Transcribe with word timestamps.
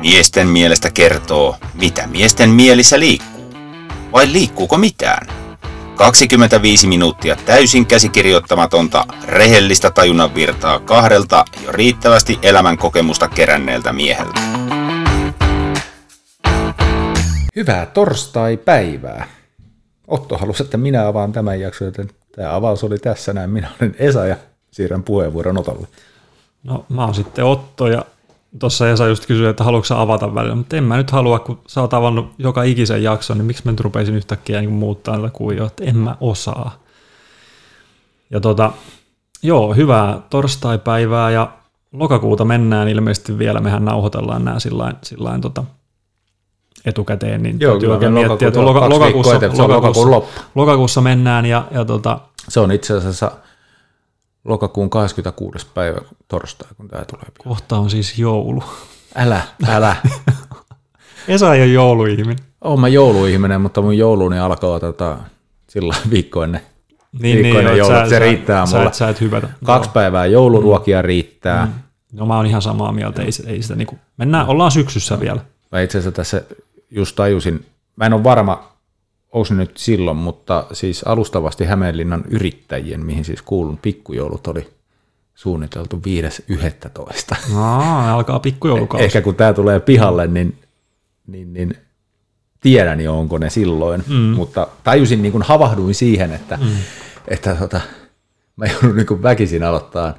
Miesten 0.00 0.48
mielestä 0.48 0.90
kertoo, 0.90 1.56
mitä 1.74 2.06
miesten 2.06 2.50
mielissä 2.50 3.00
liikkuu. 3.00 3.54
Vai 4.12 4.32
liikkuuko 4.32 4.78
mitään? 4.78 5.26
25 5.96 6.86
minuuttia 6.86 7.36
täysin 7.36 7.86
käsikirjoittamatonta, 7.86 9.04
rehellistä 9.24 9.90
tajunnan 9.90 10.34
virtaa 10.34 10.80
kahdelta 10.80 11.44
jo 11.64 11.72
riittävästi 11.72 12.38
elämän 12.42 12.78
kokemusta 12.78 13.28
keränneeltä 13.28 13.92
mieheltä. 13.92 14.40
Hyvää 17.56 17.86
torstai-päivää. 17.86 19.26
Otto 20.08 20.38
halusi, 20.38 20.62
että 20.62 20.76
minä 20.76 21.06
avaan 21.06 21.32
tämän 21.32 21.60
jakson, 21.60 21.86
joten 21.86 22.10
tämä 22.36 22.54
avaus 22.54 22.84
oli 22.84 22.98
tässä 22.98 23.32
näin. 23.32 23.50
Minä 23.50 23.68
olen 23.80 23.96
Esa 23.98 24.26
ja 24.26 24.36
siirrän 24.70 25.02
puheenvuoron 25.02 25.58
Otolle. 25.58 25.86
No 26.64 26.84
mä 26.88 27.04
oon 27.04 27.14
sitten 27.14 27.44
Otto 27.44 27.86
ja 27.86 28.04
tuossa 28.58 28.90
Esa 28.90 29.06
just 29.06 29.26
kysyi, 29.26 29.46
että 29.46 29.64
haluatko 29.64 29.94
avata 29.94 30.34
välillä, 30.34 30.54
mutta 30.54 30.76
en 30.76 30.84
mä 30.84 30.96
nyt 30.96 31.10
halua, 31.10 31.38
kun 31.38 31.58
sä 31.68 31.80
oot 31.80 31.94
avannut 31.94 32.32
joka 32.38 32.62
ikisen 32.62 33.02
jakson, 33.02 33.38
niin 33.38 33.46
miksi 33.46 33.62
mä 33.64 33.70
nyt 33.70 33.80
rupeisin 33.80 34.16
yhtäkkiä 34.16 34.60
niin 34.60 34.72
muuttaa 34.72 35.16
näitä 35.16 35.30
kuvia, 35.38 35.66
että 35.66 35.84
en 35.84 35.96
mä 35.96 36.16
osaa. 36.20 36.82
Ja 38.30 38.40
tota, 38.40 38.72
joo, 39.42 39.74
hyvää 39.74 40.20
torstai-päivää 40.30 41.30
ja 41.30 41.52
lokakuuta 41.92 42.44
mennään 42.44 42.88
ilmeisesti 42.88 43.38
vielä, 43.38 43.60
mehän 43.60 43.84
nauhoitellaan 43.84 44.44
nämä 44.44 44.60
sillain, 44.60 44.96
sillain 45.02 45.40
tota, 45.40 45.64
etukäteen, 46.84 47.42
niin 47.42 47.60
Joo, 47.60 47.72
täytyy 47.72 47.92
oikein 47.92 48.12
miettiä, 48.12 48.48
että 48.48 48.64
loka, 48.64 48.88
lokakuussa, 48.88 49.40
lokakuussa, 49.58 50.10
loppu. 50.10 50.40
lokakuussa 50.54 51.00
mennään 51.00 51.46
ja, 51.46 51.64
ja 51.70 51.84
tota, 51.84 52.20
Se 52.48 52.60
on 52.60 52.72
itse 52.72 52.96
asiassa 52.96 53.32
lokakuun 54.44 54.90
26. 54.90 55.66
päivä 55.74 55.98
torstai, 56.28 56.68
kun 56.76 56.88
tämä 56.88 57.04
tulee. 57.04 57.24
kohta 57.38 57.78
on 57.78 57.90
siis 57.90 58.18
joulu. 58.18 58.64
Älä, 59.14 59.42
älä. 59.68 59.96
Esa 61.28 61.54
ei 61.54 61.62
ole 61.62 61.72
jouluihminen. 61.72 62.36
Oon 62.64 62.80
mä 62.80 62.88
jouluihminen, 62.88 63.60
mutta 63.60 63.82
mun 63.82 63.98
jouluni 63.98 64.38
alkaa 64.38 64.80
tota, 64.80 65.18
sillä 65.68 65.94
viikko 66.10 66.44
ennen. 66.44 66.60
Niin, 67.22 67.42
niin, 67.42 67.76
joulu, 67.76 67.94
että 67.94 68.08
se 68.08 68.18
riittää 68.18 68.66
sä, 68.66 68.76
mulle. 68.76 68.88
et, 68.88 68.94
sä 68.94 69.08
et. 69.08 69.18
Kaksi 69.64 69.90
päivää 69.90 70.26
jouluruokia 70.26 71.02
riittää. 71.02 71.66
Mm. 71.66 71.72
No 72.12 72.26
mä 72.26 72.36
oon 72.36 72.46
ihan 72.46 72.62
samaa 72.62 72.92
mieltä, 72.92 73.22
ei, 73.22 73.30
ei 73.46 73.62
sitä 73.62 73.76
niinku, 73.76 73.98
mennään, 74.16 74.46
ollaan 74.46 74.70
syksyssä 74.70 75.20
vielä. 75.20 75.40
Mä 75.72 75.80
itse 75.80 75.98
asiassa 75.98 76.16
tässä 76.16 76.42
just 76.90 77.16
tajusin, 77.16 77.66
mä 77.96 78.06
en 78.06 78.12
ole 78.12 78.24
varma, 78.24 78.69
onko 79.32 79.54
nyt 79.54 79.76
silloin, 79.76 80.16
mutta 80.16 80.66
siis 80.72 81.02
alustavasti 81.02 81.64
Hämeenlinnan 81.64 82.24
yrittäjien, 82.30 83.06
mihin 83.06 83.24
siis 83.24 83.42
kuulun 83.42 83.78
pikkujoulut 83.78 84.46
oli 84.46 84.68
suunniteltu 85.34 86.02
5.11. 87.30 87.36
Aa, 87.56 88.14
alkaa 88.14 88.38
pikkujoulukausi. 88.40 89.04
Ehkä 89.04 89.20
kun 89.20 89.34
tämä 89.34 89.52
tulee 89.52 89.80
pihalle, 89.80 90.26
niin, 90.26 90.58
niin, 91.26 91.52
niin 91.52 91.74
tiedän 92.60 93.00
jo, 93.00 93.18
onko 93.18 93.38
ne 93.38 93.50
silloin, 93.50 94.04
mm. 94.08 94.14
mutta 94.14 94.66
tajusin, 94.84 95.22
niin 95.22 95.32
kuin 95.32 95.42
havahduin 95.42 95.94
siihen, 95.94 96.32
että, 96.32 96.56
mm. 96.56 96.66
että 97.28 97.54
tota, 97.54 97.80
mä 98.56 98.64
joudun 98.66 98.96
niin 98.96 99.06
kuin 99.06 99.22
väkisin 99.22 99.62
aloittaa 99.64 100.14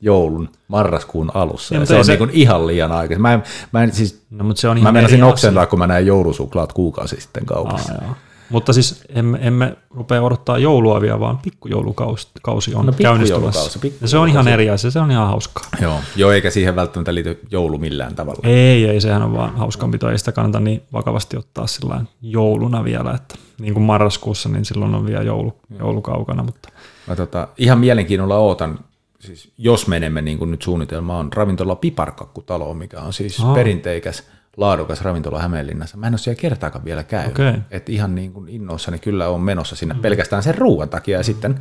joulun 0.00 0.48
marraskuun 0.68 1.30
alussa. 1.34 1.74
Ja, 1.74 1.76
Ja, 1.76 1.80
mutta 1.80 1.94
se 1.94 1.98
on 1.98 2.04
se- 2.04 2.12
niin 2.12 2.18
kuin 2.18 2.30
ihan 2.30 2.66
liian 2.66 2.92
aikaisin. 2.92 3.22
Mä 3.22 3.32
en, 3.34 3.42
mä 3.72 3.82
en, 3.82 3.92
siis, 3.92 4.22
No, 4.30 4.44
mutta 4.44 4.60
se 4.60 4.68
on 4.68 4.82
mä 4.82 4.92
meinasin 4.92 5.22
asia. 5.22 5.26
oksentaa, 5.32 5.66
kun 5.66 5.78
mä 5.78 5.86
näin 5.86 6.06
joulusuklaat 6.06 6.72
kuukausi 6.72 7.20
sitten 7.20 7.46
kaupassa. 7.46 7.92
Aa, 7.92 8.04
joo. 8.04 8.14
Mutta 8.50 8.72
siis 8.72 9.02
emme, 9.08 9.38
emme 9.42 9.76
rupea 9.90 10.22
odottaa 10.22 10.58
joulua 10.58 11.00
vielä, 11.00 11.20
vaan 11.20 11.38
pikkujoulukausi 11.38 12.28
kausi 12.42 12.74
on 12.74 12.86
No, 12.86 12.92
käynnistymässä. 12.92 13.60
pikkujoulukausi, 13.80 13.98
Ja 14.00 14.08
se 14.08 14.18
on 14.18 14.28
ihan 14.28 14.48
eri 14.48 14.70
asia, 14.70 14.90
se 14.90 15.00
on 15.00 15.10
ihan 15.10 15.26
hauskaa. 15.26 15.64
Joo. 15.82 15.96
Joo, 16.16 16.32
eikä 16.32 16.50
siihen 16.50 16.76
välttämättä 16.76 17.14
liity 17.14 17.40
joulu 17.50 17.78
millään 17.78 18.14
tavalla. 18.14 18.40
Ei, 18.42 18.84
ei, 18.88 19.00
sehän 19.00 19.22
on 19.22 19.34
vaan 19.36 19.56
hauskanpito, 19.56 20.10
ei 20.10 20.18
sitä 20.18 20.32
kannata 20.32 20.60
niin 20.60 20.82
vakavasti 20.92 21.36
ottaa 21.36 21.66
sillä 21.66 22.00
jouluna 22.22 22.84
vielä, 22.84 23.10
että 23.14 23.34
niin 23.60 23.74
kuin 23.74 23.84
marraskuussa, 23.84 24.48
niin 24.48 24.64
silloin 24.64 24.94
on 24.94 25.06
vielä 25.06 25.22
joulu, 25.22 25.56
joulu 25.78 26.02
kaukana, 26.02 26.42
mutta 26.42 26.68
Mä 27.06 27.16
tota, 27.16 27.48
ihan 27.58 27.78
mielenkiinnolla 27.78 28.36
ootan, 28.36 28.78
siis 29.20 29.52
jos 29.58 29.86
menemme 29.86 30.22
niin 30.22 30.38
kuin 30.38 30.50
nyt 30.50 30.62
suunnitelma 30.62 31.18
on 31.18 31.32
ravintola 31.32 31.76
Piparkakkutalo, 31.76 32.74
mikä 32.74 33.00
on 33.00 33.12
siis 33.12 33.40
Aa. 33.40 33.54
perinteikäs, 33.54 34.28
laadukas 34.56 35.00
ravintola 35.00 35.38
Hämeenlinnassa. 35.42 35.96
Mä 35.96 36.06
en 36.06 36.12
ole 36.12 36.18
siellä 36.18 36.40
kertaakaan 36.40 36.84
vielä 36.84 37.04
käynyt. 37.04 37.32
Okei. 37.32 37.54
Et 37.70 37.88
ihan 37.88 38.14
niin 38.14 38.32
kuin 38.32 38.48
innoissani 38.48 38.98
kyllä 38.98 39.28
on 39.28 39.40
menossa 39.40 39.76
sinne 39.76 39.94
mm. 39.94 40.00
pelkästään 40.00 40.42
sen 40.42 40.54
ruoan 40.54 40.88
takia 40.88 41.18
ja 41.18 41.24
sitten 41.24 41.60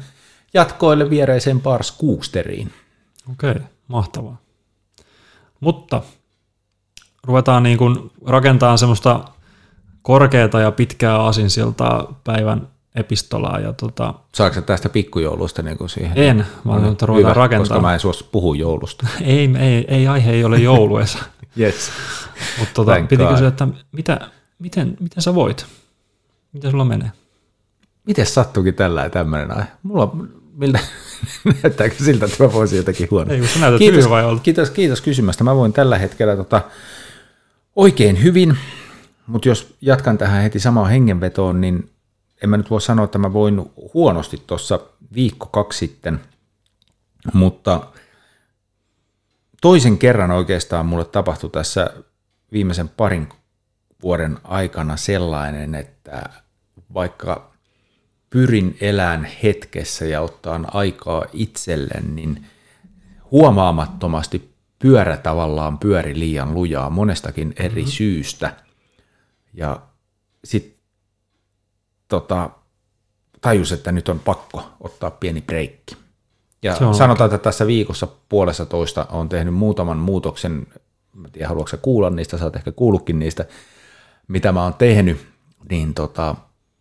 jatkoille 0.54 1.10
viereiseen 1.10 1.62
Bar 1.62 1.84
Skoosteriin. 1.84 2.72
Okei, 3.32 3.56
mahtavaa. 3.88 4.42
Mutta 5.60 6.02
ruvetaan 7.24 7.64
niin 7.64 7.78
kuin 7.78 8.12
rakentamaan 8.26 8.78
semmoista 8.78 9.26
korkeata 10.02 10.60
ja 10.60 10.72
pitkää 10.72 11.26
asinsiltaa 11.26 12.22
päivän 12.24 12.68
epistolaa. 12.96 13.60
Ja 13.60 13.74
tota, 13.74 14.14
Saatko 14.36 14.56
sä 14.56 14.62
tästä 14.62 14.90
pikkujoulusta 14.90 15.62
niin 15.62 15.78
kuin 15.78 15.90
siihen? 15.90 16.12
en, 16.16 16.46
vaan 16.66 16.84
nyt 16.84 17.02
ruvetaan 17.02 17.32
Hyvä, 17.32 17.34
rakentamaan. 17.42 17.68
koska 17.70 17.82
mä 17.82 17.94
en 17.94 18.00
suostu 18.00 18.26
puhua 18.32 18.56
joulusta. 18.56 19.08
Ei, 19.22 19.50
ei, 19.60 19.86
ei, 19.88 20.08
aihe 20.08 20.32
ei 20.32 20.44
ole 20.44 20.58
jouluesa. 20.60 21.20
Yes. 21.60 21.92
Mutta 22.60 22.74
tota, 22.74 22.92
Thank 22.92 23.10
piti 23.10 23.24
God. 23.24 23.32
kysyä, 23.32 23.48
että 23.48 23.68
mitä, 23.92 24.20
miten, 24.60 24.98
miten 25.00 25.24
sä 25.24 25.36
voit? 25.36 25.66
Miten 26.54 26.72
sulla 26.72 26.86
menee? 26.86 27.12
Miten 28.08 28.26
sattuukin 28.26 28.74
tällä 28.74 29.10
tämmöinen 29.10 29.52
aihe? 29.58 29.68
Mulla 29.84 30.16
miltä 30.54 30.80
näyttääkö 31.64 31.96
siltä, 32.04 32.26
että 32.26 32.44
mä 32.44 32.54
voisin 32.54 32.78
jotenkin 32.78 33.08
huono. 33.12 33.34
Ei, 33.34 33.40
kun 33.40 33.48
sä 33.48 33.60
näytät 33.60 33.78
kiitos, 33.80 33.98
hyvinvoivalta. 33.98 34.42
kiitos, 34.44 34.70
kiitos 34.70 35.02
kysymästä. 35.02 35.44
Mä 35.44 35.56
voin 35.56 35.74
tällä 35.74 35.98
hetkellä 35.98 36.36
tota, 36.36 36.62
oikein 37.76 38.24
hyvin, 38.24 38.58
mutta 39.28 39.50
jos 39.50 39.76
jatkan 39.82 40.18
tähän 40.18 40.44
heti 40.44 40.60
samaan 40.60 40.90
hengenvetoon, 40.90 41.62
niin 41.62 41.90
en 42.44 42.50
mä 42.50 42.58
nyt 42.58 42.70
voi 42.70 42.82
sanoa, 42.82 43.06
että 43.06 43.18
mä 43.18 43.34
voin 43.34 43.72
huonosti 43.94 44.44
tuossa 44.48 44.80
viikko 45.14 45.46
kaksi 45.46 45.80
sitten, 45.80 46.20
mutta 47.34 47.88
toisen 49.62 49.98
kerran 49.98 50.32
oikeastaan 50.32 50.86
mulle 50.86 51.06
tapahtui 51.06 51.50
tässä 51.50 51.94
viimeisen 52.52 52.90
parin 52.90 53.30
vuoden 54.04 54.38
aikana 54.44 54.98
sellainen, 54.98 55.76
että 55.76 56.30
vaikka 56.94 57.52
pyrin 58.30 58.78
elään 58.82 59.28
hetkessä 59.44 60.06
ja 60.06 60.22
ottaan 60.22 60.68
aikaa 60.74 61.26
itsellen, 61.34 62.16
niin 62.16 62.46
huomaamattomasti 63.32 64.54
pyörä 64.80 65.18
tavallaan 65.18 65.78
pyöri 65.78 66.20
liian 66.20 66.54
lujaa 66.54 66.90
monestakin 66.90 67.54
eri 67.58 67.82
mm-hmm. 67.82 67.92
syystä. 67.92 68.56
Ja 69.54 69.82
sitten 70.44 70.79
tota, 72.10 72.50
tajus, 73.42 73.72
että 73.72 73.92
nyt 73.92 74.10
on 74.10 74.20
pakko 74.20 74.64
ottaa 74.82 75.12
pieni 75.12 75.42
breikki. 75.42 75.98
Ja 76.64 76.76
Se 76.76 76.86
on 76.86 76.96
sanotaan, 76.96 77.26
että 77.26 77.44
tässä 77.44 77.68
viikossa 77.68 78.08
puolessa 78.30 78.66
toista 78.66 79.06
on 79.10 79.30
tehnyt 79.30 79.54
muutaman 79.54 79.98
muutoksen, 79.98 80.68
mä 81.14 81.26
en 81.26 81.32
tiedä 81.32 81.48
haluatko 81.48 81.78
kuulla 81.82 82.10
niistä, 82.10 82.38
sä 82.38 82.46
oot 82.46 82.56
ehkä 82.56 82.72
kuullutkin 82.72 83.20
niistä, 83.20 83.46
mitä 84.28 84.52
mä 84.52 84.64
oon 84.64 84.74
tehnyt, 84.74 85.28
niin 85.70 85.94
tota, 85.94 86.36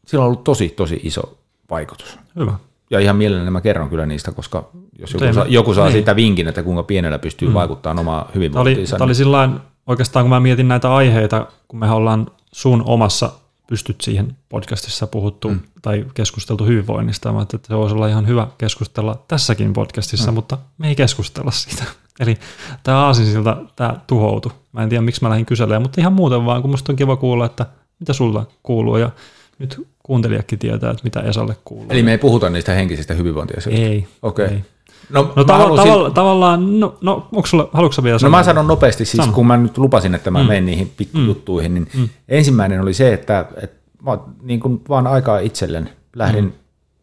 sillä 0.06 0.22
on 0.22 0.26
ollut 0.26 0.44
tosi, 0.44 0.68
tosi 0.68 1.00
iso 1.02 1.38
vaikutus. 1.70 2.18
Hyvä. 2.36 2.54
Ja 2.90 3.00
ihan 3.00 3.16
mielelläni 3.16 3.50
mä 3.50 3.60
kerron 3.60 3.88
kyllä 3.88 4.06
niistä, 4.06 4.32
koska 4.32 4.70
jos 4.98 5.12
joku 5.12 5.32
saa, 5.34 5.46
joku 5.48 5.74
saa 5.74 5.84
niin. 5.84 5.92
siitä 5.92 6.16
vinkin, 6.16 6.48
että 6.48 6.62
kuinka 6.62 6.82
pienellä 6.82 7.18
pystyy 7.18 7.48
mm. 7.48 7.54
vaikuttamaan 7.54 7.98
omaan 7.98 8.20
Tämä 8.20 8.28
oli, 8.30 8.34
hyvinvointiinsa. 8.34 8.96
tämä 8.96 9.04
oli 9.04 9.14
sillain, 9.14 9.60
oikeastaan 9.86 10.24
kun 10.24 10.30
mä 10.30 10.40
mietin 10.40 10.68
näitä 10.68 10.94
aiheita, 10.94 11.46
kun 11.68 11.78
me 11.78 11.90
ollaan 11.90 12.30
sun 12.52 12.82
omassa 12.86 13.32
pystyt 13.68 14.00
siihen 14.00 14.36
podcastissa 14.48 15.06
puhuttu 15.06 15.48
mm. 15.48 15.60
tai 15.82 16.04
keskusteltu 16.14 16.64
hyvinvoinnista, 16.64 17.32
mä 17.32 17.42
että 17.42 17.58
se 17.68 17.76
voisi 17.76 17.94
olla 17.94 18.08
ihan 18.08 18.26
hyvä 18.26 18.46
keskustella 18.58 19.24
tässäkin 19.28 19.72
podcastissa, 19.72 20.30
mm. 20.30 20.34
mutta 20.34 20.58
me 20.78 20.88
ei 20.88 20.94
keskustella 20.94 21.50
siitä. 21.50 21.84
Eli 22.20 22.38
tämä 22.82 23.06
aasinsilta, 23.06 23.56
tämä 23.76 23.96
tuhoutui. 24.06 24.52
Mä 24.72 24.82
en 24.82 24.88
tiedä, 24.88 25.02
miksi 25.02 25.22
mä 25.22 25.28
lähdin 25.28 25.46
kyselemään, 25.46 25.82
mutta 25.82 26.00
ihan 26.00 26.12
muuten 26.12 26.44
vaan, 26.44 26.62
kun 26.62 26.70
musta 26.70 26.92
on 26.92 26.96
kiva 26.96 27.16
kuulla, 27.16 27.46
että 27.46 27.66
mitä 28.00 28.12
sulla 28.12 28.46
kuuluu 28.62 28.96
ja 28.96 29.10
nyt 29.58 29.86
kuuntelijakin 30.02 30.58
tietää, 30.58 30.90
että 30.90 31.04
mitä 31.04 31.20
Esalle 31.20 31.56
kuuluu. 31.64 31.86
Eli 31.90 32.02
me 32.02 32.10
ei 32.10 32.18
puhuta 32.18 32.50
niistä 32.50 32.74
henkisistä 32.74 33.14
hyvinvointiasioista. 33.14 33.86
ei. 33.86 34.06
Okei. 34.22 34.46
ei. 34.46 34.64
No, 35.10 35.32
No 35.36 35.42
tav- 35.42 35.52
halusin- 35.52 35.86
tavalla, 35.86 36.10
tavallaan, 36.10 36.80
no, 36.80 36.94
no 37.00 37.28
onko 37.32 37.46
sulla, 37.46 37.68
haluatko 37.72 37.92
sä 37.92 38.02
vielä 38.02 38.14
No 38.14 38.18
sanoa? 38.18 38.38
mä 38.38 38.42
sanon 38.44 38.66
nopeasti, 38.66 39.04
siis 39.04 39.16
Sano. 39.24 39.32
kun 39.32 39.46
mä 39.46 39.56
nyt 39.56 39.78
lupasin, 39.78 40.14
että 40.14 40.30
mä 40.30 40.42
mm. 40.42 40.46
menen 40.48 40.66
niihin 40.66 40.92
pikkujuttuihin, 40.96 41.74
niin 41.74 41.88
mm. 41.96 42.08
ensimmäinen 42.28 42.80
oli 42.80 42.94
se, 42.94 43.12
että, 43.12 43.46
että 43.62 43.76
mä 44.02 44.18
niin 44.42 44.60
kuin 44.60 44.80
vaan 44.88 45.06
aikaa 45.06 45.38
itselleen 45.38 45.90
lähdin 46.16 46.44
mm. 46.44 46.52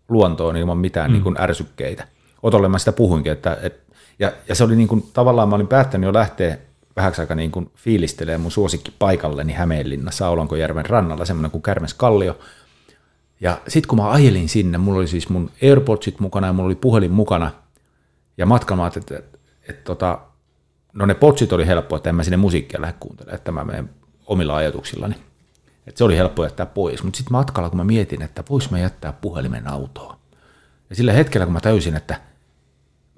luontoon 0.09 0.57
ilman 0.57 0.77
mitään 0.77 1.09
mm. 1.09 1.13
niin 1.13 1.23
kuin 1.23 1.35
ärsykkeitä. 1.41 2.07
Otolle 2.43 2.67
mä 2.67 2.77
sitä 2.77 2.91
puhuinkin, 2.91 3.31
että, 3.31 3.57
että 3.61 3.93
ja, 4.19 4.31
ja 4.49 4.55
se 4.55 4.63
oli 4.63 4.75
niin 4.75 4.87
kuin, 4.87 5.09
tavallaan 5.13 5.49
mä 5.49 5.55
olin 5.55 5.67
päättänyt 5.67 6.07
jo 6.07 6.13
lähteä 6.13 6.57
vähäksi 6.95 7.21
aikaa 7.21 7.35
niin 7.35 7.51
kuin 7.51 7.69
fiilistelee 7.75 8.37
mun 8.37 8.51
suosikki 8.51 8.93
paikalleni 8.99 9.53
Hämeenlinnassa 9.53 10.27
Aulankojärven 10.27 10.85
rannalla, 10.85 11.25
semmoinen 11.25 11.51
kuin 11.51 11.61
Kärmes 11.61 11.93
Kallio. 11.93 12.37
Ja 13.41 13.57
sitten 13.67 13.87
kun 13.87 13.97
mä 13.99 14.11
ajelin 14.11 14.49
sinne, 14.49 14.77
mulla 14.77 14.99
oli 14.99 15.07
siis 15.07 15.29
mun 15.29 15.49
AirPodsit 15.63 16.19
mukana 16.19 16.47
ja 16.47 16.53
mulla 16.53 16.67
oli 16.67 16.75
puhelin 16.75 17.11
mukana, 17.11 17.51
ja 18.37 18.45
matkalla 18.45 18.77
mä 18.77 18.83
ajattelin, 18.83 19.23
että, 19.23 19.37
että, 19.69 19.83
tota, 19.83 20.19
no 20.93 21.05
ne 21.05 21.13
potsit 21.13 21.53
oli 21.53 21.67
helppo, 21.67 21.95
että 21.95 22.09
en 22.09 22.15
mä 22.15 22.23
sinne 22.23 22.37
musiikkia 22.37 22.81
lähde 22.81 22.95
kuuntelemaan, 22.99 23.35
että 23.35 23.51
mä 23.51 23.63
menen 23.63 23.89
omilla 24.25 24.55
ajatuksillani. 24.55 25.15
Että 25.87 25.97
se 25.97 26.03
oli 26.03 26.17
helppo 26.17 26.43
jättää 26.43 26.65
pois, 26.65 27.03
mutta 27.03 27.17
sitten 27.17 27.31
matkalla 27.31 27.69
kun 27.69 27.77
mä 27.77 27.83
mietin, 27.83 28.21
että 28.21 28.43
vois 28.49 28.71
mä 28.71 28.79
jättää 28.79 29.13
puhelimen 29.13 29.67
autoon. 29.67 30.15
Ja 30.89 30.95
sillä 30.95 31.13
hetkellä 31.13 31.45
kun 31.45 31.53
mä 31.53 31.61
täysin, 31.61 31.95
että 31.95 32.21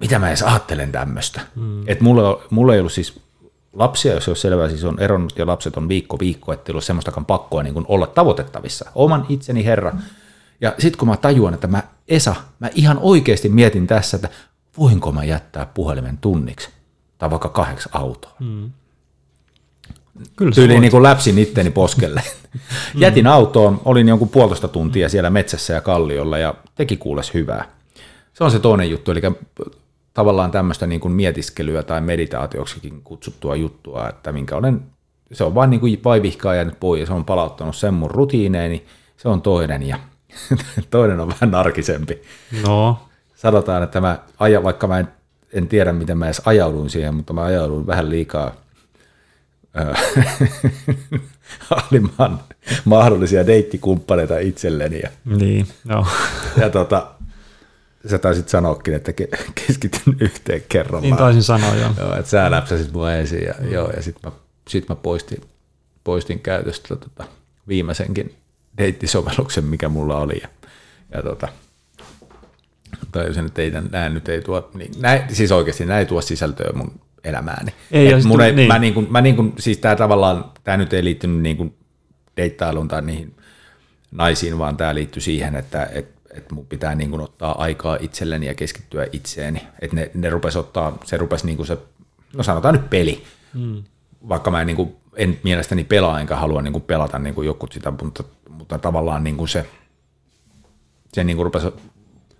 mitä 0.00 0.18
mä 0.18 0.28
edes 0.28 0.42
ajattelen 0.42 0.92
tämmöistä. 0.92 1.40
Mm. 1.54 1.88
Että 1.88 2.04
mulla, 2.04 2.42
mulla 2.50 2.74
ei 2.74 2.80
ollut 2.80 2.92
siis 2.92 3.20
lapsia, 3.72 4.14
jos 4.14 4.24
se 4.24 4.30
olisi 4.30 4.40
selvää, 4.40 4.68
siis 4.68 4.84
on 4.84 5.00
eronnut 5.00 5.38
ja 5.38 5.46
lapset 5.46 5.76
on 5.76 5.88
viikko 5.88 6.18
viikko, 6.18 6.52
että 6.52 6.72
ei 6.72 6.74
ole 6.74 6.82
semmoistakaan 6.82 7.26
pakkoa 7.26 7.62
niin 7.62 7.84
olla 7.88 8.06
tavoitettavissa. 8.06 8.90
Oman 8.94 9.26
itseni 9.28 9.64
herra. 9.64 9.92
Ja 10.60 10.74
sitten 10.78 10.98
kun 10.98 11.08
mä 11.08 11.16
tajuan, 11.16 11.54
että 11.54 11.66
mä 11.66 11.82
Esa, 12.08 12.34
mä 12.60 12.70
ihan 12.74 12.98
oikeasti 12.98 13.48
mietin 13.48 13.86
tässä, 13.86 14.16
että 14.16 14.28
voinko 14.78 15.12
mä 15.12 15.24
jättää 15.24 15.66
puhelimen 15.66 16.18
tunniksi 16.18 16.70
tai 17.18 17.30
vaikka 17.30 17.48
kahdeksi 17.48 17.88
autoon. 17.92 18.34
Mm. 18.40 18.70
Kyllä 20.36 20.52
Tyyli 20.52 20.80
niin 20.80 20.90
kuin 20.90 21.02
läpsin 21.02 21.38
itteni 21.38 21.70
poskelle. 21.70 22.22
Mm. 22.54 22.60
Jätin 23.02 23.26
autoon, 23.26 23.80
olin 23.84 24.08
jonkun 24.08 24.28
puolitoista 24.28 24.68
tuntia 24.68 25.08
siellä 25.08 25.30
metsässä 25.30 25.72
ja 25.72 25.80
kalliolla 25.80 26.38
ja 26.38 26.54
teki 26.74 26.96
kuules 26.96 27.34
hyvää. 27.34 27.64
Se 28.32 28.44
on 28.44 28.50
se 28.50 28.58
toinen 28.58 28.90
juttu, 28.90 29.10
eli 29.10 29.20
tavallaan 30.14 30.50
tämmöistä 30.50 30.86
niin 30.86 31.00
kuin 31.00 31.12
mietiskelyä 31.12 31.82
tai 31.82 32.00
meditaatioksikin 32.00 33.02
kutsuttua 33.02 33.56
juttua, 33.56 34.08
että 34.08 34.32
minkä 34.32 34.56
olen, 34.56 34.82
se 35.32 35.44
on 35.44 35.54
vain 35.54 35.70
niin 35.70 35.80
kuin 35.80 36.00
vaivihkaa 36.04 36.54
jäänyt 36.54 36.80
pois 36.80 37.00
ja 37.00 37.06
se 37.06 37.12
on 37.12 37.24
palauttanut 37.24 37.76
sen 37.76 37.94
mun 37.94 38.10
rutiineeni, 38.10 38.86
se 39.16 39.28
on 39.28 39.42
toinen 39.42 39.82
ja 39.82 39.98
toinen 40.90 41.20
on 41.20 41.28
vähän 41.28 41.50
narkisempi. 41.50 42.22
No. 42.62 43.07
Sanotaan, 43.38 43.82
että 43.82 44.00
mä 44.00 44.18
aja, 44.38 44.62
vaikka 44.62 44.86
mä 44.86 44.98
en, 44.98 45.08
en 45.52 45.68
tiedä, 45.68 45.92
miten 45.92 46.18
mä 46.18 46.24
edes 46.24 46.42
ajauduin 46.44 46.90
siihen, 46.90 47.14
mutta 47.14 47.32
mä 47.32 47.44
ajauduin 47.44 47.86
vähän 47.86 48.10
liikaa 48.10 48.54
Aliman 51.70 52.40
mahdollisia 52.84 53.46
deittikumppaneita 53.46 54.38
itselleni. 54.38 55.00
Ja, 55.00 55.08
niin, 55.24 55.66
no. 55.84 56.06
ja 56.56 56.70
tota, 56.70 57.10
sä 58.06 58.18
taisit 58.18 58.48
sanoakin, 58.48 58.94
että 58.94 59.12
keskityn 59.54 60.16
yhteen 60.20 60.62
kerran. 60.68 61.02
Niin 61.02 61.16
taisin 61.16 61.42
sanoa, 61.42 61.74
joo. 61.74 61.90
joo 61.98 62.14
että 62.16 62.30
sä 62.30 62.50
läpsäsit 62.50 62.92
mua 62.92 63.12
ensin 63.12 63.42
ja, 63.42 63.54
mm. 63.60 63.72
joo, 63.72 63.90
ja 63.90 64.02
sitten 64.02 64.32
mä, 64.32 64.38
sit 64.68 64.88
mä 64.88 64.94
poistin, 64.94 65.40
poistin 66.04 66.40
käytöstä 66.40 66.96
tota, 66.96 67.24
viimeisenkin 67.68 68.34
deittisovelluksen, 68.78 69.64
mikä 69.64 69.88
mulla 69.88 70.16
oli. 70.16 70.40
Ja, 70.42 70.48
ja 71.14 71.22
tota, 71.22 71.48
tajusin, 73.12 73.46
että 73.46 73.62
ei, 73.62 73.72
nää 73.90 74.08
nyt 74.08 74.28
ei 74.28 74.42
tuo, 74.42 74.70
niin, 74.74 74.92
nää, 75.00 75.26
siis 75.28 75.52
oikeasti 75.52 75.86
näin 75.86 75.98
ei 75.98 76.06
tuo 76.06 76.20
sisältöä 76.20 76.72
mun 76.74 77.00
elämääni. 77.24 77.74
Ei, 77.90 78.12
Et 78.12 78.24
mun 78.24 78.40
ei, 78.40 78.52
niin. 78.52 78.68
mä, 78.68 78.78
niin 78.78 78.94
kuin, 78.94 79.06
mä 79.10 79.20
niin 79.20 79.36
kuin, 79.36 79.52
siis 79.58 79.78
tää 79.78 79.96
tavallaan, 79.96 80.44
tämä 80.64 80.76
nyt 80.76 80.92
ei 80.92 81.04
liittynyt 81.04 81.42
niin 81.42 81.56
kuin 81.56 81.74
deittailuun 82.36 82.88
tai 82.88 83.02
niihin 83.02 83.36
naisiin, 84.10 84.58
vaan 84.58 84.76
tämä 84.76 84.94
liittyy 84.94 85.22
siihen, 85.22 85.54
että 85.54 85.88
et, 85.92 86.08
et 86.34 86.52
mun 86.52 86.66
pitää 86.66 86.94
niin 86.94 87.10
kuin 87.10 87.20
ottaa 87.20 87.62
aikaa 87.62 87.98
itselleni 88.00 88.46
ja 88.46 88.54
keskittyä 88.54 89.06
itseeni. 89.12 89.62
Että 89.80 89.96
ne, 89.96 90.10
ne 90.14 90.30
rupes 90.30 90.56
ottaa, 90.56 90.98
se 91.04 91.16
rupesi 91.16 91.46
niin 91.46 91.56
kuin 91.56 91.66
se, 91.66 91.78
no 92.36 92.42
sanotaan 92.42 92.74
nyt 92.74 92.90
peli, 92.90 93.24
hmm. 93.54 93.82
vaikka 94.28 94.50
mä 94.50 94.60
en, 94.60 94.66
niin 94.66 94.76
kuin, 94.76 94.96
en 95.16 95.38
mielestäni 95.42 95.84
pelaa 95.84 96.20
enkä 96.20 96.36
halua 96.36 96.62
niin 96.62 96.72
kuin 96.72 96.82
pelata 96.82 97.18
niin 97.18 97.34
kuin 97.34 97.46
joku 97.46 97.66
sitä, 97.72 97.92
mutta, 98.02 98.24
mutta 98.48 98.78
tavallaan 98.78 99.24
niin 99.24 99.36
kuin 99.36 99.48
se, 99.48 99.66
se 101.12 101.24
niin 101.24 101.36
kuin 101.36 101.44
rupesi 101.44 101.66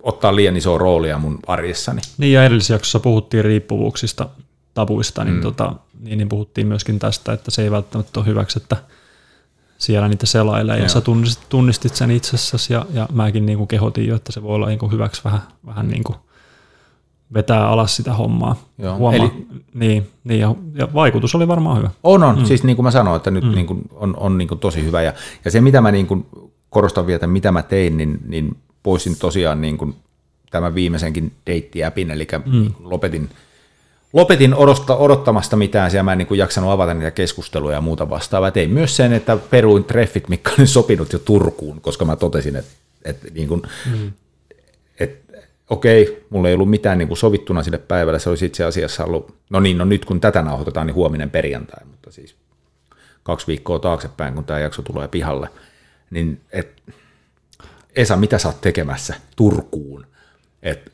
ottaa 0.03 0.37
liian 0.37 0.57
isoa 0.57 0.79
roolia 0.79 1.19
mun 1.19 1.39
arjessani. 1.47 2.01
Niin 2.19 2.33
ja 2.33 2.45
edellisessä 2.45 2.75
jaksossa 2.75 3.01
puhuttiin 3.01 3.45
riippuvuuksista 3.45 4.29
tabuista, 4.75 5.25
niin, 5.25 5.35
mm. 5.35 5.43
tota, 5.43 5.73
niin, 6.01 6.19
niin 6.19 6.29
puhuttiin 6.29 6.67
myöskin 6.67 6.99
tästä, 6.99 7.33
että 7.33 7.51
se 7.51 7.63
ei 7.63 7.71
välttämättä 7.71 8.21
ole 8.21 8.27
hyväksi, 8.27 8.59
että 8.59 8.77
siellä 9.79 10.09
niitä 10.09 10.27
selailee, 10.27 10.77
ja, 10.77 10.83
ja 10.83 10.89
sä 10.89 11.01
tunnistit, 11.01 11.49
tunnistit 11.49 11.95
sen 11.95 12.11
itsessäsi, 12.11 12.73
ja, 12.73 12.87
ja 12.93 13.09
mäkin 13.13 13.47
niin 13.47 13.59
kuin 13.59 13.69
kehotin 13.69 14.07
jo, 14.07 14.17
että 14.17 14.33
se 14.33 14.43
voi 14.43 14.55
olla 14.55 14.67
niin 14.67 14.79
kuin 14.79 14.93
hyväksi 14.93 15.25
vähän, 15.25 15.41
vähän 15.67 15.89
niin 15.89 16.05
kuin 16.05 16.17
vetää 17.35 17.69
alas 17.69 17.97
sitä 17.97 18.15
hommaa. 18.15 18.57
Joo. 18.79 18.97
Huomaa, 18.97 19.21
Eli, 19.21 19.47
niin, 19.75 20.11
niin 20.25 20.41
ja, 20.41 20.55
ja, 20.75 20.89
vaikutus 20.95 21.35
oli 21.35 21.49
varmaan 21.49 21.79
hyvä. 21.79 21.91
On, 22.03 22.23
on. 22.23 22.39
Mm. 22.39 22.45
Siis 22.45 22.65
niin 22.65 22.77
kuin 22.77 22.85
mä 22.85 22.91
sanoin, 22.91 23.17
että 23.17 23.31
nyt 23.31 23.45
mm. 23.45 23.51
niin 23.51 23.67
kuin 23.67 23.83
on, 23.93 24.15
on 24.17 24.39
niin 24.39 24.49
kuin 24.49 24.59
tosi 24.59 24.85
hyvä. 24.85 25.03
Ja, 25.03 25.13
ja 25.45 25.51
se, 25.51 25.61
mitä 25.61 25.81
mä 25.81 25.93
niin 25.93 26.07
kuin 26.07 26.27
korostan 26.71 27.07
vielä, 27.07 27.17
että 27.17 27.27
mitä 27.27 27.53
mä 27.53 27.63
tein, 27.63 27.97
niin, 27.97 28.19
niin 28.27 28.57
poistin 28.83 29.19
tosiaan 29.19 29.61
niin 29.61 29.79
kuin 29.79 29.95
tämän 30.51 30.75
viimeisenkin 30.75 31.33
deitti-appin, 31.47 32.11
eli 32.11 32.27
mm. 32.47 32.53
Niin 32.53 32.75
lopetin– 32.81 33.31
lopetin 34.13 34.55
odottaa, 34.55 34.97
odottamasta 34.97 35.57
mitään, 35.57 35.91
siellä 35.91 36.03
mä 36.03 36.13
en 36.13 36.19
niin 36.19 36.29
kuin 36.29 36.39
jaksanut 36.39 36.71
avata 36.71 36.95
niitä 36.95 37.11
keskusteluja 37.11 37.77
ja 37.77 37.81
muuta 37.81 38.11
vastaavaa. 38.11 38.51
Tein 38.51 38.71
myös 38.71 38.97
sen, 38.97 39.13
että 39.13 39.37
peruin 39.37 39.85
treffit, 39.85 40.29
mikä 40.29 40.51
oli 40.59 40.67
sopinut 40.67 41.13
jo 41.13 41.19
Turkuun, 41.19 41.81
koska 41.81 42.05
mä 42.05 42.17
totesin, 42.17 42.57
että, 42.57 42.71
että, 43.05 43.29
niin 43.35 43.49
kuin, 43.49 43.63
mm. 43.93 44.13
että 45.01 45.39
okei, 45.71 46.27
mulla 46.31 46.49
ei 46.49 46.55
ollut 46.55 46.71
mitään 46.71 46.99
niin 46.99 47.09
kuin 47.09 47.19
sovittuna 47.19 47.63
sille 47.63 47.79
päivälle, 47.79 48.19
se 48.19 48.31
olisi 48.31 48.47
itse 48.47 48.65
asiassa 48.65 49.05
ollut, 49.05 49.35
no 49.51 49.61
niin, 49.61 49.79
no 49.79 49.85
nyt 49.85 50.05
kun 50.05 50.21
tätä 50.21 50.43
nauhoitetaan, 50.43 50.87
niin 50.87 50.95
huominen 50.95 51.31
perjantai, 51.31 51.85
mutta 51.85 52.11
siis 52.11 52.35
kaksi 53.23 53.47
viikkoa 53.47 53.79
taaksepäin, 53.79 54.35
kun 54.35 54.45
tämä 54.45 54.59
jakso 54.59 54.83
tulee 54.83 55.09
pihalle, 55.09 55.49
niin 56.11 56.41
et, 56.53 56.83
Esa, 57.99 58.17
mitä 58.17 58.39
sä 58.39 58.49
oot 58.49 58.61
tekemässä 58.61 59.15
Turkuun? 59.37 60.07
Et, 60.63 60.93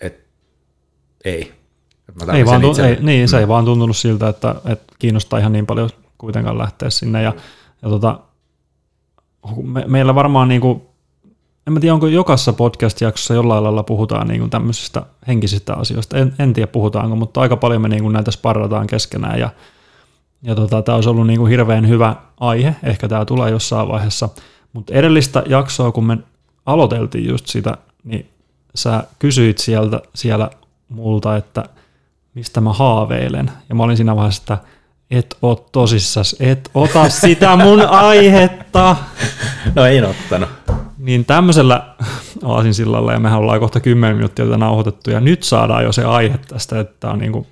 et, 0.00 0.26
ei, 1.24 1.52
ei 2.32 2.44
vaan, 2.46 2.60
tu- 2.60 2.82
ei, 2.82 2.96
niin, 3.00 3.28
se 3.28 3.36
mm. 3.36 3.40
ei 3.40 3.48
vaan 3.48 3.64
tuntunut 3.64 3.96
siltä, 3.96 4.28
että, 4.28 4.54
että 4.64 4.94
kiinnostaa 4.98 5.38
ihan 5.38 5.52
niin 5.52 5.66
paljon 5.66 5.90
kuitenkaan 6.18 6.58
lähteä 6.58 6.90
sinne. 6.90 7.22
Ja, 7.22 7.34
ja 7.82 7.88
tota, 7.88 8.20
me, 9.62 9.84
meillä 9.86 10.14
varmaan, 10.14 10.48
niin 10.48 10.60
kuin, 10.60 10.82
en 11.66 11.72
mä 11.72 11.80
tiedä, 11.80 11.94
onko 11.94 12.06
jokaisessa 12.06 12.52
podcast-jaksossa 12.52 13.34
jollain 13.34 13.64
lailla 13.64 13.82
puhutaan 13.82 14.28
niin 14.28 14.40
kuin 14.40 14.50
tämmöisistä 14.50 15.02
henkisistä 15.26 15.74
asioista. 15.74 16.18
En, 16.18 16.34
en 16.38 16.52
tiedä 16.52 16.66
puhutaanko, 16.66 17.16
mutta 17.16 17.40
aika 17.40 17.56
paljon 17.56 17.82
me 17.82 17.88
niin 17.88 18.02
kuin 18.02 18.12
näitä 18.12 18.30
sparrataan 18.30 18.86
keskenään. 18.86 19.40
Ja, 19.40 19.50
ja 20.42 20.54
tota, 20.54 20.82
tämä 20.82 20.96
olisi 20.96 21.08
ollut 21.08 21.26
niin 21.26 21.38
kuin 21.38 21.50
hirveän 21.50 21.88
hyvä 21.88 22.16
aihe, 22.40 22.76
ehkä 22.82 23.08
tämä 23.08 23.24
tulee 23.24 23.50
jossain 23.50 23.88
vaiheessa. 23.88 24.28
Mutta 24.72 24.94
edellistä 24.94 25.42
jaksoa, 25.46 25.92
kun 25.92 26.06
me 26.06 26.18
aloiteltiin 26.66 27.28
just 27.28 27.46
sitä, 27.46 27.76
niin 28.04 28.30
sä 28.74 29.04
kysyit 29.18 29.58
sieltä, 29.58 30.00
siellä 30.14 30.50
multa, 30.88 31.36
että– 31.36 31.64
mistä 32.34 32.60
mä 32.60 32.72
haaveilen. 32.72 33.50
Ja 33.68 33.74
mä 33.74 33.82
olin 33.82 33.96
siinä 33.96 34.16
vaiheessa, 34.16 34.42
että 34.42 34.58
et 35.10 35.36
oo 35.42 35.68
tosissas, 35.72 36.36
et 36.40 36.70
ota 36.74 37.08
sitä 37.08 37.56
mun 37.56 37.80
aihetta. 37.80 38.96
No 39.74 39.86
ei 39.86 40.02
ottanut. 40.02 40.48
Niin 40.98 41.24
tämmöisellä 41.24 41.94
aasin 42.44 42.74
sillalla, 42.74 43.12
ja 43.12 43.18
mehän 43.18 43.38
ollaan 43.38 43.60
kohta 43.60 43.80
10 43.80 44.16
minuuttia 44.16 44.44
tätä 44.44 44.56
nauhoitettu, 44.56 45.10
ja 45.10 45.20
nyt 45.20 45.42
saadaan 45.42 45.84
jo 45.84 45.92
se 45.92 46.04
aihe 46.04 46.38
tästä, 46.48 46.80
että 46.80 47.10
on 47.10 47.18
niin 47.18 47.32
kuin, 47.32 47.46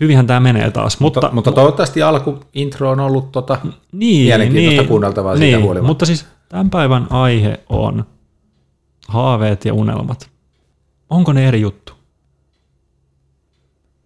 hyvinhän 0.00 0.26
tämä 0.26 0.40
menee 0.40 0.70
taas. 0.70 1.00
Mutta, 1.00 1.20
mutta, 1.20 1.34
mutta 1.34 1.52
toivottavasti 1.52 2.02
alku 2.02 2.40
intro 2.54 2.90
on 2.90 3.00
ollut 3.00 3.32
tota 3.32 3.58
niin, 3.92 4.26
mielenkiintoista 4.26 4.82
niin, 4.82 4.88
kuunneltavaa 4.88 5.36
siitä 5.36 5.56
niin, 5.56 5.64
huolimatta. 5.64 5.88
Mutta 5.88 6.06
siis 6.06 6.26
tämän 6.48 6.70
päivän 6.70 7.06
aihe 7.10 7.60
on 7.68 8.04
haaveet 9.08 9.64
ja 9.64 9.74
unelmat. 9.74 10.30
Onko 11.10 11.32
ne 11.32 11.48
eri 11.48 11.60
juttu? 11.60 11.92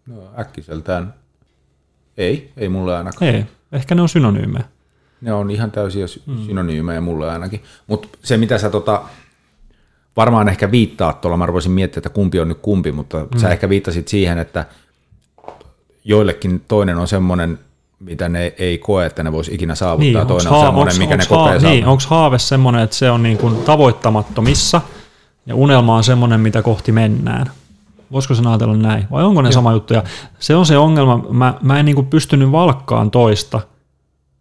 No 0.06 0.14
äkkiseltään 0.38 1.14
ei, 2.16 2.52
ei 2.56 2.68
mulle 2.68 2.96
ainakaan. 2.96 3.34
Ei, 3.34 3.44
ehkä 3.72 3.94
ne 3.94 4.02
on 4.02 4.08
synonyymejä. 4.08 4.64
Ne 5.20 5.32
on 5.32 5.50
ihan 5.50 5.70
täysin 5.70 6.06
mm. 6.26 6.46
synonyymejä 6.46 7.00
mulle 7.00 7.30
ainakin. 7.30 7.62
Mutta 7.86 8.08
se 8.22 8.36
mitä 8.36 8.58
sä 8.58 8.70
tota, 8.70 9.02
varmaan 10.16 10.48
ehkä 10.48 10.70
viittaat 10.70 11.20
tuolla, 11.20 11.36
mä 11.36 11.52
voisin 11.52 11.72
miettiä, 11.72 11.98
että 11.98 12.08
kumpi 12.08 12.40
on 12.40 12.48
nyt 12.48 12.58
kumpi, 12.62 12.92
mutta 12.92 13.18
mm. 13.18 13.38
sä 13.38 13.48
ehkä 13.48 13.68
viittasit 13.68 14.08
siihen, 14.08 14.38
että 14.38 14.66
joillekin 16.06 16.64
toinen 16.68 16.98
on 16.98 17.08
semmoinen, 17.08 17.58
mitä 18.00 18.28
ne 18.28 18.54
ei 18.58 18.78
koe, 18.78 19.06
että 19.06 19.22
ne 19.22 19.32
voisi 19.32 19.54
ikinä 19.54 19.74
saavuttaa, 19.74 20.24
niin, 20.24 20.26
toinen 20.26 20.52
on 20.52 20.64
semmoinen, 20.64 20.98
mikä 20.98 21.16
ne 21.16 21.24
kokee 21.28 21.58
Niin, 21.58 21.86
onko 21.86 22.02
haave 22.08 22.38
semmoinen, 22.38 22.82
että 22.82 22.96
se 22.96 23.10
on 23.10 23.22
niin 23.22 23.38
kuin 23.38 23.56
tavoittamattomissa, 23.56 24.80
ja 25.46 25.54
unelma 25.54 25.96
on 25.96 26.04
semmoinen, 26.04 26.40
mitä 26.40 26.62
kohti 26.62 26.92
mennään. 26.92 27.50
Voisiko 28.12 28.34
sen 28.34 28.46
ajatella 28.46 28.76
näin? 28.76 29.06
Vai 29.10 29.24
onko 29.24 29.42
ne 29.42 29.48
Joo. 29.48 29.52
sama 29.52 29.72
juttu? 29.72 29.94
Ja 29.94 30.02
se 30.38 30.56
on 30.56 30.66
se 30.66 30.78
ongelma. 30.78 31.24
Mä, 31.30 31.54
mä 31.62 31.78
en 31.78 31.84
niin 31.84 31.94
kuin 31.94 32.06
pystynyt 32.06 32.52
valkkaan 32.52 33.10
toista, 33.10 33.60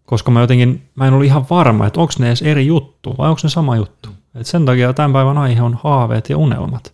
koska 0.05 0.31
mä 0.31 0.41
jotenkin, 0.41 0.89
mä 0.95 1.07
en 1.07 1.13
ollut 1.13 1.25
ihan 1.25 1.45
varma, 1.49 1.87
että 1.87 1.99
onko 1.99 2.13
ne 2.19 2.27
edes 2.27 2.41
eri 2.41 2.65
juttu 2.65 3.15
vai 3.17 3.29
onko 3.29 3.39
ne 3.43 3.49
sama 3.49 3.75
juttu. 3.75 4.09
Et 4.35 4.47
sen 4.47 4.65
takia 4.65 4.93
tämän 4.93 5.13
päivän 5.13 5.37
aihe 5.37 5.61
on 5.61 5.79
haaveet 5.83 6.29
ja 6.29 6.37
unelmat. 6.37 6.93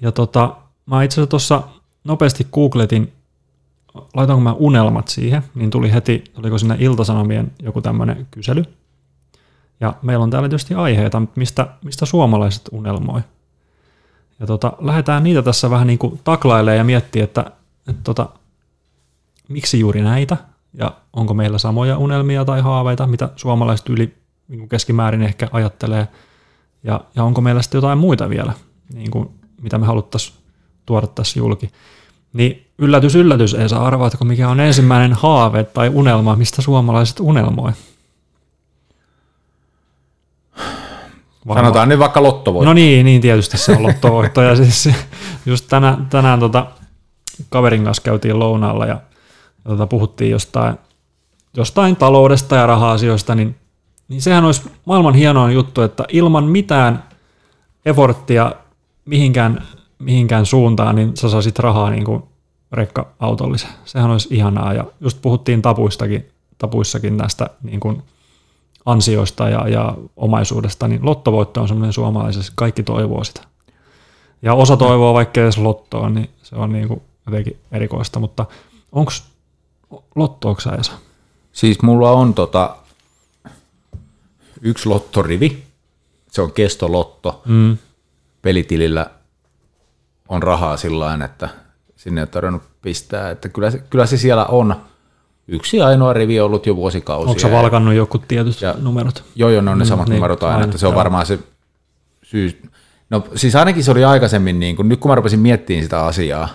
Ja 0.00 0.12
tota, 0.12 0.56
mä 0.86 1.02
itse 1.02 1.14
asiassa 1.14 1.30
tuossa 1.30 1.62
nopeasti 2.04 2.46
googletin, 2.52 3.12
laitanko 4.14 4.40
mä 4.40 4.52
unelmat 4.52 5.08
siihen, 5.08 5.42
niin 5.54 5.70
tuli 5.70 5.92
heti, 5.92 6.24
oliko 6.36 6.58
sinne 6.58 6.76
Iltasanomien 6.78 7.52
joku 7.62 7.82
tämmöinen 7.82 8.26
kysely. 8.30 8.64
Ja 9.80 9.94
meillä 10.02 10.22
on 10.22 10.30
täällä 10.30 10.48
tietysti 10.48 10.74
aiheita, 10.74 11.22
mistä, 11.36 11.68
mistä 11.84 12.06
suomalaiset 12.06 12.62
unelmoi. 12.72 13.20
Ja 14.40 14.46
tota, 14.46 14.72
lähdetään 14.80 15.22
niitä 15.22 15.42
tässä 15.42 15.70
vähän 15.70 15.86
niin 15.86 15.98
kuin 15.98 16.20
taklailemaan 16.24 16.78
ja 16.78 16.84
miettiä, 16.84 17.24
että 17.24 17.50
että 17.88 18.00
tota, 18.04 18.28
miksi 19.48 19.80
juuri 19.80 20.02
näitä, 20.02 20.36
ja 20.74 20.94
onko 21.12 21.34
meillä 21.34 21.58
samoja 21.58 21.98
unelmia 21.98 22.44
tai 22.44 22.60
haaveita, 22.60 23.06
mitä 23.06 23.28
suomalaiset 23.36 23.88
yli 23.88 24.14
niin 24.48 24.58
kuin 24.58 24.68
keskimäärin 24.68 25.22
ehkä 25.22 25.48
ajattelee, 25.52 26.08
ja, 26.84 27.00
ja 27.16 27.24
onko 27.24 27.40
meillä 27.40 27.62
sitten 27.62 27.78
jotain 27.78 27.98
muita 27.98 28.28
vielä, 28.28 28.52
niin 28.94 29.10
kuin, 29.10 29.28
mitä 29.62 29.78
me 29.78 29.86
haluttaisiin 29.86 30.36
tuoda 30.86 31.06
tässä 31.06 31.38
julki. 31.38 31.70
Niin 32.34 32.66
yllätys, 32.78 33.14
yllätys, 33.14 33.54
ei 33.54 33.68
saa 33.68 33.86
arvaatko 33.86 34.24
mikä 34.24 34.48
on 34.48 34.60
ensimmäinen 34.60 35.12
haave 35.12 35.64
tai 35.64 35.88
unelma, 35.88 36.36
mistä 36.36 36.62
suomalaiset 36.62 37.20
unelmoi. 37.20 37.72
Varmaan. 41.46 41.64
Sanotaan 41.64 41.88
nyt 41.88 41.98
vaikka 41.98 42.22
lottovoitto. 42.22 42.68
No 42.68 42.72
niin, 42.72 43.06
niin 43.06 43.20
tietysti 43.20 43.58
se 43.58 43.72
on 43.72 43.82
lottovoitto. 43.82 44.42
ja 44.42 44.56
siis 44.56 44.88
just 45.46 45.64
tänään, 45.68 46.06
tänään 46.06 46.40
tota, 46.40 46.66
kaverin 47.48 47.84
kanssa 47.84 48.02
käytiin 48.02 48.38
lounaalla 48.38 48.86
ja, 48.86 49.00
ja 49.64 49.70
tota, 49.70 49.86
puhuttiin 49.86 50.30
jostain, 50.30 50.74
jostain 51.56 51.96
taloudesta 51.96 52.56
ja 52.56 52.66
raha-asioista, 52.66 53.34
niin, 53.34 53.56
niin 54.08 54.22
sehän 54.22 54.44
olisi 54.44 54.70
maailman 54.84 55.14
hienoin 55.14 55.54
juttu, 55.54 55.82
että 55.82 56.04
ilman 56.08 56.44
mitään 56.44 57.04
eforttia 57.86 58.52
mihinkään, 59.04 59.62
mihinkään 59.98 60.46
suuntaan, 60.46 60.96
niin 60.96 61.16
sä 61.16 61.28
saisit 61.28 61.58
rahaa 61.58 61.90
niin 61.90 62.04
kuin 62.04 62.22
rekka-autollisen. 62.72 63.70
Sehän 63.84 64.10
olisi 64.10 64.28
ihanaa. 64.30 64.72
Ja 64.72 64.84
just 65.00 65.18
puhuttiin 65.22 65.62
tapuistakin, 65.62 66.28
tapuissakin 66.58 67.16
näistä 67.16 67.50
niin 67.62 67.80
kuin 67.80 68.02
ansioista 68.84 69.48
ja, 69.48 69.68
ja 69.68 69.94
omaisuudesta, 70.16 70.88
niin 70.88 71.04
lottovoitto 71.04 71.60
on 71.60 71.68
semmoinen 71.68 71.92
suomalaisessa, 71.92 72.52
kaikki 72.56 72.82
toivoo 72.82 73.24
sitä. 73.24 73.40
Ja 74.42 74.54
osa 74.54 74.76
toivoo 74.76 75.14
vaikka 75.14 75.40
edes 75.40 75.58
lottoa, 75.58 76.10
niin 76.10 76.30
se 76.42 76.56
on 76.56 76.72
niin 76.72 76.88
kuin 76.88 77.02
jotenkin 77.26 77.56
erikoista, 77.72 78.20
mutta 78.20 78.46
onko 78.92 79.12
lottoako 80.14 80.60
sä 80.60 80.70
Esa? 80.70 80.92
Siis 81.52 81.82
mulla 81.82 82.10
on 82.10 82.34
tota, 82.34 82.76
yksi 84.60 84.88
lottorivi, 84.88 85.62
se 86.30 86.42
on 86.42 86.52
kestolotto. 86.52 87.42
Mm. 87.44 87.78
Pelitilillä 88.42 89.10
on 90.28 90.42
rahaa 90.42 90.76
sillä 90.76 91.18
että 91.24 91.48
sinne 91.96 92.20
ei 92.20 92.26
tarvinnut 92.26 92.62
pistää, 92.82 93.30
että 93.30 93.48
kyllä 93.48 93.70
se, 93.70 93.78
kyllä 93.78 94.06
se 94.06 94.16
siellä 94.16 94.44
on 94.44 94.76
yksi 95.48 95.82
ainoa 95.82 96.12
rivi 96.12 96.40
ollut 96.40 96.66
jo 96.66 96.76
vuosikausia. 96.76 97.28
Onko 97.28 97.40
se 97.40 97.50
valkannut 97.50 97.94
joku 97.94 98.18
tietyt 98.18 98.60
ja, 98.60 98.74
numerot? 98.78 99.24
Joo, 99.36 99.50
joo, 99.50 99.62
ne 99.62 99.70
on 99.70 99.78
ne 99.78 99.84
mm, 99.84 99.88
samat 99.88 100.08
niin, 100.08 100.14
numerot 100.14 100.42
aina, 100.42 100.54
aina, 100.54 100.64
että 100.64 100.78
se 100.78 100.86
on 100.86 100.92
joo. 100.92 100.98
varmaan 100.98 101.26
se 101.26 101.38
syy. 102.22 102.62
No 103.10 103.24
siis 103.34 103.56
ainakin 103.56 103.84
se 103.84 103.90
oli 103.90 104.04
aikaisemmin, 104.04 104.60
niin 104.60 104.76
kun, 104.76 104.88
nyt 104.88 105.00
kun 105.00 105.10
mä 105.10 105.14
rupesin 105.14 105.40
miettimään 105.40 105.82
sitä 105.82 106.04
asiaa, 106.04 106.48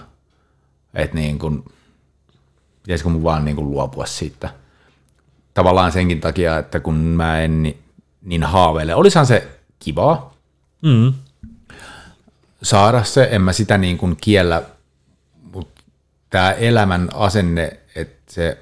että 0.94 1.16
niin 1.16 1.40
kun, 1.40 1.66
pitäisikö 2.84 3.10
mun 3.10 3.24
vaan 3.24 3.46
niin 3.46 3.56
kun 3.56 3.72
luopua 3.72 4.06
siitä. 4.06 4.50
Tavallaan 5.54 5.92
senkin 5.92 6.22
takia, 6.22 6.58
että 6.58 6.80
kun 6.80 6.96
mä 6.96 7.42
en 7.42 7.64
niin, 7.64 7.78
niin 8.22 8.44
haaveile. 8.44 8.96
Olisahan 8.96 9.26
se 9.26 9.48
kivaa 9.80 10.34
mm. 10.82 11.14
Saada 12.64 13.04
se, 13.04 13.28
en 13.32 13.42
mä 13.42 13.54
sitä 13.54 13.78
niin 13.78 13.98
kuin 13.98 14.18
kiellä, 14.22 14.62
mutta 15.54 15.84
tämä 16.30 16.52
elämän 16.52 17.10
asenne, 17.14 17.80
että 17.96 18.34
se 18.34 18.58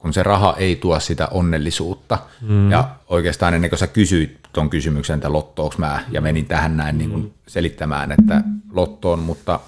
kun 0.00 0.12
se 0.12 0.22
raha 0.22 0.54
ei 0.58 0.76
tuo 0.76 1.00
sitä 1.00 1.26
onnellisuutta. 1.26 2.18
Mm. 2.40 2.70
Ja 2.70 2.88
oikeastaan 3.08 3.54
ennen 3.54 3.70
kuin 3.70 3.78
sä 3.78 3.86
kysyit 3.86 4.38
tuon 4.52 4.70
kysymyksen, 4.70 5.14
että 5.14 5.32
lottooks 5.32 5.78
mä, 5.78 6.04
ja 6.10 6.20
menin 6.20 6.46
tähän 6.46 6.76
näin 6.76 6.98
niin 6.98 7.10
kuin 7.10 7.34
selittämään, 7.46 8.12
että 8.12 8.40
lottoon, 8.72 9.18
mutta 9.18 9.60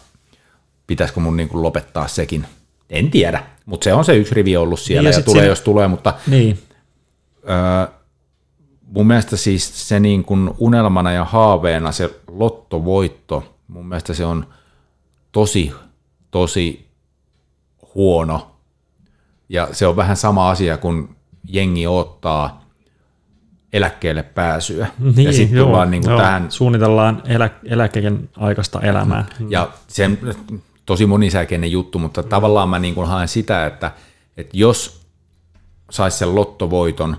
pitäisikö 0.87 1.21
mun 1.21 1.37
niin 1.37 1.49
kuin 1.49 1.62
lopettaa 1.62 2.09
sekin? 2.09 2.47
En 2.90 3.11
tiedä, 3.11 3.42
mutta 3.66 3.85
se 3.85 3.95
on 3.95 4.04
se 4.04 4.16
yksi 4.16 4.35
rivi 4.35 4.57
ollut 4.57 4.81
siellä, 4.81 5.09
niin 5.09 5.14
ja, 5.14 5.19
ja 5.19 5.25
tulee 5.25 5.40
siinä... 5.40 5.50
jos 5.50 5.61
tulee, 5.61 5.88
mutta 5.88 6.14
niin. 6.26 6.59
öö, 7.50 7.95
mun 8.93 9.07
mielestä 9.07 9.37
siis 9.37 9.89
se 9.89 10.01
niin 10.01 10.25
kuin 10.25 10.51
unelmana 10.59 11.13
ja 11.13 11.25
haaveena 11.25 11.93
se 11.93 12.21
lottovoitto, 12.29 13.57
mun 13.69 13.87
mielestä 13.87 14.15
se 14.15 14.25
on 14.25 14.47
tosi, 15.33 15.73
tosi 16.31 16.89
huono 17.95 18.57
ja 19.49 19.69
se 19.73 19.87
on 19.87 19.97
vähän 19.97 20.17
sama 20.17 20.51
asia, 20.51 20.77
kun 20.77 21.17
jengi 21.49 21.87
ottaa 21.87 22.65
eläkkeelle 23.73 24.23
pääsyä. 24.23 24.87
Niin, 24.99 25.27
ja 25.27 25.33
sitten 25.33 25.59
tullaan 25.59 25.91
niin 25.91 26.03
kuin 26.03 26.17
tähän... 26.17 26.51
Suunnitellaan 26.51 27.23
elä, 27.27 27.51
eläkeen 27.65 28.29
aikaista 28.37 28.81
elämää. 28.81 29.25
Ja 29.49 29.69
sen 29.89 30.19
tosi 30.87 31.07
monisäikeinen 31.07 31.71
juttu, 31.71 31.99
mutta 31.99 32.23
tavallaan 32.23 32.69
mä 32.69 32.79
niin 32.79 32.95
kuin 32.95 33.09
haen 33.09 33.29
sitä, 33.29 33.67
että, 33.67 33.93
että 34.37 34.57
jos 34.57 35.07
saisi 35.91 36.19
sen 36.19 36.35
lottovoiton 36.35 37.17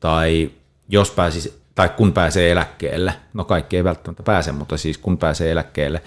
tai 0.00 0.50
jos 0.92 1.10
pääsisi, 1.10 1.62
tai 1.74 1.88
kun 1.88 2.12
pääsee 2.12 2.50
eläkkeelle, 2.50 3.14
no 3.34 3.44
kaikki 3.44 3.76
ei 3.76 3.84
välttämättä 3.84 4.22
pääse, 4.22 4.52
mutta 4.52 4.76
siis 4.76 4.98
kun 4.98 5.18
pääsee 5.18 5.52
eläkkeelle, 5.52 6.02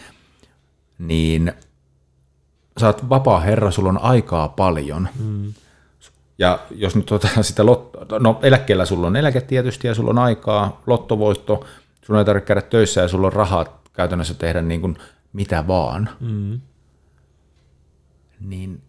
niin 1.00 1.54
sä 2.80 2.88
oot 2.88 3.10
vapaa 3.10 3.40
herra, 3.40 3.72
sulla 3.72 3.90
on 3.90 4.02
aikaa 4.02 4.50
paljon. 4.50 5.10
Mm. 5.20 5.54
Ja 6.38 6.60
jos 6.72 6.96
nyt 6.96 7.12
otetaan 7.12 7.44
sitä, 7.44 7.66
lotto, 7.66 8.20
no 8.20 8.40
eläkkeellä 8.44 8.86
sulla 8.86 9.08
on 9.08 9.16
eläke 9.16 9.42
tietysti 9.42 9.88
ja 9.88 9.96
sulla 9.96 10.10
on 10.10 10.20
aikaa, 10.20 10.82
lottovoitto, 10.88 11.66
sun 12.02 12.18
ei 12.18 12.26
tarvitse 12.26 12.48
käydä 12.48 12.62
töissä 12.62 13.02
ja 13.02 13.08
sulla 13.08 13.28
on 13.28 13.34
rahaa 13.34 13.82
käytännössä 13.94 14.34
tehdä 14.34 14.62
niin 14.62 14.82
kuin 14.82 14.98
mitä 15.34 15.68
vaan. 15.68 16.10
Mm. 16.20 16.62
Niin 18.40 18.82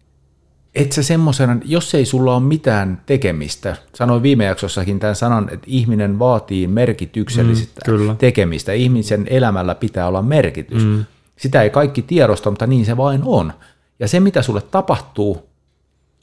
et 0.77 0.91
sä 0.91 1.03
semmosena, 1.03 1.57
jos 1.65 1.95
ei 1.95 2.05
sulla 2.05 2.35
ole 2.35 2.43
mitään 2.43 3.01
tekemistä, 3.05 3.75
sanoin 3.93 4.23
viime 4.23 4.45
jaksossakin 4.45 4.99
tämän 4.99 5.15
sanan, 5.15 5.49
että 5.51 5.67
ihminen 5.69 6.19
vaatii 6.19 6.67
merkityksellistä 6.67 7.81
mm, 7.91 8.17
tekemistä. 8.17 8.73
Ihmisen 8.73 9.27
elämällä 9.29 9.75
pitää 9.75 10.07
olla 10.07 10.21
merkitys. 10.21 10.85
Mm. 10.85 11.05
Sitä 11.37 11.61
ei 11.61 11.69
kaikki 11.69 12.01
tiedosta, 12.01 12.49
mutta 12.49 12.67
niin 12.67 12.85
se 12.85 12.97
vain 12.97 13.21
on. 13.25 13.53
Ja 13.99 14.07
se, 14.07 14.19
mitä 14.19 14.41
sulle 14.41 14.61
tapahtuu, 14.61 15.49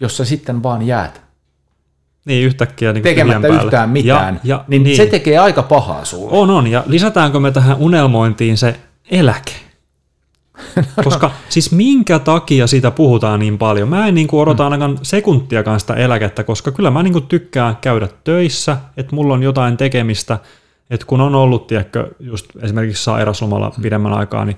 jos 0.01 0.17
sä 0.17 0.25
sitten 0.25 0.63
vaan 0.63 0.87
jäät 0.87 1.25
niin, 2.25 2.47
yhtäkkiä 2.47 2.93
niin 2.93 3.03
tekemättä 3.03 3.49
yhtään 3.49 3.91
mitään, 3.91 4.41
ja, 4.45 4.57
ja, 4.57 4.65
niin, 4.69 4.83
niin 4.83 4.97
se 4.97 5.07
tekee 5.07 5.39
aika 5.39 5.63
pahaa 5.63 6.05
sulle. 6.05 6.33
On, 6.33 6.51
on. 6.51 6.67
Ja 6.67 6.83
lisätäänkö 6.87 7.41
me 7.41 7.51
tähän 7.51 7.77
unelmointiin 7.77 8.57
se 8.57 8.77
eläke? 9.11 9.53
Koska 11.05 11.31
siis 11.49 11.73
minkä 11.73 12.19
takia 12.19 12.67
siitä 12.67 12.91
puhutaan 12.91 13.41
niin 13.41 13.59
paljon? 13.59 13.89
Mä 13.89 14.09
en 14.09 14.15
niin 14.15 14.27
kuin 14.27 14.41
odota 14.41 14.65
ainakaan 14.65 14.99
sekuntiakaan 15.03 15.81
sitä 15.81 15.95
eläkettä, 15.95 16.45
koska 16.45 16.73
kyllä 16.73 16.91
mä 16.91 17.03
niin 17.03 17.13
kuin 17.13 17.27
tykkään 17.27 17.77
käydä 17.77 18.09
töissä, 18.25 18.77
että 18.97 19.15
mulla 19.15 19.35
on 19.35 19.43
jotain 19.43 19.77
tekemistä, 19.77 20.39
että 20.91 21.07
kun 21.07 21.21
on 21.21 21.35
ollut, 21.35 21.67
tiedätkö, 21.67 22.11
just 22.21 22.47
esimerkiksi 22.63 23.05
sairaslomalla 23.05 23.73
pidemmän 23.83 24.13
aikaa, 24.13 24.45
niin 24.45 24.57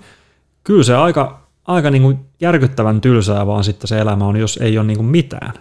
kyllä 0.64 0.84
se 0.84 0.96
aika 0.96 1.46
aika 1.66 1.90
niin 1.90 2.02
kuin 2.02 2.18
järkyttävän 2.40 3.00
tylsää 3.00 3.46
vaan 3.46 3.64
sitten 3.64 3.88
se 3.88 3.98
elämä 3.98 4.24
on, 4.24 4.36
jos 4.36 4.58
ei 4.62 4.78
ole 4.78 4.86
niin 4.86 4.96
kuin 4.96 5.06
mitään. 5.06 5.52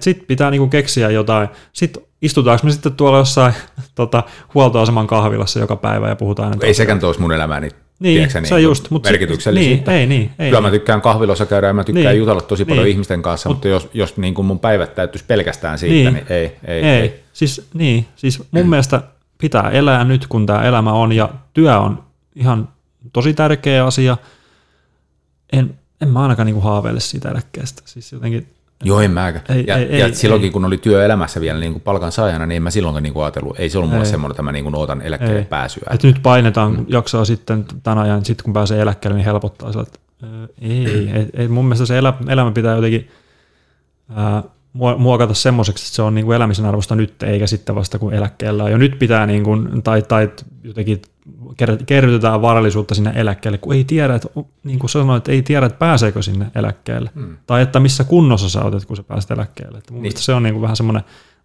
Sitten 0.00 0.26
pitää 0.26 0.50
niin 0.50 0.58
kuin 0.60 0.70
keksiä 0.70 1.10
jotain. 1.10 1.48
Sitten 1.72 2.02
istutaanko 2.22 2.66
me 2.66 2.72
sitten 2.72 2.92
tuolla 2.92 3.18
jossain 3.18 3.54
tota, 3.94 4.22
huoltoaseman 4.54 5.06
kahvilassa 5.06 5.60
joka 5.60 5.76
päivä 5.76 6.08
ja 6.08 6.16
puhutaan. 6.16 6.54
Ei 6.60 6.74
sekään 6.74 7.00
toisi 7.00 7.20
mun 7.20 7.32
elämääni 7.32 7.68
niin, 7.98 8.14
tiedätkö, 8.14 8.40
niin, 8.40 8.48
se 8.48 8.54
niin 8.54 8.64
just, 8.64 8.90
mutta 8.90 9.08
merkityksellisyyttä. 9.10 9.90
Niin, 9.90 10.00
ei, 10.00 10.06
niin, 10.06 10.30
ei, 10.38 10.48
Kyllä 10.48 10.60
niin. 10.60 10.62
mä 10.62 10.70
tykkään 10.70 11.00
kahvilossa 11.00 11.46
käydä 11.46 11.66
ja 11.66 11.72
mä 11.72 11.84
tykkään 11.84 12.06
niin, 12.06 12.18
jutella 12.18 12.40
tosi 12.40 12.64
paljon 12.64 12.84
niin, 12.84 12.92
ihmisten 12.92 13.22
kanssa, 13.22 13.48
mut, 13.48 13.56
mutta 13.56 13.68
jos, 13.68 13.88
jos 13.94 14.16
niin 14.16 14.34
kuin 14.34 14.46
mun 14.46 14.60
päivät 14.60 14.94
täyttyisi 14.94 15.24
pelkästään 15.24 15.78
siitä, 15.78 16.10
niin, 16.10 16.14
niin 16.14 16.26
ei, 16.28 16.56
ei, 16.64 16.82
ei, 16.82 17.00
ei. 17.00 17.20
Siis, 17.32 17.68
niin, 17.74 18.06
siis 18.16 18.42
mun 18.50 18.68
mielestä 18.68 19.02
pitää 19.38 19.70
elää 19.70 20.04
nyt, 20.04 20.26
kun 20.26 20.46
tämä 20.46 20.62
elämä 20.62 20.92
on, 20.92 21.12
ja 21.12 21.28
työ 21.52 21.78
on 21.78 22.02
ihan 22.34 22.68
tosi 23.12 23.34
tärkeä 23.34 23.86
asia– 23.86 24.16
en, 25.52 25.78
en 26.00 26.08
mä 26.08 26.22
ainakaan 26.22 26.46
niinku 26.46 26.60
haaveile 26.60 27.00
siitä 27.00 27.30
eläkkeestä. 27.30 27.82
Siis 27.84 28.12
jotenkin, 28.12 28.46
Joo, 28.84 29.00
en 29.00 29.10
mäkään. 29.10 29.44
Ei, 29.48 29.64
ja, 29.66 29.76
ei, 29.76 29.98
ja 29.98 30.06
ei, 30.06 30.14
silloinkin, 30.14 30.48
ei. 30.48 30.52
kun 30.52 30.64
oli 30.64 30.78
työelämässä 30.78 31.40
vielä 31.40 31.58
niin 31.58 31.72
kuin 31.72 31.82
palkansaajana, 31.82 32.46
niin 32.46 32.56
en 32.56 32.62
mä 32.62 32.70
silloinkaan 32.70 33.02
niin 33.02 33.12
kuin 33.12 33.24
ajatellut, 33.24 33.60
ei 33.60 33.70
se 33.70 33.78
ollut 33.78 33.90
mulle 33.90 34.04
semmoinen, 34.04 34.32
että 34.32 34.42
mä 34.42 34.52
niin 34.52 34.64
kuin 34.64 34.74
ootan 34.74 35.02
eläkkeelle 35.02 35.38
ei. 35.38 35.44
pääsyä. 35.44 35.90
Et 35.90 36.02
nyt 36.02 36.16
painetaan 36.22 36.72
mm. 36.72 36.86
jaksoa 36.88 37.24
sitten 37.24 37.64
tämän 37.82 37.98
ajan, 37.98 38.24
sitten 38.24 38.44
kun 38.44 38.52
pääsee 38.52 38.80
eläkkeelle, 38.80 39.16
niin 39.16 39.24
helpottaa 39.24 39.72
sillä, 39.72 39.82
että 39.82 39.98
ei, 40.62 40.86
ei, 40.86 41.26
ei, 41.34 41.48
mun 41.48 41.64
mielestä 41.64 41.86
se 41.86 41.98
elä, 41.98 42.12
elämä 42.28 42.50
pitää 42.52 42.74
jotenkin 42.74 43.10
ää, 44.14 44.42
muokata 44.98 45.34
semmoiseksi, 45.34 45.84
että 45.84 45.96
se 45.96 46.02
on 46.02 46.14
niin 46.14 46.24
kuin 46.24 46.36
elämisen 46.36 46.64
arvosta 46.64 46.94
nyt, 46.94 47.22
eikä 47.22 47.46
sitten 47.46 47.74
vasta 47.74 47.98
kun 47.98 48.14
eläkkeellä 48.14 48.64
on. 48.64 48.70
Ja 48.70 48.78
nyt 48.78 48.98
pitää, 48.98 49.26
niin 49.26 49.44
kuin, 49.44 49.82
tai, 49.82 50.02
tai 50.02 50.30
jotenkin 50.62 51.02
kerrytetään 51.86 52.42
varallisuutta 52.42 52.94
sinne 52.94 53.12
eläkkeelle, 53.14 53.58
kun 53.58 53.74
ei 53.74 53.84
tiedä, 53.84 54.14
että, 54.14 54.28
niin 54.64 54.78
kuin 54.78 54.90
sanoit, 54.90 55.20
että 55.20 55.32
ei 55.32 55.42
tiedä, 55.42 55.66
että 55.66 55.78
pääseekö 55.78 56.22
sinne 56.22 56.46
eläkkeelle. 56.54 57.10
Hmm. 57.14 57.36
Tai 57.46 57.62
että 57.62 57.80
missä 57.80 58.04
kunnossa 58.04 58.48
sä 58.48 58.62
olet, 58.62 58.84
kun 58.84 58.96
sä 58.96 59.02
pääset 59.02 59.30
eläkkeelle. 59.30 59.78
Että 59.78 59.92
mun 59.92 60.02
niin. 60.02 60.16
se 60.16 60.34
on 60.34 60.42
niin 60.42 60.54
kuin 60.54 60.62
vähän 60.62 60.76
semmoinen 60.76 61.02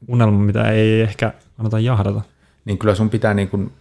unelma, 0.08 0.40
mitä 0.40 0.72
ei 0.72 1.02
ehkä 1.02 1.34
kannata 1.58 1.80
jahdata. 1.80 2.22
Niin 2.66 2.78
kyllä 2.78 2.96
sun 2.96 3.10
pitää 3.10 3.34
niin 3.34 3.50
kuin, 3.50 3.72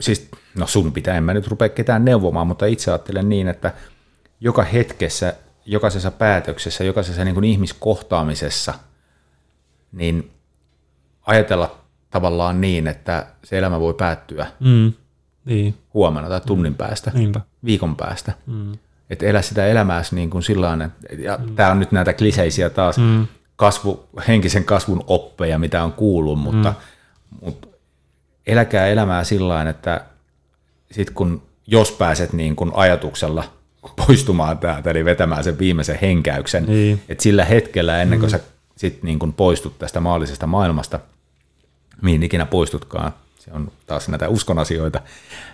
siis 0.00 0.28
no 0.58 0.66
sun 0.66 0.92
pitää, 0.92 1.16
en 1.16 1.24
mä 1.24 1.34
nyt 1.34 1.48
rupea 1.48 1.68
ketään 1.68 2.04
neuvomaan, 2.04 2.46
mutta 2.46 2.66
itse 2.66 2.90
ajattelen 2.90 3.28
niin, 3.28 3.48
että 3.48 3.74
joka 4.40 4.62
hetkessä 4.62 5.34
jokaisessa 5.68 6.10
päätöksessä, 6.10 6.84
jokaisessa 6.84 7.24
niin 7.24 7.34
kuin 7.34 7.44
ihmiskohtaamisessa, 7.44 8.74
niin 9.92 10.30
ajatella 11.26 11.78
tavallaan 12.10 12.60
niin, 12.60 12.86
että 12.86 13.26
se 13.44 13.58
elämä 13.58 13.80
voi 13.80 13.94
päättyä 13.94 14.46
Mm. 14.60 14.92
Niin, 15.44 15.74
huomenna 15.94 16.28
tai 16.28 16.40
tunnin 16.40 16.74
päästä, 16.74 17.10
niinpä. 17.14 17.40
viikon 17.64 17.96
päästä. 17.96 18.32
Mm. 18.46 18.72
Että 19.10 19.26
elä 19.26 19.42
sitä 19.42 19.66
elämääsi 19.66 20.14
niin 20.14 20.30
kuin 20.30 20.42
sillain, 20.42 20.90
ja 21.18 21.36
mm. 21.36 21.54
tämä 21.56 21.70
on 21.70 21.78
nyt 21.78 21.92
näitä 21.92 22.12
kliseisiä 22.12 22.70
taas, 22.70 22.98
mm. 22.98 23.26
kasvu, 23.56 24.08
henkisen 24.28 24.64
kasvun 24.64 25.04
oppeja, 25.06 25.58
mitä 25.58 25.84
on 25.84 25.92
kuullut, 25.92 26.38
mutta, 26.38 26.70
mm. 26.70 27.38
mutta 27.44 27.68
eläkää 28.46 28.86
elämää 28.86 29.24
sillä 29.24 29.68
että 29.70 30.04
sit 30.90 31.10
kun, 31.10 31.42
jos 31.66 31.92
pääset 31.92 32.32
niin 32.32 32.56
kuin 32.56 32.70
ajatuksella 32.74 33.44
poistumaan 33.96 34.58
täältä, 34.58 34.90
eli 34.90 35.04
vetämään 35.04 35.44
sen 35.44 35.58
viimeisen 35.58 35.98
henkäyksen, 36.02 36.66
Niin. 36.66 37.02
että 37.08 37.22
sillä 37.22 37.44
hetkellä 37.44 38.02
ennen 38.02 38.18
kuin 38.18 38.30
mm. 38.32 38.38
sä 38.38 38.40
sit 38.76 39.02
niin 39.02 39.18
kuin 39.18 39.32
poistut 39.32 39.78
tästä 39.78 40.00
maallisesta 40.00 40.46
maailmasta, 40.46 41.00
mihin 42.02 42.22
ikinä 42.22 42.46
poistutkaan, 42.46 43.12
se 43.38 43.50
on 43.52 43.72
taas 43.86 44.08
näitä 44.08 44.28
uskon 44.28 44.58
asioita, 44.58 45.00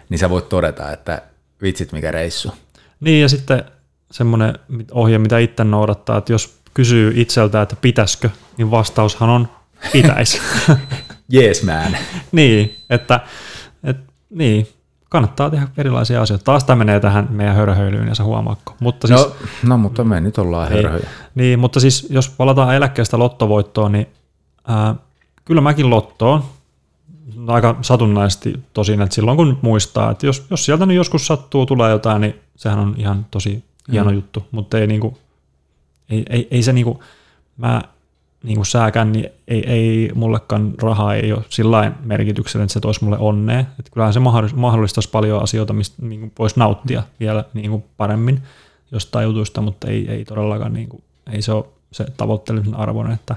niin 0.09 0.19
sä 0.19 0.31
voit 0.31 0.49
todeta, 0.49 0.93
että 0.93 1.23
vitsit 1.63 1.93
mikä 1.93 2.11
reissu. 2.11 2.53
Niin 3.01 3.23
ja 3.23 3.29
sitten 3.29 3.65
semmoinen 4.11 4.59
ohje, 4.91 5.19
mitä 5.19 5.39
itse 5.39 5.65
noudattaa, 5.65 6.19
että 6.19 6.33
jos 6.33 6.59
kysyy 6.75 7.13
itseltä, 7.17 7.63
että 7.63 7.77
pitäisikö, 7.77 8.31
niin 8.57 8.71
vastaushan 8.71 9.31
on 9.31 9.49
pitäisi. 9.93 10.41
Yes 11.35 11.63
man. 11.69 11.97
niin, 12.33 12.77
että 12.91 13.21
et, 13.85 13.97
niin, 14.31 14.69
kannattaa 15.15 15.51
tehdä 15.51 15.69
erilaisia 15.77 16.23
asioita. 16.23 16.45
Taas 16.45 16.65
tämä 16.65 16.77
menee 16.77 17.01
tähän 17.01 17.29
meidän 17.31 17.57
hörhöilyyn 17.57 18.09
ja 18.09 18.15
sä 18.15 18.25
huomaatko. 18.25 18.75
Mutta 18.81 19.07
siis, 19.07 19.21
No, 19.21 19.33
no 19.63 19.79
mutta 19.79 20.05
me 20.05 20.21
nyt 20.21 20.39
ollaan 20.39 20.71
hörhöjä. 20.73 21.09
niin, 21.35 21.59
mutta 21.59 21.81
siis 21.81 22.07
jos 22.11 22.29
palataan 22.29 22.75
eläkkeestä 22.75 23.19
lottovoittoon, 23.19 23.93
niin 23.93 24.07
ää, 24.69 24.95
kyllä 25.45 25.61
mäkin 25.61 25.91
lottoon, 25.91 26.45
aika 27.47 27.77
satunnaisesti 27.83 28.61
tosin, 28.73 29.03
että 29.03 29.15
silloin 29.15 29.37
kun 29.37 29.59
muistaa, 29.63 30.11
että 30.11 30.27
jos, 30.27 30.47
jos 30.51 30.65
sieltä 30.65 30.87
nyt 30.87 30.97
joskus 30.97 31.27
sattuu, 31.27 31.67
tulee 31.67 31.91
jotain, 31.91 32.21
niin 32.21 32.35
sehän 32.57 32.79
on 32.79 32.95
ihan 32.99 33.27
tosi 33.31 33.65
hieno 33.93 34.11
mm. 34.11 34.15
juttu, 34.17 34.47
mutta 34.51 34.79
ei, 34.79 34.87
niinku, 34.87 35.19
ei, 36.11 36.25
ei, 36.31 36.49
ei 36.51 36.63
se 36.63 36.73
niinku, 36.73 37.03
mä 37.57 37.83
niin 38.45 38.57
kuin 38.57 38.67
sääkään, 38.67 39.13
niin 39.13 39.31
ei, 39.49 39.71
ei 39.71 40.11
mullekaan 40.15 40.75
raha 40.83 41.15
ei 41.15 41.33
ole 41.33 41.45
sillä 41.49 41.93
merkityksellä, 42.05 42.65
että 42.65 42.73
se 42.73 42.81
toisi 42.81 43.05
mulle 43.05 43.19
onnea. 43.19 43.61
Että 43.61 43.91
kyllähän 43.93 44.13
se 44.13 44.21
mahdollis- 44.21 44.55
mahdollistaisi 44.55 45.11
paljon 45.11 45.43
asioita, 45.43 45.73
mistä 45.73 46.07
niin 46.07 46.21
kuin 46.21 46.33
voisi 46.39 46.59
nauttia 46.59 47.03
vielä 47.21 47.45
niin 47.55 47.71
kuin 47.71 47.85
paremmin 47.97 48.43
jostain 48.93 49.25
jutuista, 49.25 49.61
mutta 49.61 49.89
ei, 49.89 50.11
ei 50.11 50.25
todellakaan, 50.25 50.73
niin 50.73 50.89
kuin, 50.89 51.03
ei 51.33 51.43
se 51.43 51.53
ole 51.53 51.65
se 51.93 52.07
tavoitteellisen 52.17 52.75
arvoinen, 52.75 53.15
että, 53.15 53.37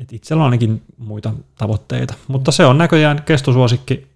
että 0.00 0.16
itsellä 0.16 0.40
on 0.40 0.44
ainakin 0.44 0.82
muita 0.98 1.32
tavoitteita. 1.58 2.14
Mutta 2.28 2.52
se 2.52 2.66
on 2.66 2.78
näköjään 2.78 3.22
kestosuosikki 3.22 4.06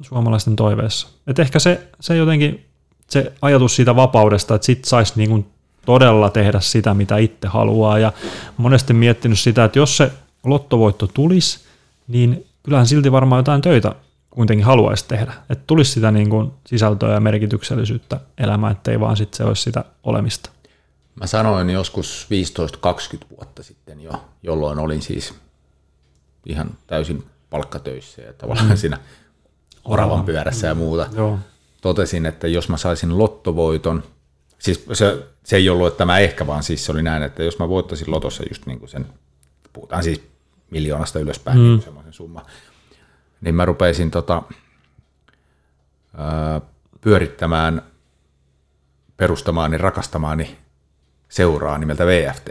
suomalaisten 0.00 0.56
toiveessa. 0.56 1.08
Et 1.26 1.38
ehkä 1.38 1.58
se, 1.58 1.88
se 2.00 2.16
jotenkin, 2.16 2.64
se 3.08 3.32
ajatus 3.42 3.76
siitä 3.76 3.96
vapaudesta, 3.96 4.54
että 4.54 4.66
sit 4.66 4.84
saisi 4.84 5.12
niin 5.16 5.30
kuin 5.30 5.46
todella 5.86 6.30
tehdä 6.30 6.60
sitä, 6.60 6.94
mitä 6.94 7.16
itse 7.16 7.48
haluaa. 7.48 7.98
Ja 7.98 8.12
monesti 8.56 8.92
miettinyt 8.92 9.38
sitä, 9.38 9.64
että 9.64 9.78
jos 9.78 9.96
se 9.96 10.12
lottovoitto 10.44 11.06
tulisi, 11.06 11.60
niin 12.08 12.46
kyllähän 12.62 12.86
silti 12.86 13.12
varmaan 13.12 13.38
jotain 13.38 13.62
töitä 13.62 13.94
kuitenkin 14.30 14.66
haluaisi 14.66 15.04
tehdä. 15.08 15.32
Että 15.50 15.64
tulisi 15.66 15.92
sitä 15.92 16.10
niin 16.10 16.30
kuin 16.30 16.52
sisältöä 16.66 17.14
ja 17.14 17.20
merkityksellisyyttä 17.20 18.20
elämään, 18.38 18.72
ettei 18.72 19.00
vaan 19.00 19.16
sit 19.16 19.34
se 19.34 19.44
olisi 19.44 19.62
sitä 19.62 19.84
olemista. 20.02 20.50
Mä 21.14 21.26
sanoin 21.26 21.70
joskus 21.70 22.28
15-20 23.22 23.26
vuotta 23.36 23.62
sitten 23.62 24.00
jo, 24.00 24.12
jolloin 24.42 24.78
olin 24.78 25.02
siis 25.02 25.34
ihan 26.46 26.70
täysin 26.86 27.24
palkkatöissä 27.50 28.22
ja 28.22 28.32
tavallaan 28.32 28.68
mm. 28.68 28.76
siinä 28.76 28.98
oravan 29.84 30.24
pyörässä 30.24 30.66
ja 30.66 30.74
muuta. 30.74 31.06
Joo. 31.16 31.38
Totesin, 31.80 32.26
että 32.26 32.48
jos 32.48 32.68
mä 32.68 32.76
saisin 32.76 33.18
lottovoiton, 33.18 34.02
siis 34.62 34.84
se, 34.92 35.26
se 35.44 35.56
ei 35.56 35.68
ollut, 35.68 35.86
että 35.86 36.04
mä 36.04 36.18
ehkä, 36.18 36.46
vaan 36.46 36.62
siis 36.62 36.84
se 36.84 36.92
oli 36.92 37.02
näin, 37.02 37.22
että 37.22 37.42
jos 37.42 37.58
mä 37.58 37.68
voittaisin 37.68 38.10
lotossa 38.10 38.42
just 38.48 38.66
niin 38.66 38.78
kuin 38.78 38.88
sen, 38.88 39.06
puhutaan 39.72 40.02
siis 40.02 40.22
miljoonasta 40.70 41.18
ylöspäin, 41.18 41.58
mm. 41.58 41.62
niin 41.62 41.82
semmoisen 41.82 42.12
summa, 42.12 42.46
niin 43.40 43.54
mä 43.54 43.64
rupeisin 43.64 44.10
tota, 44.10 44.42
ää, 46.16 46.60
pyörittämään, 47.00 47.82
perustamaani, 49.16 49.78
rakastamaani 49.78 50.58
seuraa 51.28 51.78
nimeltä 51.78 52.06
VFT. 52.06 52.50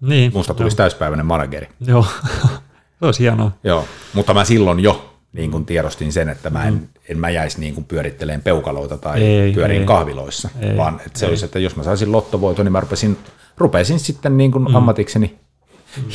Niin, 0.00 0.32
Musta 0.34 0.54
tulisi 0.54 0.76
täyspäiväinen 0.76 1.26
manageri. 1.26 1.68
Joo, 1.80 2.06
se 2.98 3.06
olisi 3.06 3.20
hienoa. 3.20 3.52
Joo, 3.64 3.88
mutta 4.12 4.34
mä 4.34 4.44
silloin 4.44 4.80
jo 4.80 5.18
niin 5.32 5.50
kuin 5.50 5.66
tiedostin 5.66 6.12
sen, 6.12 6.28
että 6.28 6.50
mä 6.50 6.64
en, 6.64 6.74
mm. 6.74 6.88
En 7.08 7.18
mä 7.18 7.30
jäisi 7.30 7.60
niin 7.60 7.74
kuin 7.74 7.84
pyöritteleen 7.84 8.42
peukaloita 8.42 8.98
tai 8.98 9.22
Ei, 9.22 9.52
pyörin 9.52 9.80
ei. 9.80 9.86
kahviloissa, 9.86 10.48
Ei, 10.60 10.76
vaan 10.76 11.00
että 11.06 11.18
se 11.18 11.26
ei. 11.26 11.30
olisi, 11.30 11.44
että 11.44 11.58
jos 11.58 11.76
mä 11.76 11.82
saisin 11.82 12.12
lottovoiton, 12.12 12.66
niin 12.66 12.72
mä 12.72 12.80
rupesin, 12.80 13.18
rupesin 13.58 13.98
sitten 14.00 14.36
niin 14.36 14.52
kuin 14.52 14.64
mm. 14.68 14.74
ammatikseni, 14.74 15.38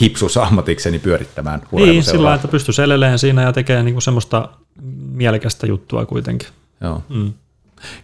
hipsus 0.01 0.37
ammatikseni 0.37 0.99
pyörittämään 0.99 1.61
Niin, 1.71 2.03
sillä 2.03 2.23
lailla, 2.23 2.35
että 2.35 2.47
pystyisi 2.47 2.81
eleleen 2.81 3.19
siinä 3.19 3.41
ja 3.41 3.53
tekee 3.53 3.83
niin 3.83 3.93
kuin 3.93 4.01
semmoista 4.01 4.49
mielekästä 5.11 5.67
juttua 5.67 6.05
kuitenkin. 6.05 6.47
Joo. 6.81 7.03
Mm. 7.09 7.33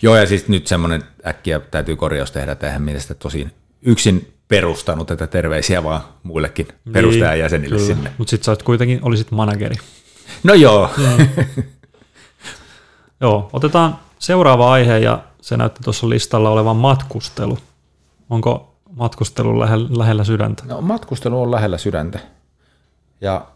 Joo, 0.02 0.16
ja 0.16 0.26
siis 0.28 0.48
nyt 0.48 0.68
semmoinen 0.68 1.04
äkkiä 1.28 1.60
täytyy 1.60 1.96
korjaus 1.96 2.32
tehdä, 2.32 2.52
että 2.52 2.68
eihän 2.68 2.82
mielestä 2.82 3.14
tosin 3.14 3.52
yksin 3.82 4.34
perustanut 4.48 5.08
tätä 5.08 5.28
terveisiä 5.28 5.84
vaan 5.84 6.02
muillekin 6.24 6.68
perustajajäsenille 6.92 7.76
Niin, 7.76 7.86
kyllä. 7.86 7.96
sinne. 7.96 8.12
Mutta 8.18 8.30
sitten 8.30 8.46
sä 8.46 8.52
oot 8.52 8.64
kuitenkin, 8.64 9.00
olisit 9.02 9.32
manageri. 9.32 9.76
No 10.44 10.54
joo, 10.54 10.90
Joo, 13.22 13.50
otetaan 13.54 14.00
seuraava 14.20 14.72
aihe 14.72 15.00
ja 15.00 15.24
se 15.42 15.58
näytti 15.58 15.84
tuossa 15.84 16.10
listalla 16.10 16.50
olevan 16.50 16.76
matkustelu. 16.76 17.58
Onko 18.30 18.76
matkustelu 18.92 19.60
lähellä, 19.60 20.24
sydäntä? 20.24 20.64
No 20.66 20.82
matkustelu 20.82 21.42
on 21.42 21.52
lähellä 21.52 21.78
sydäntä. 21.78 22.20
Ja 23.22 23.48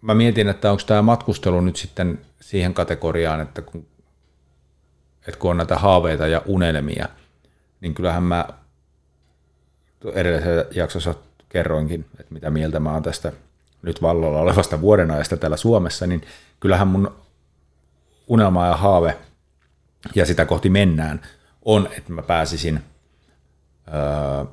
mä 0.00 0.14
mietin, 0.14 0.48
että 0.48 0.70
onko 0.70 0.82
tämä 0.86 1.02
matkustelu 1.02 1.60
nyt 1.60 1.76
sitten 1.76 2.20
siihen 2.40 2.74
kategoriaan, 2.74 3.40
että 3.40 3.62
kun, 3.62 3.86
että 5.28 5.38
kun 5.38 5.50
on 5.50 5.56
näitä 5.56 5.78
haaveita 5.78 6.26
ja 6.26 6.42
unelmia, 6.46 7.08
niin 7.80 7.94
kyllähän 7.94 8.22
mä 8.22 8.48
edellisessä 10.14 10.66
jaksossa 10.74 11.14
kerroinkin, 11.48 12.04
että 12.20 12.34
mitä 12.34 12.50
mieltä 12.50 12.80
mä 12.80 12.92
oon 12.92 13.02
tästä 13.02 13.32
nyt 13.82 14.02
vallalla 14.02 14.38
olevasta 14.38 14.80
vuodenajasta 14.80 15.36
täällä 15.36 15.56
Suomessa, 15.56 16.06
niin 16.06 16.22
kyllähän 16.60 16.88
mun 16.88 17.21
unelma 18.28 18.66
ja 18.66 18.76
haave, 18.76 19.16
ja 20.14 20.26
sitä 20.26 20.44
kohti 20.44 20.70
mennään, 20.70 21.20
on, 21.64 21.88
että 21.96 22.12
mä 22.12 22.22
pääsisin 22.22 22.80
öö, 23.88 24.44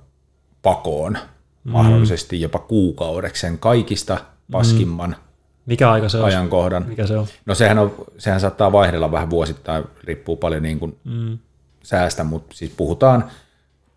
pakoon 0.61 1.17
mm. 1.63 1.71
mahdollisesti 1.71 2.41
jopa 2.41 2.59
kuukaudeksi 2.59 3.41
sen 3.41 3.57
kaikista 3.57 4.17
paskimman 4.51 5.09
mm. 5.09 5.29
Mikä 5.65 5.91
aika 5.91 6.09
se 6.09 6.17
on? 6.17 6.25
ajankohdan. 6.25 6.85
Mikä 6.87 7.07
se 7.07 7.17
on? 7.17 7.27
No 7.45 7.55
sehän, 7.55 7.79
on, 7.79 7.95
sehän 8.17 8.39
saattaa 8.39 8.71
vaihdella 8.71 9.11
vähän 9.11 9.29
vuosittain, 9.29 9.83
riippuu 10.03 10.35
paljon 10.35 10.63
niin 10.63 10.79
kuin 10.79 10.97
mm. 11.03 11.37
säästä, 11.83 12.23
mutta 12.23 12.55
siis 12.55 12.73
puhutaan 12.77 13.31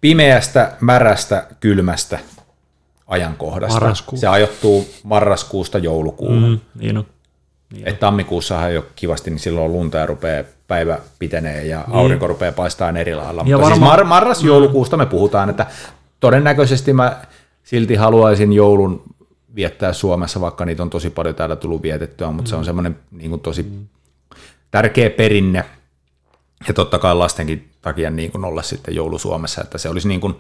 pimeästä, 0.01 0.77
märästä, 0.81 1.47
kylmästä 1.61 2.19
ajankohdasta. 3.07 3.81
Marraskuu. 3.81 4.19
Se 4.19 4.27
ajoittuu 4.27 4.89
marraskuusta 5.03 5.79
joulukuuhun. 5.79 6.43
Mm. 6.43 6.49
Mm, 6.49 6.61
niin 6.81 6.99
on. 6.99 7.07
Niin 7.73 7.89
Et 7.89 8.01
tammikuussahan 8.01 8.71
ei 8.71 8.77
ole 8.77 8.85
kivasti, 8.97 9.31
niin 9.31 9.39
silloin 9.39 9.73
lunta 9.73 9.99
ja 9.99 10.07
rupeaa 10.07 10.45
päivä 10.69 10.99
pitenee 11.19 11.65
ja 11.67 11.85
aurinko 11.91 12.27
rupeaa 12.27 12.53
paistaa 12.53 12.91
eri 12.99 13.15
lailla. 13.15 13.43
Ja 13.47 13.57
Mutta 13.57 13.67
siis 13.67 13.81
varmaan- 13.81 13.99
mar- 13.99 14.05
marras-joulukuusta 14.05 14.97
me 14.97 15.07
puhutaan, 15.07 15.51
että 15.51 15.67
todennäköisesti 16.21 16.93
mä 16.93 17.17
silti 17.65 17.95
haluaisin 17.95 18.53
joulun 18.53 19.03
viettää 19.55 19.93
Suomessa, 19.93 20.41
vaikka 20.41 20.65
niitä 20.65 20.83
on 20.83 20.91
tosi 20.91 21.11
paljon 21.11 21.35
täällä 21.35 21.57
tullut 21.57 21.83
vietettyä, 21.83 22.31
mutta 22.31 22.49
se 22.49 22.57
on 22.57 22.65
semmoinen 22.65 22.97
niin 23.11 23.31
kuin 23.31 23.41
tosi 23.41 23.67
tärkeä 24.71 25.11
perinne. 25.11 25.65
Ja 26.69 26.75
totta 26.75 26.99
kai 26.99 27.15
lastenkin 27.15 27.71
takia 27.83 28.11
niin 28.11 28.33
kuin 28.33 28.45
olla 28.45 28.63
sitten 28.63 28.95
joulu 28.95 29.19
Suomessa, 29.19 29.63
että 29.63 29.79
se 29.79 29.89
olisi 29.89 30.09
niin 30.09 30.21
kuin 30.21 30.35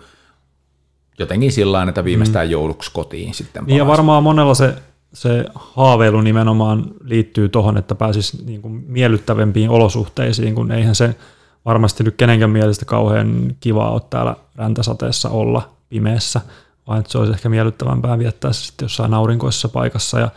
jotenkin 1.18 1.52
sillä 1.52 1.76
tavalla, 1.76 1.88
että 1.88 2.04
viimeistään 2.04 2.50
jouluksi 2.50 2.90
kotiin 2.94 3.34
sitten 3.34 3.64
Niin 3.64 3.76
ja 3.78 3.86
varmaan 3.86 4.22
monella 4.22 4.54
se, 4.54 4.74
se 5.12 5.44
haaveilu 5.54 6.20
nimenomaan 6.20 6.84
liittyy 7.04 7.48
tuohon, 7.48 7.76
että 7.76 7.94
pääsisi 7.94 8.44
niin 8.44 8.62
kuin 8.62 8.84
miellyttävämpiin 8.88 9.70
olosuhteisiin, 9.70 10.54
kun 10.54 10.72
eihän 10.72 10.94
se 10.94 11.16
varmasti 11.64 12.04
nyt 12.04 12.16
kenenkään 12.16 12.50
mielestä 12.50 12.84
kauhean 12.84 13.56
kivaa 13.60 13.90
ole 13.90 14.02
täällä 14.10 14.36
räntäsateessa 14.56 15.28
olla 15.28 15.68
pimeässä, 15.88 16.40
vaan 16.86 16.98
että 16.98 17.12
se 17.12 17.18
olisi 17.18 17.32
ehkä 17.32 17.48
miellyttävämpää 17.48 18.18
viettää 18.18 18.52
se 18.52 18.66
sitten 18.66 18.84
jossain 18.84 19.14
aurinkoisessa 19.14 19.68
paikassa. 19.68 20.20
Ja 20.20 20.28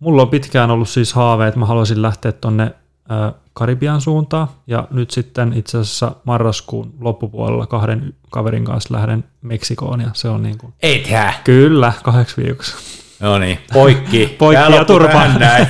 mulla 0.00 0.22
on 0.22 0.28
pitkään 0.28 0.70
ollut 0.70 0.88
siis 0.88 1.12
haave, 1.12 1.48
että 1.48 1.60
mä 1.60 1.66
haluaisin 1.66 2.02
lähteä 2.02 2.32
tonne 2.32 2.74
ö, 3.10 3.32
Karibian 3.52 4.00
suuntaan 4.00 4.48
ja 4.66 4.88
nyt 4.90 5.10
sitten 5.10 5.52
itse 5.52 5.78
asiassa 5.78 6.12
marraskuun 6.24 6.94
loppupuolella 7.00 7.66
kahden 7.66 8.14
kaverin 8.30 8.64
kanssa 8.64 8.94
lähden 8.94 9.24
Meksikoon 9.42 10.00
ja 10.00 10.10
se 10.12 10.28
on 10.28 10.42
niin 10.42 10.58
kuin, 10.58 10.74
Eithä. 10.82 11.34
kyllä 11.44 11.92
kahdeksi 12.02 12.42
viikoksi. 12.42 12.76
No 13.20 13.38
niin, 13.38 13.58
poikki. 13.72 14.26
Poikki 14.38 14.72
ja 14.72 14.84
turpaan. 14.84 15.40
näin. 15.40 15.66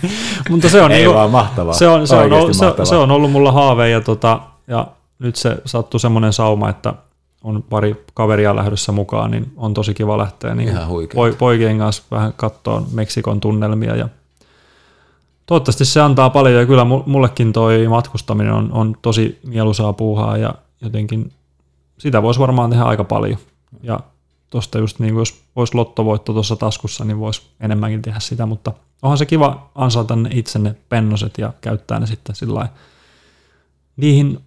Mutta 0.50 0.68
se 0.68 0.82
on, 0.82 0.92
Ei 0.92 0.98
niinku, 0.98 1.14
vaan 1.14 1.30
mahtavaa. 1.30 1.74
se 1.74 1.88
on, 1.88 2.06
se, 2.06 2.16
on, 2.16 2.32
ollut, 2.32 2.56
se, 2.56 2.84
se 2.84 2.96
on 2.96 3.10
ollut 3.10 3.32
mulla 3.32 3.52
haave 3.52 3.90
ja, 3.90 4.00
tota, 4.00 4.40
ja 4.68 4.86
nyt 5.18 5.36
se 5.36 5.56
sattui 5.64 6.00
semmoinen 6.00 6.32
sauma, 6.32 6.68
että 6.68 6.94
on 7.44 7.62
pari 7.70 8.04
kaveria 8.14 8.56
lähdössä 8.56 8.92
mukaan, 8.92 9.30
niin 9.30 9.52
on 9.56 9.74
tosi 9.74 9.94
kiva 9.94 10.18
lähteä 10.18 10.54
niin 10.54 10.78
poi, 11.14 11.32
poikien 11.32 11.78
kanssa 11.78 12.02
vähän 12.10 12.32
katsoa 12.36 12.82
Meksikon 12.92 13.40
tunnelmia 13.40 13.96
ja 13.96 14.08
toivottavasti 15.46 15.84
se 15.84 16.00
antaa 16.00 16.30
paljon 16.30 16.60
ja 16.60 16.66
kyllä 16.66 16.82
mu- 16.84 17.02
mullekin 17.06 17.52
toi 17.52 17.88
matkustaminen 17.88 18.52
on, 18.52 18.72
on 18.72 18.96
tosi 19.02 19.38
mieluisaa 19.46 19.92
puuhaa 19.92 20.36
ja 20.36 20.54
jotenkin 20.80 21.32
sitä 21.98 22.22
voisi 22.22 22.40
varmaan 22.40 22.70
tehdä 22.70 22.84
aika 22.84 23.04
paljon 23.04 23.38
ja 23.82 24.00
tuosta 24.50 24.78
just 24.78 24.98
niin 24.98 25.12
kuin 25.12 25.20
jos 25.20 25.42
olisi 25.56 25.74
lottovoitto 25.74 26.32
tuossa 26.32 26.56
taskussa, 26.56 27.04
niin 27.04 27.18
voisi 27.18 27.42
enemmänkin 27.60 28.02
tehdä 28.02 28.20
sitä, 28.20 28.46
mutta 28.46 28.72
onhan 29.02 29.18
se 29.18 29.26
kiva 29.26 29.70
ansata 29.74 30.16
ne 30.16 30.30
itse 30.32 30.58
ne 30.58 30.74
pennoset 30.88 31.38
ja 31.38 31.52
käyttää 31.60 32.00
ne 32.00 32.06
sitten 32.06 32.34
sillä 32.34 32.68
niihin 33.96 34.38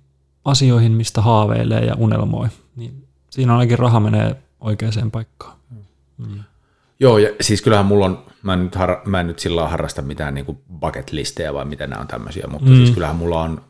asioihin, 0.45 0.91
mistä 0.91 1.21
haaveilee 1.21 1.85
ja 1.85 1.95
unelmoi. 1.97 2.47
Niin 2.75 3.07
siinä 3.29 3.53
ainakin 3.53 3.79
raha 3.79 3.99
menee 3.99 4.35
oikeaan 4.59 5.11
paikkaan. 5.11 5.57
Joo, 6.99 7.17
ja 7.17 7.29
siis 7.41 7.61
kyllähän 7.61 7.85
mulla 7.85 8.05
on, 8.05 8.25
mä 8.43 8.53
en 8.53 8.63
nyt, 8.63 8.75
har, 8.75 8.97
mä 9.05 9.19
en 9.19 9.27
nyt 9.27 9.39
sillä 9.39 9.67
harrasta 9.67 10.01
mitään 10.01 10.33
niin 10.33 10.59
bucket 10.79 11.11
listejä 11.11 11.53
vai 11.53 11.65
mitä 11.65 11.87
nämä 11.87 12.01
on 12.01 12.07
tämmöisiä, 12.07 12.47
mutta 12.47 12.69
mm. 12.69 12.75
siis 12.75 12.91
kyllähän 12.91 13.15
mulla 13.15 13.41
on, 13.41 13.61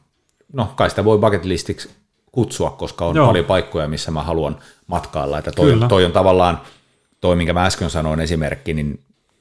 no 0.53 0.73
kai 0.75 0.89
sitä 0.89 1.05
voi 1.05 1.17
bucket 1.17 1.45
listiksi 1.45 1.89
kutsua, 2.31 2.69
koska 2.69 3.05
on. 3.05 3.15
Joo. 3.15 3.27
paljon 3.27 3.45
paikkoja, 3.45 3.87
missä 3.87 4.11
mä 4.11 4.23
haluan 4.23 4.57
matkailla, 4.87 5.39
että 5.39 5.51
toi, 5.51 5.71
Kyllä. 5.71 5.87
toi 5.87 6.05
on 6.05 6.11
tavallaan, 6.11 6.61
toi 7.21 7.35
minkä 7.35 7.53
mä 7.53 7.65
äsken 7.65 7.89
sanoin 7.89 8.19
esimerkki, 8.19 8.73
niin 8.73 8.99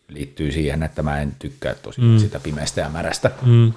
liittyy 0.09 0.52
siihen, 0.52 0.83
että 0.83 1.02
mä 1.02 1.20
en 1.20 1.37
tykkää 1.38 1.74
tosiaan 1.74 2.11
mm. 2.11 2.18
sitä 2.18 2.40
pimeästä 2.40 2.81
ja 2.81 2.88
märästä, 2.88 3.31
Mm. 3.42 3.72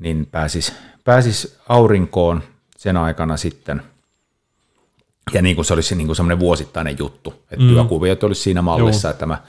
niin 0.00 0.26
pääsis, 0.26 0.72
pääsis 1.04 1.58
aurinkoon 1.68 2.42
sen 2.76 2.96
aikana 2.96 3.36
sitten, 3.36 3.82
ja 5.32 5.42
niin 5.42 5.56
kuin 5.56 5.64
se 5.64 5.74
olisi 5.74 5.94
niin 5.94 6.06
kuin 6.06 6.16
semmoinen 6.16 6.40
vuosittainen 6.40 6.98
juttu, 6.98 7.30
että 7.50 7.64
mm. 7.64 7.68
työkuviot 7.68 8.24
olisi 8.24 8.42
siinä 8.42 8.62
mallissa, 8.62 9.08
Joo. 9.08 9.12
että 9.12 9.26
mä 9.26 9.42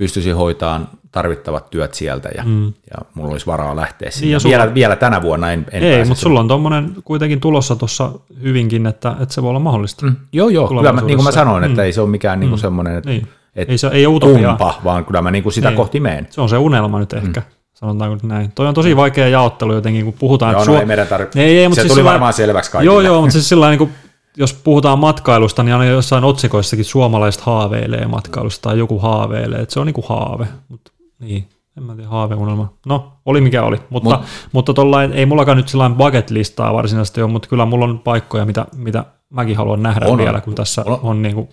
pystyisin 0.00 0.36
hoitamaan 0.36 0.88
tarvittavat 1.12 1.70
työt 1.70 1.94
sieltä 1.94 2.28
ja, 2.36 2.42
mm. 2.46 2.64
ja 2.66 3.04
mulla 3.14 3.30
olisi 3.30 3.46
varaa 3.46 3.76
lähteä 3.76 4.10
sinne. 4.10 4.28
ja 4.30 4.32
Ja 4.36 4.40
sulla- 4.40 4.56
vielä, 4.58 4.74
vielä 4.74 4.96
tänä 4.96 5.22
vuonna 5.22 5.52
en, 5.52 5.66
en 5.70 5.82
Ei, 5.82 6.04
mutta 6.04 6.20
sulla 6.20 6.40
on 6.40 6.48
tuommoinen 6.48 6.92
kuitenkin 7.04 7.40
tulossa 7.40 7.76
tuossa 7.76 8.10
hyvinkin, 8.42 8.86
että, 8.86 9.14
että 9.20 9.34
se 9.34 9.42
voi 9.42 9.48
olla 9.50 9.58
mahdollista. 9.60 10.06
Mm. 10.06 10.16
Joo, 10.32 10.48
joo, 10.48 10.68
kyllä 10.68 10.92
mä, 10.92 11.00
niin 11.00 11.16
kuin 11.16 11.24
mä 11.24 11.32
sanoin, 11.32 11.64
että 11.64 11.82
ei 11.84 11.92
se 11.92 12.00
ole 12.00 12.08
mikään 12.10 12.40
niin 12.40 12.50
kuin 12.50 12.58
semmoinen, 12.60 12.96
että, 12.96 13.10
Niin. 13.10 13.26
että 13.56 13.72
Ei 13.72 13.78
se- 13.78 13.88
ei 13.92 14.04
kumpa, 14.20 14.74
vaan 14.84 15.04
kyllä 15.04 15.22
mä 15.22 15.30
niin 15.30 15.42
kuin 15.42 15.52
sitä 15.52 15.68
Niin. 15.68 15.76
kohti 15.76 16.00
meen. 16.00 16.26
Se 16.30 16.40
on 16.40 16.48
se 16.48 16.58
unelma 16.58 16.98
nyt 16.98 17.12
ehkä, 17.12 17.40
mm. 17.40 17.46
sanotaanko 17.74 18.26
näin. 18.26 18.52
Toi 18.54 18.66
on 18.68 18.74
tosi 18.74 18.96
vaikea 18.96 19.28
jaottelu 19.28 19.72
jotenkin, 19.74 20.04
kun 20.04 20.14
puhutaan. 20.18 20.52
Joo, 20.52 20.60
että 20.60 20.70
no 20.70 20.74
Suo- 20.76 20.80
ei 20.80 20.86
meidän 20.86 21.06
tarvi- 21.06 21.38
ei, 21.40 21.58
ei, 21.58 21.64
se 21.64 21.68
mutta 21.68 21.80
siis 21.82 21.92
tuli 21.92 22.00
sillä- 22.00 22.10
varmaan 22.10 22.32
selväksi 22.32 22.70
kaikille. 22.70 22.94
Joo, 22.94 23.00
joo, 23.00 23.20
mutta 23.20 23.32
siis 23.32 23.48
sillä 23.48 23.68
niin 23.68 23.78
kuin, 23.78 23.90
jos 24.36 24.54
puhutaan 24.54 24.98
matkailusta, 24.98 25.62
niin 25.62 25.74
aina 25.74 25.92
jossain 25.92 26.24
otsikoissakin 26.24 26.84
suomalaiset 26.84 27.40
haaveilee 27.40 28.06
matkailusta 28.06 28.68
tai 28.68 28.78
joku 28.78 28.98
haaveilee, 28.98 29.60
että 29.60 29.72
se 29.72 29.80
on 29.80 29.86
niin 29.86 29.94
kuin 29.94 30.08
haave. 30.08 30.48
Mutta 30.68 30.92
niin, 31.18 31.48
en 31.76 31.82
mä 31.82 31.94
tiedä, 31.94 32.08
haaveunelma. 32.08 32.72
No, 32.86 33.12
oli 33.26 33.40
mikä 33.40 33.62
oli, 33.62 33.76
mutta, 33.90 34.10
Mut- 34.10 34.18
Mut, 34.20 34.28
mutta 34.52 34.74
tollain, 34.74 35.12
ei 35.12 35.26
mullakaan 35.26 35.56
nyt 35.56 35.68
sellainen 35.68 35.98
bucket 35.98 36.30
listaa 36.30 36.74
varsinaisesti 36.74 37.22
ole, 37.22 37.30
mutta 37.30 37.48
kyllä 37.48 37.64
mulla 37.66 37.84
on 37.84 37.98
paikkoja, 37.98 38.44
mitä, 38.44 38.66
mitä 38.76 39.04
mäkin 39.30 39.56
haluan 39.56 39.82
nähdä 39.82 40.06
On, 40.06 40.18
vielä, 40.18 40.40
kun 40.40 40.54
tässä 40.54 40.82
On. 40.86 40.98
on, 41.02 41.22
niin 41.22 41.34
kuin 41.34 41.48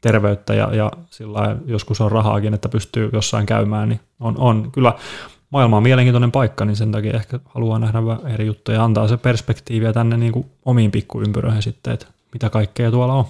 terveyttä 0.00 0.54
ja, 0.54 0.74
ja 0.74 0.90
sillä 1.10 1.56
joskus 1.66 2.00
on 2.00 2.12
rahaakin, 2.12 2.54
että 2.54 2.68
pystyy 2.68 3.10
jossain 3.12 3.46
käymään, 3.46 3.88
niin 3.88 4.00
on, 4.20 4.34
on 4.38 4.68
kyllä 4.72 4.92
maailma 5.50 5.76
on 5.76 5.82
mielenkiintoinen 5.82 6.32
paikka, 6.32 6.64
niin 6.64 6.76
sen 6.76 6.92
takia 6.92 7.12
ehkä 7.12 7.40
haluaa 7.44 7.78
nähdä 7.78 8.06
vähän 8.06 8.26
eri 8.26 8.46
juttuja 8.46 8.78
ja 8.78 8.84
antaa 8.84 9.08
se 9.08 9.16
perspektiiviä 9.16 9.92
tänne 9.92 10.16
niin 10.16 10.32
kuin 10.32 10.46
omiin 10.64 10.90
pikkuympyröihin 10.90 11.62
sitten, 11.62 11.92
että 11.92 12.06
mitä 12.32 12.50
kaikkea 12.50 12.90
tuolla 12.90 13.14
on. 13.14 13.24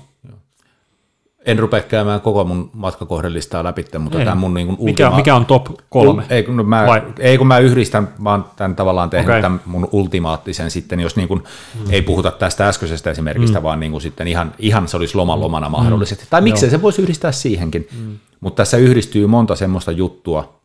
En 1.46 1.58
rupea 1.58 1.80
käymään 1.80 2.20
koko 2.20 2.44
mun 2.44 2.70
matkakohdelistaa 2.72 3.64
läpi, 3.64 3.84
mutta 3.98 4.18
Ei. 4.18 4.24
tämä 4.24 4.34
mun 4.34 4.54
niin 4.54 4.66
kuin 4.66 4.78
Mikä, 4.80 5.10
mikä 5.10 5.36
on 5.36 5.46
top 5.46 5.66
kolme? 5.88 6.22
Ei 6.30 6.42
kun, 6.42 6.56
no 6.56 6.62
mä, 6.62 6.86
Vai? 6.86 7.02
ei 7.18 7.38
kun 7.38 7.46
mä 7.46 7.58
yhdistän, 7.58 8.08
mä 8.18 8.30
oon 8.30 8.44
tämän 8.56 8.76
tavallaan 8.76 9.10
tehnyt 9.10 9.28
okay. 9.28 9.42
tämän 9.42 9.60
mun 9.66 9.88
ultimaattisen 9.92 10.70
sitten, 10.70 11.00
jos 11.00 11.16
niin 11.16 11.28
kuin, 11.28 11.42
mm. 11.74 11.90
ei 11.90 12.02
puhuta 12.02 12.30
tästä 12.30 12.68
äskeisestä 12.68 13.10
esimerkistä, 13.10 13.58
mm. 13.58 13.62
vaan 13.62 13.80
niin 13.80 13.92
kuin 13.92 14.02
sitten 14.02 14.28
ihan, 14.28 14.52
ihan 14.58 14.88
se 14.88 14.96
olisi 14.96 15.16
loman 15.16 15.40
lomana 15.40 15.68
mahdollisesti. 15.68 16.26
Tai 16.30 16.40
miksei 16.40 16.70
se 16.70 16.82
voisi 16.82 17.02
yhdistää 17.02 17.32
siihenkin. 17.32 17.88
Mm. 17.98 18.16
Mutta 18.40 18.56
tässä 18.56 18.76
yhdistyy 18.76 19.26
monta 19.26 19.56
semmoista 19.56 19.92
juttua, 19.92 20.60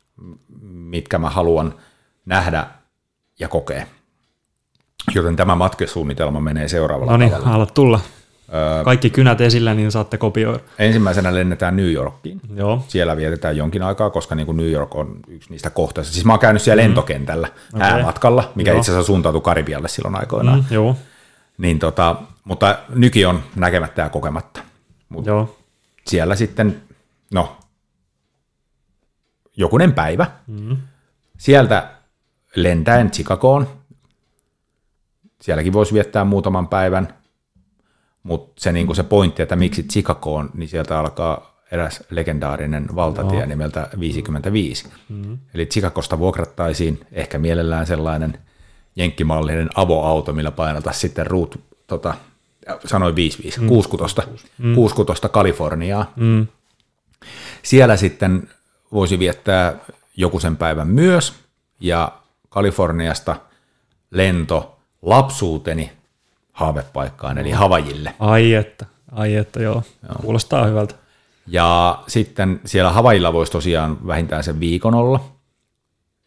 mitkä 0.93 1.17
mä 1.17 1.29
haluan 1.29 1.73
nähdä 2.25 2.65
ja 3.39 3.47
kokea. 3.47 3.85
Joten 5.15 5.35
tämä 5.35 5.55
matkesuunnitelma 5.55 6.39
menee 6.39 6.67
seuraavalla 6.67 7.11
No 7.11 7.17
niin, 7.17 7.33
alat 7.35 7.73
tulla. 7.73 7.99
Kaikki 8.85 9.09
kynät 9.09 9.41
esillä, 9.41 9.73
niin 9.73 9.91
saatte 9.91 10.17
kopioida. 10.17 10.59
Ensimmäisenä 10.79 11.33
lennetään 11.35 11.75
New 11.75 11.91
Yorkiin. 11.91 12.41
Joo. 12.55 12.83
Siellä 12.87 13.17
vietetään 13.17 13.57
jonkin 13.57 13.83
aikaa, 13.83 14.09
koska 14.09 14.35
niin 14.35 14.45
kuin 14.45 14.57
New 14.57 14.71
York 14.71 14.95
on 14.95 15.19
yksi 15.27 15.49
niistä 15.49 15.69
kohteista. 15.69 16.13
Siis 16.13 16.25
mä 16.25 16.33
oon 16.33 16.39
käynyt 16.39 16.61
siellä 16.61 16.83
lentokentällä 16.83 17.47
Mm. 17.47 17.77
Okei. 17.81 17.89
häämatkalla, 17.89 18.51
mikä 18.55 18.71
Joo. 18.71 18.77
itse 18.79 18.91
asiassa 18.91 19.07
suuntautui 19.07 19.41
Karibialle 19.41 19.87
silloin 19.87 20.15
aikoinaan. 20.19 20.59
Mm, 20.59 20.65
joo, 20.75 20.95
Niin 21.57 21.79
tota, 21.79 22.15
mutta 22.43 22.77
nyki 22.95 23.25
on 23.25 23.43
näkemättä 23.55 24.01
ja 24.01 24.09
kokematta. 24.09 24.59
Mut 25.09 25.25
joo. 25.25 25.55
siellä 26.07 26.35
sitten, 26.35 26.81
no, 27.33 27.57
jokunen 29.57 29.93
päivä. 29.93 30.31
Mm. 30.47 30.77
Sieltä 31.37 31.89
lentäen 32.55 33.11
Chicagoon. 33.11 33.67
Sielläkin 35.41 35.73
voisi 35.73 35.93
viettää 35.93 36.23
muutaman 36.23 36.67
päivän. 36.67 37.13
Mutta 38.23 38.53
se, 38.61 38.71
niin 38.71 38.95
se 38.95 39.03
pointti, 39.03 39.41
että 39.41 39.55
miksi 39.55 39.83
Chicagoon, 39.83 40.49
niin 40.53 40.69
sieltä 40.69 40.99
alkaa 40.99 41.53
eräs 41.71 42.03
legendaarinen 42.09 42.87
valtatie 42.95 43.39
Joo. 43.39 43.47
nimeltä 43.47 43.89
55. 43.99 44.87
Mm. 45.09 45.37
Eli 45.53 45.65
Chicagosta 45.65 46.19
vuokrattaisiin 46.19 46.99
ehkä 47.11 47.39
mielellään 47.39 47.87
sellainen 47.87 48.37
jenkkimallinen 48.95 49.69
avoauto, 49.75 50.33
millä 50.33 50.51
painaltaisiin 50.51 51.01
sitten 51.01 51.27
ruut, 51.27 51.59
tota, 51.87 52.13
sanoin 52.85 53.15
55, 53.15 53.61
mm. 53.61 53.67
66, 53.67 54.45
mm. 54.57 54.75
66 54.75 55.21
Kaliforniaa. 55.31 56.13
Mm. 56.15 56.47
Siellä 57.63 57.97
sitten 57.97 58.49
voisi 58.93 59.19
viettää 59.19 59.75
joku 60.17 60.39
sen 60.39 60.57
päivän 60.57 60.87
myös, 60.87 61.33
ja 61.79 62.11
Kaliforniasta 62.49 63.35
lento 64.11 64.77
lapsuuteni 65.01 65.91
haavepaikkaan, 66.51 67.37
eli 67.37 67.51
Havajille. 67.51 68.15
Ai 68.19 68.53
että, 68.53 68.85
ai 69.11 69.35
että, 69.35 69.61
joo. 69.61 69.83
joo. 70.03 70.15
Kuulostaa 70.21 70.65
hyvältä. 70.65 70.95
Ja 71.47 71.99
sitten 72.07 72.61
siellä 72.65 72.91
Havajilla 72.91 73.33
voisi 73.33 73.51
tosiaan 73.51 74.07
vähintään 74.07 74.43
sen 74.43 74.59
viikon 74.59 74.95
olla, 74.95 75.33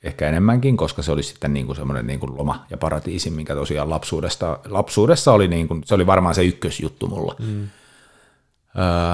ehkä 0.03 0.29
enemmänkin, 0.29 0.77
koska 0.77 1.03
se 1.03 1.13
oli 1.13 1.23
sitten 1.23 1.55
niin 1.55 1.67
kuin 1.67 1.77
semmoinen 1.77 2.07
niin 2.07 2.21
kuin 2.21 2.37
loma 2.37 2.67
ja 2.71 2.77
paratiisi, 2.77 3.31
minkä 3.31 3.55
tosiaan 3.55 3.91
lapsuudesta, 3.91 4.59
lapsuudessa 4.69 5.33
oli, 5.33 5.49
niin 5.49 5.69
kuin, 5.69 5.83
se 5.85 5.95
oli 5.95 6.07
varmaan 6.07 6.35
se 6.35 6.45
ykkösjuttu 6.45 7.07
mulla. 7.07 7.37
Mm. 7.39 7.69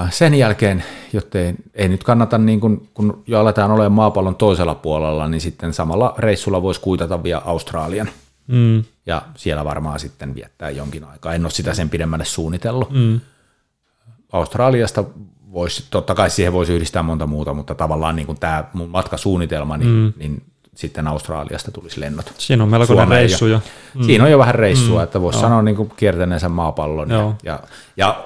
Sen 0.09 0.33
jälkeen, 0.33 0.83
jotta 1.13 1.37
ei, 1.73 1.87
nyt 1.87 2.03
kannata, 2.03 2.37
niin 2.37 2.59
kuin, 2.59 2.89
kun 2.93 3.23
jo 3.27 3.39
aletaan 3.39 3.71
olemaan 3.71 3.91
maapallon 3.91 4.35
toisella 4.35 4.75
puolella, 4.75 5.27
niin 5.27 5.41
sitten 5.41 5.73
samalla 5.73 6.15
reissulla 6.17 6.61
voisi 6.61 6.81
kuitata 6.81 7.23
vielä 7.23 7.41
Australian. 7.45 8.09
Mm. 8.47 8.83
Ja 9.05 9.21
siellä 9.35 9.65
varmaan 9.65 9.99
sitten 9.99 10.35
viettää 10.35 10.69
jonkin 10.69 11.03
aikaa. 11.03 11.33
En 11.33 11.45
ole 11.45 11.51
sitä 11.51 11.73
sen 11.73 11.89
pidemmälle 11.89 12.25
suunnitellut. 12.25 12.91
Mm. 12.91 13.19
Australiasta 14.31 15.03
voisi, 15.51 15.83
totta 15.89 16.15
kai 16.15 16.29
siihen 16.29 16.53
voisi 16.53 16.73
yhdistää 16.73 17.03
monta 17.03 17.27
muuta, 17.27 17.53
mutta 17.53 17.75
tavallaan 17.75 18.15
niin 18.15 18.25
kuin 18.25 18.39
tämä 18.39 18.63
mun 18.73 18.89
matkasuunnitelma, 18.89 19.77
niin, 19.77 19.89
mm. 19.89 20.13
niin 20.17 20.43
sitten 20.75 21.07
Australiasta 21.07 21.71
tulisi 21.71 22.01
lennot. 22.01 22.33
Siinä 22.37 22.63
on 22.63 22.69
melkoinen 22.69 23.03
Suomeen 23.03 23.19
reissu 23.19 23.45
jo. 23.45 23.61
Mm. 23.93 24.03
Siinä 24.03 24.23
on 24.23 24.31
jo 24.31 24.37
vähän 24.39 24.55
reissua, 24.55 24.99
mm. 24.99 25.03
että 25.03 25.21
voisi 25.21 25.39
sanoa 25.39 25.61
niin 25.61 25.75
kuin 25.75 25.91
kiertäneensä 25.95 26.49
maapallon. 26.49 27.09
Ja, 27.09 27.15
Joo. 27.15 27.35
ja, 27.43 27.59
ja 27.97 28.23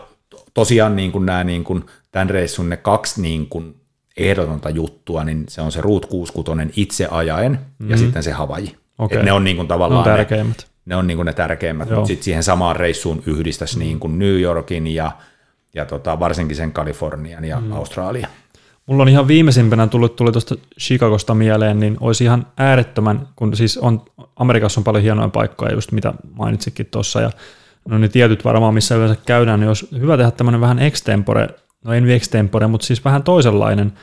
tosiaan 0.57 0.95
niin 0.95 1.11
kuin 1.11 1.25
nämä 1.25 1.43
niin 1.43 1.63
kuin 1.63 1.85
tämän 2.11 2.29
reissun 2.29 2.69
ne 2.69 2.77
kaksi 2.77 3.21
niin 3.21 3.47
kuin 3.47 3.75
ehdotonta 4.17 4.69
juttua, 4.69 5.23
niin 5.23 5.45
se 5.49 5.61
on 5.61 5.71
se 5.71 5.81
Route 5.81 6.07
66 6.07 6.81
itse 6.81 7.07
ajaen 7.11 7.59
mm. 7.79 7.89
ja 7.89 7.97
sitten 7.97 8.23
se 8.23 8.31
Havaji. 8.31 8.75
Et 9.11 9.23
ne 9.23 9.31
on 9.31 9.43
niin 9.43 9.55
kuin 9.55 9.65
Ne 9.65 9.67
tavallaan 9.67 10.07
on 10.07 10.11
ne, 10.11 10.17
tärkeimmät. 10.17 10.67
ne 10.85 10.95
on 10.95 11.07
niin 11.07 11.17
kuin 11.17 11.25
ne 11.25 11.33
tärkeimmät, 11.33 11.89
Joo. 11.89 11.95
mutta 11.95 12.07
sitten 12.07 12.23
siihen 12.23 12.43
samaan 12.43 12.75
reissuun 12.75 13.23
yhdistäisi 13.25 13.79
niin 13.79 13.99
kuin 13.99 14.19
New 14.19 14.39
Yorkin 14.39 14.87
ja, 14.87 15.11
ja 15.73 15.85
tota, 15.85 16.19
varsinkin 16.19 16.57
sen 16.57 16.71
Kalifornian 16.71 17.45
ja 17.45 17.59
mm. 17.59 17.71
Australia. 17.71 18.27
Mulla 18.85 19.03
on 19.03 19.09
ihan 19.09 19.27
viimeisimpänä 19.27 19.87
tullut, 19.87 20.15
tuli 20.15 20.31
tuosta 20.31 20.55
Chicagosta 20.79 21.35
mieleen, 21.35 21.79
niin 21.79 21.97
olisi 21.99 22.23
ihan 22.23 22.47
äärettömän, 22.57 23.27
kun 23.35 23.55
siis 23.55 23.77
on, 23.77 24.01
Amerikassa 24.35 24.79
on 24.79 24.83
paljon 24.83 25.03
hienoja 25.03 25.29
paikkoja, 25.29 25.73
just 25.73 25.91
mitä 25.91 26.13
mainitsikin 26.31 26.85
tuossa, 26.85 27.21
ja 27.21 27.31
no 27.87 27.97
ne 27.97 28.07
tietyt 28.07 28.45
varmaan, 28.45 28.73
missä 28.73 28.95
yleensä 28.95 29.15
käydään, 29.25 29.59
niin 29.59 29.67
olisi 29.67 29.87
hyvä 29.99 30.17
tehdä 30.17 30.31
tämmöinen 30.31 30.61
vähän 30.61 30.79
extempore, 30.79 31.47
no 31.85 31.93
en 31.93 32.09
extempore, 32.09 32.67
mutta 32.67 32.87
siis 32.87 33.05
vähän 33.05 33.23
toisenlainen 33.23 33.93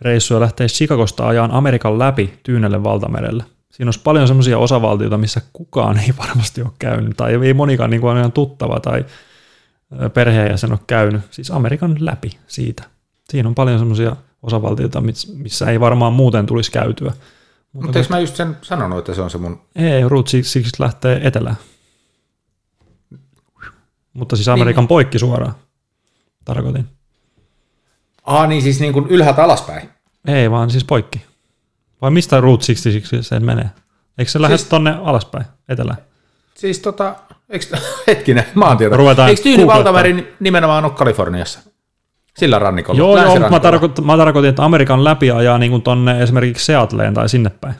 reissu 0.00 0.34
ja 0.34 0.40
lähteä 0.40 0.66
Chicagosta 0.66 1.28
ajaan 1.28 1.50
Amerikan 1.50 1.98
läpi 1.98 2.38
Tyynelle 2.42 2.84
valtamerelle. 2.84 3.44
Siinä 3.70 3.88
olisi 3.88 4.00
paljon 4.04 4.26
semmoisia 4.28 4.58
osavaltioita, 4.58 5.18
missä 5.18 5.40
kukaan 5.52 5.98
ei 5.98 6.14
varmasti 6.18 6.62
ole 6.62 6.70
käynyt, 6.78 7.16
tai 7.16 7.34
ei 7.34 7.54
monikaan 7.54 7.90
niin 7.90 8.00
kuin 8.00 8.16
ihan 8.16 8.32
tuttava 8.32 8.80
tai 8.80 9.04
perheenjäsen 10.14 10.72
ole 10.72 10.78
käynyt, 10.86 11.22
siis 11.30 11.50
Amerikan 11.50 11.96
läpi 12.00 12.30
siitä. 12.46 12.82
Siinä 13.30 13.48
on 13.48 13.54
paljon 13.54 13.78
semmoisia 13.78 14.16
osavaltioita, 14.42 15.02
missä 15.36 15.70
ei 15.70 15.80
varmaan 15.80 16.12
muuten 16.12 16.46
tulisi 16.46 16.72
käytyä. 16.72 17.12
Mutta, 17.72 17.98
eikö 17.98 18.10
mä 18.10 18.18
just 18.18 18.36
sen 18.36 18.56
sanonut, 18.62 18.98
että 18.98 19.14
se 19.14 19.22
on 19.22 19.30
se 19.30 19.38
mun... 19.38 19.60
Ei, 19.76 20.08
Route 20.08 20.30
6 20.30 20.60
lähtee 20.78 21.20
etelään. 21.24 21.56
Mutta 24.14 24.36
siis 24.36 24.48
Amerikan 24.48 24.82
niin. 24.82 24.88
poikki 24.88 25.18
suoraan, 25.18 25.54
tarkoitin. 26.44 26.88
Ah, 28.24 28.48
niin 28.48 28.62
siis 28.62 28.80
niin 28.80 28.92
kuin 28.92 29.06
ylhäältä 29.08 29.44
alaspäin? 29.44 29.90
Ei, 30.28 30.50
vaan 30.50 30.70
siis 30.70 30.84
poikki. 30.84 31.22
Vai 32.02 32.10
mistä 32.10 32.40
Route 32.40 32.66
66 32.66 33.22
sen 33.28 33.44
menee? 33.44 33.70
Eikö 34.18 34.30
se 34.30 34.32
siis... 34.32 34.40
lähde 34.40 34.56
tonne 34.68 34.98
alaspäin, 35.04 35.44
etelään? 35.68 35.98
Siis 36.54 36.78
tota, 36.78 37.14
eikö, 37.50 37.76
hetkinen, 38.06 38.44
maantieto. 38.54 38.96
Ruvetaan 38.96 39.28
eikö 39.28 39.42
Tyyni 39.42 39.66
valtameri 39.66 40.34
nimenomaan 40.40 40.84
ole 40.84 40.92
Kaliforniassa? 40.92 41.60
Sillä 42.36 42.58
rannikolla. 42.58 42.98
Joo, 42.98 43.22
joo 43.22 43.50
mä, 43.50 43.60
tarkoitin, 43.60 44.06
mä 44.06 44.16
tarkoitin, 44.16 44.48
että 44.48 44.64
Amerikan 44.64 45.04
läpi 45.04 45.30
ajaa 45.30 45.58
niin 45.58 45.70
kuin 45.70 45.82
tonne 45.82 46.22
esimerkiksi 46.22 46.64
Seattleen 46.64 47.14
tai 47.14 47.28
sinne 47.28 47.50
päin. 47.60 47.74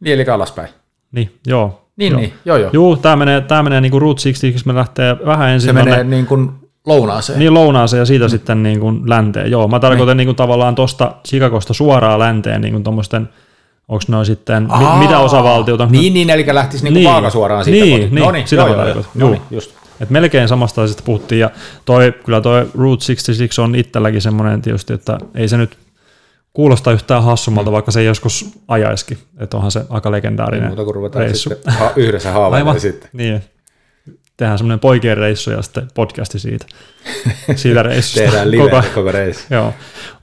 Niin, 0.00 0.14
eli 0.14 0.28
alaspäin. 0.28 0.68
Niin, 1.12 1.40
joo. 1.46 1.79
Niin, 2.00 2.12
joo. 2.12 2.20
niin, 2.20 2.32
joo, 2.44 2.56
joo. 2.56 2.70
Joo, 2.72 2.96
tämä 2.96 3.16
menee, 3.16 3.40
tämä 3.40 3.62
menee 3.62 3.80
niin 3.80 3.90
kuin 3.90 4.02
Route 4.02 4.22
60, 4.22 4.60
me 4.66 4.74
lähtee 4.74 5.16
vähän 5.26 5.50
ensin 5.50 5.68
Se 5.68 5.74
tonne, 5.74 5.90
menee 5.90 6.04
niin 6.04 6.26
kuin 6.26 6.50
lounaaseen. 6.86 7.38
Niin, 7.38 7.54
lounaaseen 7.54 7.98
ja 7.98 8.06
siitä 8.06 8.24
mm. 8.24 8.30
sitten 8.30 8.62
niin 8.62 8.80
kuin 8.80 9.02
länteen. 9.10 9.50
Joo, 9.50 9.68
mä 9.68 9.80
tarkoitan 9.80 10.16
niin. 10.16 10.16
Niin 10.16 10.28
kuin 10.28 10.36
tavallaan 10.36 10.74
tuosta 10.74 11.14
Chicagosta 11.28 11.74
suoraan 11.74 12.18
länteen 12.18 12.60
niin 12.60 12.72
kuin 12.72 12.84
tuommoisten– 12.84 13.28
Onko 13.90 14.04
ne 14.08 14.24
sitten, 14.24 14.66
Aa, 14.70 14.98
mitä 14.98 15.18
osavaltiota? 15.18 15.86
Niin, 15.90 16.14
niin, 16.14 16.30
eli 16.30 16.46
lähtisi 16.52 16.84
niinku 16.84 16.98
niin, 16.98 17.10
vaaka 17.10 17.30
suoraan 17.30 17.64
siitä 17.64 17.84
niin, 17.84 17.92
kotiin. 17.92 18.14
Niin, 18.14 18.24
no 18.24 18.30
niin, 18.30 18.48
sitä 18.48 18.62
joo, 18.62 18.86
joo, 18.86 19.04
joo, 19.14 19.30
niin, 19.30 19.42
just. 19.50 19.70
Et 20.00 20.10
melkein 20.10 20.48
samasta 20.48 20.82
asiasta 20.82 21.02
puhuttiin, 21.06 21.38
ja 21.38 21.50
toi, 21.84 22.14
kyllä 22.24 22.40
toi 22.40 22.60
Route 22.74 23.04
66 23.06 23.60
on 23.60 23.74
itselläkin 23.74 24.22
semmoinen 24.22 24.62
tietysti, 24.62 24.92
että 24.92 25.18
ei 25.34 25.48
se 25.48 25.56
nyt 25.56 25.76
kuulosta 26.52 26.92
yhtään 26.92 27.24
hassummalta, 27.24 27.70
mm. 27.70 27.72
vaikka 27.72 27.90
se 27.90 28.00
ei 28.00 28.06
joskus 28.06 28.58
ajaisikin, 28.68 29.18
että 29.38 29.56
onhan 29.56 29.70
se 29.70 29.84
aika 29.90 30.10
legendaarinen 30.10 30.70
niin, 30.70 30.78
mutta 30.78 30.92
kun 30.92 31.20
reissu. 31.20 31.50
Sitten 31.50 31.72
ha- 31.72 31.92
yhdessä 31.96 32.32
haaveilemaan 32.32 32.80
sitten. 32.80 33.10
Niin, 33.12 33.42
tehdään 34.36 34.58
semmoinen 34.58 34.80
poikien 34.80 35.16
reissu 35.16 35.50
ja 35.50 35.62
sitten 35.62 35.88
podcasti 35.94 36.38
siitä, 36.38 36.66
siitä 37.56 37.82
reissusta. 37.82 38.20
Tehdään 38.20 38.50
live 38.50 38.70
koko, 38.70 38.82
koko 38.94 39.12
reissu. 39.12 39.46
Joo. 39.50 39.74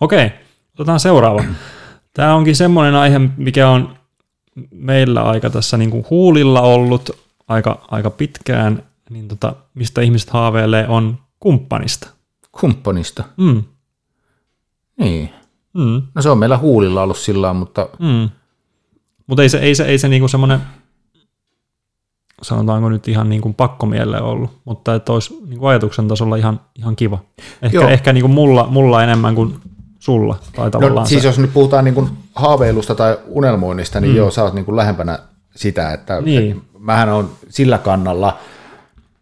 Okei, 0.02 0.26
okay, 0.26 0.38
otetaan 0.74 1.00
seuraava. 1.00 1.44
Tämä 2.14 2.36
onkin 2.36 2.56
semmoinen 2.56 2.96
aihe, 2.96 3.20
mikä 3.38 3.70
on 3.70 3.98
meillä 4.72 5.24
aika 5.24 5.50
tässä 5.50 5.78
niin 5.78 5.92
kuin 5.92 6.06
huulilla 6.10 6.62
ollut 6.62 7.10
aika, 7.48 7.86
aika 7.92 8.10
pitkään, 8.10 8.84
niin 9.10 9.28
tota, 9.28 9.56
mistä 9.74 10.02
ihmiset 10.02 10.30
haaveilee, 10.30 10.88
on 10.88 11.18
kumppanista. 11.40 12.08
Kumppanista? 12.52 13.24
Mm. 13.38 13.64
Niin. 15.00 15.30
Mm. 15.78 16.02
No 16.16 16.22
se 16.22 16.30
on 16.30 16.38
meillä 16.38 16.58
huulilla 16.58 17.04
ollut 17.04 17.18
sillä 17.18 17.54
mutta... 17.54 17.90
Mm. 18.00 18.30
Mutta 19.28 19.44
ei 19.44 19.50
se, 19.50 19.58
ei 19.58 19.76
se, 19.76 19.86
ei 19.86 19.98
se 19.98 20.08
niinku 20.08 20.28
semmoinen, 20.28 20.60
sanotaanko 22.42 22.90
nyt 22.90 23.08
ihan 23.08 23.30
niin 23.30 23.42
kuin 23.42 23.54
pakkomielle 23.54 24.22
ollut, 24.22 24.52
mutta 24.66 24.96
että 24.96 25.14
olisi 25.14 25.38
niin 25.48 25.60
kuin 25.60 25.70
ajatuksen 25.70 26.08
tasolla 26.08 26.36
ihan, 26.36 26.60
ihan 26.76 26.96
kiva. 26.96 27.20
Ehkä, 27.62 27.88
ehkä 27.88 28.14
niin 28.14 28.22
kuin 28.22 28.32
mulla, 28.32 28.68
mulla 28.70 29.04
enemmän 29.04 29.36
kuin 29.36 29.56
sulla? 30.00 30.40
Tai 30.56 30.70
no, 30.70 31.06
siis 31.06 31.22
se... 31.22 31.28
jos 31.28 31.40
nyt 31.40 31.54
puhutaan 31.54 31.86
niin 31.86 31.96
kuin 31.96 32.10
haaveilusta 32.36 32.96
tai 32.96 33.18
unelmoinnista, 33.28 34.00
niin 34.00 34.12
mm. 34.12 34.18
joo, 34.18 34.32
sä 34.32 34.44
oot 34.44 34.54
niin 34.54 34.66
kuin 34.66 34.76
lähempänä 34.76 35.20
sitä, 35.56 35.94
että 35.94 36.22
niin. 36.22 36.52
et, 36.52 36.64
mähän 36.80 37.10
on 37.10 37.30
sillä 37.50 37.78
kannalla, 37.78 38.38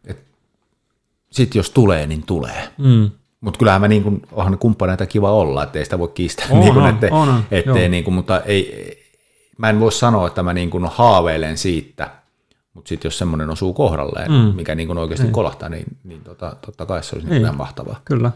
että 0.06 0.24
sit 1.32 1.56
jos 1.56 1.70
tulee, 1.70 2.08
niin 2.08 2.24
tulee. 2.24 2.70
Mm. 2.78 3.12
Mutta 3.46 3.58
kyllähän 3.58 3.82
mä 3.82 3.88
niin 3.88 4.04
kuin, 4.04 4.22
onhan 4.32 4.58
kumppaneita 4.58 5.06
kiva 5.06 5.32
olla, 5.32 5.64
ettei 5.64 5.84
sitä 5.84 6.00
voi 6.00 6.08
kiistää. 6.08 6.48
On, 6.50 6.60
niin 6.60 6.74
kuin, 6.74 6.86
ettei, 6.86 7.10
on, 7.12 7.44
ettei 7.52 7.90
niin 7.90 8.04
kuin, 8.04 8.14
mutta 8.14 8.42
ei, 8.42 8.98
mä 9.58 9.70
en 9.70 9.80
voi 9.80 9.92
sanoa, 9.92 10.28
että 10.28 10.44
mä 10.44 10.54
niin 10.54 10.70
kuin 10.70 10.86
haaveilen 10.86 11.58
siitä, 11.58 12.10
mutta 12.74 12.90
sitten 12.90 13.08
jos 13.10 13.18
semmoinen 13.18 13.50
osuu 13.50 13.74
kohdalleen, 13.74 14.32
mm. 14.32 14.56
mikä 14.56 14.76
niin 14.76 14.88
kuin 14.88 14.98
oikeasti 14.98 15.24
niin. 15.24 15.34
kolahtaa, 15.34 15.70
niin, 15.70 15.86
niin 16.04 16.22
tota, 16.22 16.56
totta 16.66 16.86
kai 16.86 17.04
se 17.04 17.16
olisi 17.16 17.30
niin. 17.30 17.42
ihan 17.42 17.58
mahtavaa. 17.58 18.02
Kyllä. 18.06 18.32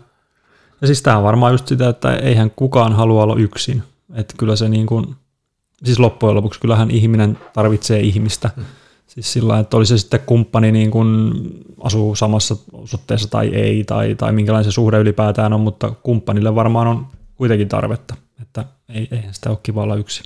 Ja 0.81 0.87
siis 0.87 1.01
tämä 1.01 1.17
on 1.17 1.23
varmaan 1.23 1.53
just 1.53 1.67
sitä, 1.67 1.89
että 1.89 2.15
eihän 2.15 2.51
kukaan 2.55 2.93
halua 2.93 3.23
olla 3.23 3.35
yksin. 3.35 3.83
Että 4.15 4.33
kyllä 4.37 4.55
se 4.55 4.69
niin 4.69 4.85
kuin, 4.85 5.15
siis 5.83 5.99
loppujen 5.99 6.35
lopuksi 6.35 6.59
kyllähän 6.59 6.91
ihminen 6.91 7.37
tarvitsee 7.53 7.99
ihmistä. 7.99 8.49
Hmm. 8.55 8.65
Siis 9.19 9.33
sillä 9.33 9.59
että 9.59 9.77
oli 9.77 9.85
se 9.85 9.97
sitten 9.97 10.19
kumppani 10.25 10.71
niin 10.71 10.91
kuin 10.91 11.33
asuu 11.83 12.15
samassa 12.15 12.55
osoitteessa 12.73 13.29
tai 13.29 13.47
ei, 13.47 13.83
tai, 13.83 14.15
tai 14.15 14.31
minkälainen 14.31 14.71
se 14.71 14.73
suhde 14.73 14.99
ylipäätään 14.99 15.53
on, 15.53 15.61
mutta 15.61 15.91
kumppanille 16.03 16.55
varmaan 16.55 16.87
on 16.87 17.07
kuitenkin 17.35 17.67
tarvetta, 17.67 18.15
että 18.41 18.65
ei, 18.89 19.07
eihän 19.11 19.33
sitä 19.33 19.49
ole 19.49 19.57
kiva 19.63 19.83
olla 19.83 19.95
yksin. 19.95 20.25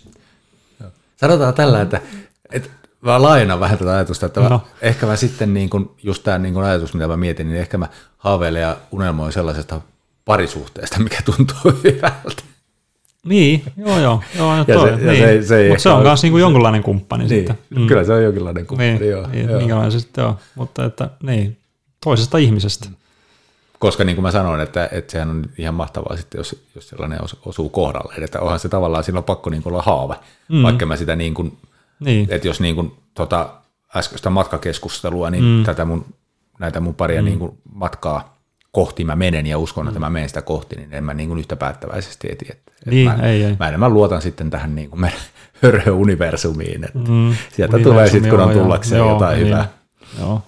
Sanotaan 1.16 1.54
tällä, 1.54 1.82
että, 1.82 2.02
että 2.52 2.70
mä 3.02 3.22
laajennan 3.22 3.60
vähän 3.60 3.78
tätä 3.78 3.92
ajatusta, 3.92 4.26
että 4.26 4.42
no. 4.42 4.50
mä, 4.50 4.60
ehkä 4.82 5.06
mä 5.06 5.16
sitten 5.16 5.54
niin 5.54 5.70
kuin, 5.70 5.92
just 6.04 6.24
tämä 6.24 6.38
niin 6.38 6.54
kuin 6.54 6.66
ajatus, 6.66 6.94
mitä 6.94 7.08
mä 7.08 7.18
mietin, 7.18 7.48
niin 7.48 7.60
ehkä 7.60 7.78
mä 7.78 7.88
haaveilen 8.18 8.62
ja 8.62 8.78
unelmoin 8.92 9.34
sellaisesta 9.34 9.82
parisuhteesta, 10.26 11.00
mikä 11.00 11.22
tuntuu 11.26 11.72
hyvältä. 11.84 12.44
Niin, 13.26 13.64
joo 13.78 14.00
joo. 14.00 14.24
joo 14.38 14.56
ja 14.56 14.66
toi, 14.66 14.90
se, 14.90 14.96
niin. 14.96 15.44
se, 15.44 15.48
se 15.48 15.68
Mutta 15.70 15.84
se 15.84 15.90
on 15.90 16.04
myös 16.04 16.24
niinku 16.24 16.38
jonkunlainen 16.38 16.84
kumppani 16.84 17.24
niin, 17.24 17.30
sitten. 17.30 17.58
Mm. 17.70 17.88
Kyllä 17.88 18.04
se 18.04 18.14
on 18.14 18.24
jonkinlainen 18.24 18.66
kumppani, 18.66 19.00
niin, 19.00 19.12
joo. 19.12 19.28
Niin, 19.28 19.50
joo. 19.50 19.60
Minkälainen 19.60 19.92
se 19.92 20.00
sitten 20.00 20.26
on, 20.26 20.38
mutta 20.56 20.86
että 20.86 21.10
niin, 21.24 21.58
toisesta 22.04 22.38
ihmisestä. 22.38 22.90
Koska 23.80 24.04
niin 24.04 24.16
kuin 24.16 24.24
mä 24.24 24.32
sanoin, 24.32 24.62
että, 24.62 24.90
että 24.92 25.12
sehän 25.12 25.30
on 25.30 25.46
ihan 25.58 25.76
mahtavaa 25.76 26.18
sitten, 26.18 26.40
jos, 26.40 26.64
jos 26.76 26.90
sellainen 26.90 27.20
osuu 27.46 27.70
kohdalle. 27.70 28.14
Että 28.22 28.42
onhan 28.42 28.60
se 28.60 28.70
tavallaan, 28.70 29.04
siinä 29.04 29.18
on 29.18 29.24
pakko 29.24 29.50
niin 29.50 29.62
olla 29.66 29.82
haave, 29.82 30.16
mm. 30.50 30.64
vaikka 30.64 30.86
mä 30.86 30.96
sitä 30.96 31.16
niin 31.16 31.34
kuin, 31.34 31.58
niin. 32.00 32.28
että 32.30 32.48
jos 32.48 32.60
niin 32.60 32.76
kuin, 32.76 32.92
tota, 33.14 33.50
äskeistä 33.96 34.30
matkakeskustelua, 34.30 35.30
niin 35.30 35.44
mm. 35.44 35.64
tätä 35.64 35.86
mun, 35.86 36.06
näitä 36.60 36.80
mun 36.80 36.96
paria 36.96 37.22
mm. 37.22 37.26
niin 37.26 37.40
kuin 37.40 37.58
matkaa 37.74 38.33
kohti 38.74 39.04
mä 39.04 39.16
menen 39.16 39.48
ja 39.48 39.58
uskon, 39.58 39.88
että 39.88 40.00
mm. 40.00 40.04
mä 40.04 40.10
menen 40.10 40.30
sitä 40.30 40.42
kohti, 40.42 40.76
niin 40.76 40.94
en 40.94 41.04
mä 41.04 41.14
niin 41.14 41.30
kuin 41.30 41.40
yhtä 41.40 41.56
päättäväisesti 41.56 42.28
eti. 42.32 42.46
Että, 42.52 42.72
niin, 42.86 43.10
mä, 43.10 43.16
ei, 43.16 43.44
ei. 43.44 43.56
mä 43.60 43.68
enemmän 43.68 43.94
luotan 43.94 44.22
sitten 44.22 44.50
tähän 44.50 44.76
niin 44.76 44.90
kuin 44.90 45.00
meidän 45.00 45.20
hörhö-universumiin, 45.64 46.84
että 46.86 47.12
mm, 47.12 47.36
sieltä 47.56 47.80
tulee 47.80 48.10
sitten, 48.10 48.32
kun 48.32 48.40
on 48.40 48.54
tullakseen 48.54 49.00
joo, 49.00 49.14
jotain 49.14 49.36
niin, 49.36 49.48
hyvää. 49.48 49.68
Joo. 50.20 50.42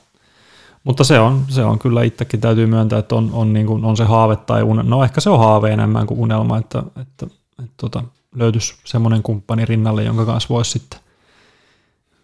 Mutta 0.84 1.04
se 1.04 1.20
on, 1.20 1.46
se 1.48 1.64
on 1.64 1.80
kyllä 1.80 2.04
itsekin 2.04 2.42
täytyy 2.42 2.66
myöntää, 2.66 3.00
että 3.00 3.16
on, 3.16 3.30
on, 3.34 3.54
niin 3.54 3.66
kuin, 3.66 3.86
on 3.86 3.98
se 3.98 4.04
haave 4.04 4.36
tai 4.36 4.64
unelma. 4.64 4.90
No 4.90 5.04
ehkä 5.04 5.22
se 5.22 5.30
on 5.30 5.40
haave 5.40 5.72
enemmän 5.72 6.08
kuin 6.08 6.20
unelma, 6.20 6.58
että, 6.58 6.80
että, 6.80 7.02
että, 7.02 7.26
että 7.64 7.74
tota, 7.78 8.04
löytyisi 8.36 8.76
semmoinen 8.84 9.24
kumppani 9.24 9.66
rinnalle, 9.66 10.04
jonka 10.04 10.26
kanssa 10.26 10.50
voisi 10.50 10.72
sitten 10.72 11.00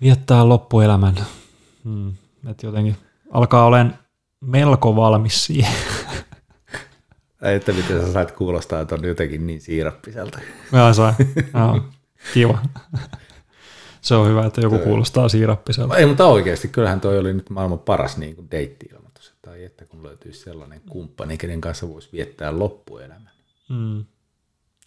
viettää 0.01 0.49
loppuelämän. 0.49 1.15
Hmm. 1.83 2.13
Että 2.47 2.65
jotenkin 2.67 2.95
alkaa 3.31 3.65
olemaan 3.65 3.95
melko 4.41 4.95
valmis 4.95 5.45
siihen. 5.45 5.73
Että 7.41 7.73
miten 7.73 8.01
sä 8.01 8.13
sait 8.13 8.32
kuulostaa, 8.32 8.82
että 8.82 8.95
on 8.95 9.06
jotenkin 9.06 9.47
niin 9.47 9.62
siirappiselta. 9.62 10.39
Joo, 10.71 10.93
sai. 10.93 11.13
Joo, 11.54 11.82
kiva. 12.34 12.60
Se 14.01 14.15
on 14.15 14.30
hyvä, 14.30 14.45
että 14.45 14.62
joku 14.62 14.77
kuulostaa 14.77 15.30
siirappiselta. 15.30 15.97
Ei, 15.97 16.06
mutta 16.06 16.25
oikeasti, 16.25 16.67
kyllähän 16.67 17.01
toi 17.01 17.17
oli 17.17 17.34
nyt 17.34 17.49
maailman 17.49 17.80
paras 17.80 18.17
niin 18.17 18.36
kuin 18.36 18.51
deitti-ilmoitus. 18.51 19.34
Tai 19.41 19.63
että 19.63 19.86
kun 19.86 20.04
löytyisi 20.04 20.39
sellainen 20.39 20.82
kumppani, 20.89 21.38
kenen 21.38 21.62
kanssa 21.62 21.89
voisi 21.89 22.10
viettää 22.13 22.60
loppuelämän. 22.60 23.32
Mm. 23.69 24.06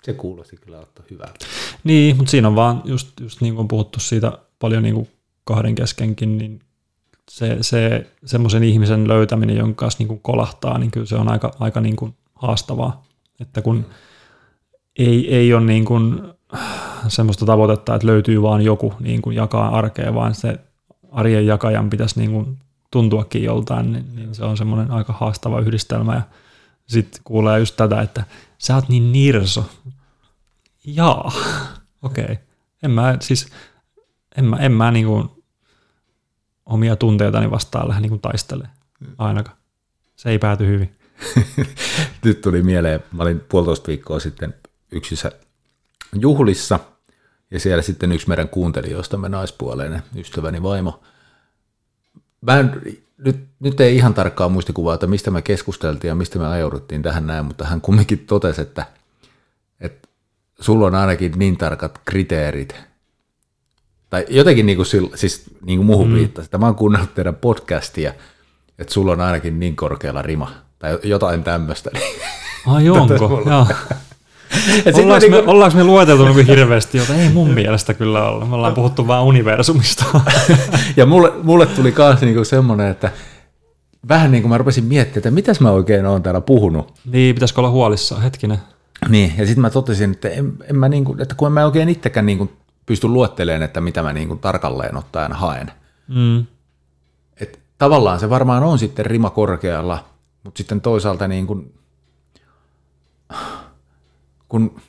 Se 0.02 0.12
kuulosti 0.12 0.56
kyllä 0.56 0.80
ottaa 0.80 1.04
hyvältä. 1.10 1.46
Niin, 1.84 2.16
mutta 2.16 2.30
siinä 2.30 2.48
on 2.48 2.56
vaan 2.56 2.82
just, 2.84 3.20
just 3.20 3.40
niin 3.40 3.54
kuin 3.54 3.62
on 3.62 3.68
puhuttu 3.68 4.00
siitä 4.00 4.38
paljon 4.58 4.82
niin 4.82 4.94
kuin 4.94 5.08
kahden 5.44 5.74
keskenkin, 5.74 6.38
niin 6.38 6.60
se, 7.30 7.56
se 7.60 8.06
semmoisen 8.24 8.64
ihmisen 8.64 9.08
löytäminen, 9.08 9.56
jonka 9.56 9.84
kanssa 9.84 9.98
niin 9.98 10.08
kuin 10.08 10.20
kolahtaa, 10.20 10.78
niin 10.78 10.90
kyllä 10.90 11.06
se 11.06 11.16
on 11.16 11.28
aika, 11.28 11.52
aika 11.60 11.80
niin 11.80 11.96
kuin 11.96 12.14
haastavaa. 12.46 13.04
Että 13.40 13.62
kun 13.62 13.86
ei, 14.98 15.34
ei 15.34 15.54
ole 15.54 15.64
niin 15.64 15.84
kuin 15.84 16.22
semmoista 17.08 17.46
tavoitetta, 17.46 17.94
että 17.94 18.06
löytyy 18.06 18.42
vaan 18.42 18.62
joku 18.62 18.94
niin 19.00 19.22
kuin 19.22 19.36
jakaa 19.36 19.76
arkea, 19.78 20.14
vaan 20.14 20.34
se 20.34 20.58
arjen 21.12 21.46
jakajan 21.46 21.90
pitäisi 21.90 22.20
niin 22.20 22.30
kuin 22.30 22.58
tuntuakin 22.90 23.42
joltain, 23.42 23.92
niin, 23.92 24.14
niin 24.14 24.34
se 24.34 24.44
on 24.44 24.56
semmoinen 24.56 24.90
aika 24.90 25.12
haastava 25.12 25.60
yhdistelmä. 25.60 26.14
Ja 26.14 26.22
sitten 26.86 27.20
kuulee 27.24 27.58
just 27.58 27.76
tätä, 27.76 28.00
että 28.00 28.24
sä 28.58 28.74
oot 28.74 28.88
niin 28.88 29.12
nirso. 29.12 29.64
Jaa, 30.84 31.32
okei. 32.02 32.24
Okay. 32.24 32.36
En 32.82 32.90
mä 32.90 33.16
siis, 33.20 33.46
en 34.36 34.44
mä, 34.44 34.56
en 34.56 34.72
mä 34.72 34.90
niinku 34.90 35.44
omia 36.66 36.96
tunteitani 36.96 37.50
vastaan 37.50 37.88
lähde 37.88 38.00
niinku 38.00 38.18
taistele 38.18 38.68
ainakaan. 39.18 39.56
Se 40.16 40.30
ei 40.30 40.38
pääty 40.38 40.66
hyvin. 40.66 40.96
Nyt 42.24 42.40
tuli 42.40 42.62
mieleen, 42.62 43.04
mä 43.12 43.22
olin 43.22 43.40
puolitoista 43.40 43.88
viikkoa 43.88 44.20
sitten 44.20 44.54
yksissä 44.92 45.32
juhlissa, 46.12 46.80
ja 47.50 47.60
siellä 47.60 47.82
sitten 47.82 48.12
yksi 48.12 48.28
meidän 48.28 48.48
kuuntelijoistamme 48.48 49.28
naispuoleinen 49.28 50.02
ystäväni 50.16 50.62
vaimo. 50.62 51.02
Mä 52.40 52.58
en, 52.58 52.80
nyt, 53.18 53.46
nyt 53.60 53.80
ei 53.80 53.96
ihan 53.96 54.14
tarkkaa 54.14 54.48
muistikuvaa, 54.48 54.94
että 54.94 55.06
mistä 55.06 55.30
me 55.30 55.42
keskusteltiin 55.42 56.08
ja 56.08 56.14
mistä 56.14 56.38
me 56.38 56.46
ajauduttiin 56.46 57.02
tähän 57.02 57.26
näin, 57.26 57.44
mutta 57.44 57.64
hän 57.64 57.80
kumminkin 57.80 58.18
totesi, 58.18 58.60
että, 58.60 58.86
että 59.80 60.08
sulla 60.60 60.86
on 60.86 60.94
ainakin 60.94 61.32
niin 61.36 61.56
tarkat 61.56 62.00
kriteerit, 62.04 62.74
tai 64.10 64.26
jotenkin 64.28 64.66
niin 64.66 64.76
kuin, 64.76 64.86
siis 65.14 65.44
niin 65.64 65.78
kuin 65.78 65.86
muuhun 65.86 66.08
mm. 66.08 66.14
viittasi, 66.14 66.46
että 66.46 66.58
mä 66.58 66.66
oon 66.66 66.74
kuunnellut 66.74 67.14
teidän 67.14 67.36
podcastia, 67.36 68.14
että 68.78 68.94
sulla 68.94 69.12
on 69.12 69.20
ainakin 69.20 69.60
niin 69.60 69.76
korkealla 69.76 70.22
rima, 70.22 70.52
tai 70.84 70.98
jotain 71.02 71.44
tämmöistä. 71.44 71.90
Ai 72.66 72.88
onko? 72.88 73.42
Joo. 73.46 73.66
ollaanko, 74.94 75.28
me, 75.28 75.36
niinku... 75.36 75.50
ollaanko 75.50 75.78
me 75.78 75.84
lueteltu 75.84 76.24
niin 76.24 76.46
hirveästi, 76.46 76.98
jota 76.98 77.14
ei 77.14 77.28
mun 77.28 77.50
mielestä 77.60 77.94
kyllä 77.94 78.28
olla. 78.28 78.44
Me 78.44 78.54
ollaan 78.54 78.74
puhuttu 78.74 79.06
vaan 79.06 79.24
universumista. 79.24 80.04
ja 80.96 81.06
mulle, 81.06 81.32
mulle 81.42 81.66
tuli 81.66 81.94
myös 81.98 82.20
niinku 82.20 82.44
semmoinen, 82.44 82.90
että 82.90 83.12
vähän 84.08 84.30
niin 84.30 84.42
kuin 84.42 84.50
mä 84.50 84.58
rupesin 84.58 84.84
miettimään, 84.84 85.18
että 85.18 85.30
mitäs 85.30 85.60
mä 85.60 85.70
oikein 85.70 86.06
oon 86.06 86.22
täällä 86.22 86.40
puhunut. 86.40 86.94
Niin, 87.04 87.34
pitäisikö 87.34 87.60
olla 87.60 87.70
huolissaan, 87.70 88.22
hetkinen. 88.22 88.58
Niin, 89.08 89.32
ja 89.38 89.46
sitten 89.46 89.62
mä 89.62 89.70
totesin, 89.70 90.10
että, 90.10 90.28
en, 90.28 90.52
en 90.70 90.76
mä 90.76 90.88
niinku, 90.88 91.16
että 91.20 91.34
kun 91.34 91.46
en 91.46 91.52
mä 91.52 91.64
oikein 91.64 91.88
itsekään 91.88 92.26
niinku 92.26 92.50
pysty 92.86 93.08
luettelemaan, 93.08 93.62
että 93.62 93.80
mitä 93.80 94.02
mä 94.02 94.12
niinku 94.12 94.36
tarkalleen 94.36 94.96
ottaen 94.96 95.32
haen. 95.32 95.72
Mm. 96.08 96.44
Et 97.40 97.58
tavallaan 97.78 98.20
se 98.20 98.30
varmaan 98.30 98.62
on 98.62 98.78
sitten 98.78 99.06
rima 99.06 99.30
korkealla, 99.30 100.04
mutta 100.44 100.58
sitten 100.58 100.80
toisaalta 100.80 101.28
niin 101.28 101.46
kuin, 101.46 101.74
kun, 104.48 104.80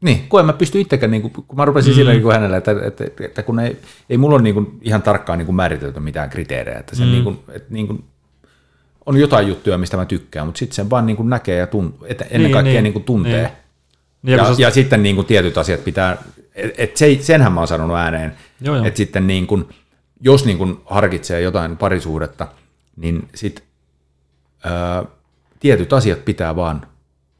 niin, 0.00 0.28
kun 0.28 0.40
en 0.40 0.46
mä 0.46 0.52
pysty 0.52 0.80
itsekään, 0.80 1.10
niin 1.10 1.22
kuin, 1.22 1.32
kun 1.32 1.56
mä 1.56 1.64
rupesin 1.64 1.92
mm. 1.92 1.94
sillä 1.94 2.12
niin 2.12 2.22
kuin 2.22 2.34
hänelle, 2.34 2.56
että, 2.56 2.70
että, 2.70 3.04
että, 3.04 3.24
että 3.24 3.42
kun 3.42 3.60
ei, 3.60 3.76
ei 4.10 4.18
mulla 4.18 4.34
ole 4.34 4.42
niin 4.42 4.54
kuin 4.54 4.78
ihan 4.82 5.02
tarkkaan 5.02 5.38
niin 5.38 5.46
kuin 5.46 5.56
määritelty 5.56 6.00
mitään 6.00 6.30
kriteerejä, 6.30 6.78
että, 6.78 6.96
se 6.96 7.04
mm. 7.04 7.10
niin 7.10 7.24
kuin, 7.24 7.38
että 7.48 7.74
niin 7.74 7.86
kuin, 7.86 8.04
on 9.06 9.16
jotain 9.16 9.48
juttuja, 9.48 9.78
mistä 9.78 9.96
mä 9.96 10.04
tykkään, 10.04 10.46
mutta 10.46 10.58
sitten 10.58 10.76
sen 10.76 10.90
vaan 10.90 11.06
niin 11.06 11.16
kuin 11.16 11.30
näkee 11.30 11.56
ja 11.56 11.66
tunt, 11.66 11.94
että 12.04 12.24
ennen 12.24 12.42
niin, 12.42 12.52
kaikkea 12.52 12.72
niin, 12.72 12.82
niin 12.82 12.92
kuin 12.92 13.04
tuntee. 13.04 13.52
Niin. 14.22 14.36
Ja, 14.36 14.36
ja, 14.36 14.54
ja 14.58 14.70
sitten 14.70 15.02
niin 15.02 15.14
kuin 15.14 15.26
tietyt 15.26 15.58
asiat 15.58 15.84
pitää, 15.84 16.22
että 16.54 16.98
se, 16.98 17.18
senhän 17.20 17.52
mä 17.52 17.60
oon 17.60 17.68
sanonut 17.68 17.96
ääneen, 17.96 18.32
että 18.84 18.96
sitten 18.96 19.26
niin 19.26 19.46
kuin, 19.46 19.68
jos 20.20 20.44
niin 20.44 20.58
kuin 20.58 20.76
harkitsee 20.84 21.40
jotain 21.40 21.76
parisuhdetta, 21.76 22.48
niin 22.96 23.28
sitten 23.34 23.64
tietyt 25.60 25.92
asiat 25.92 26.24
pitää 26.24 26.56
vaan 26.56 26.86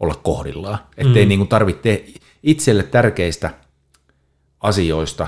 olla 0.00 0.14
kohdillaan. 0.14 0.78
Ettei 0.96 1.24
mm. 1.24 1.28
niin 1.28 1.48
tarvitse 1.48 2.04
itselle 2.42 2.82
tärkeistä 2.82 3.50
asioista 4.60 5.26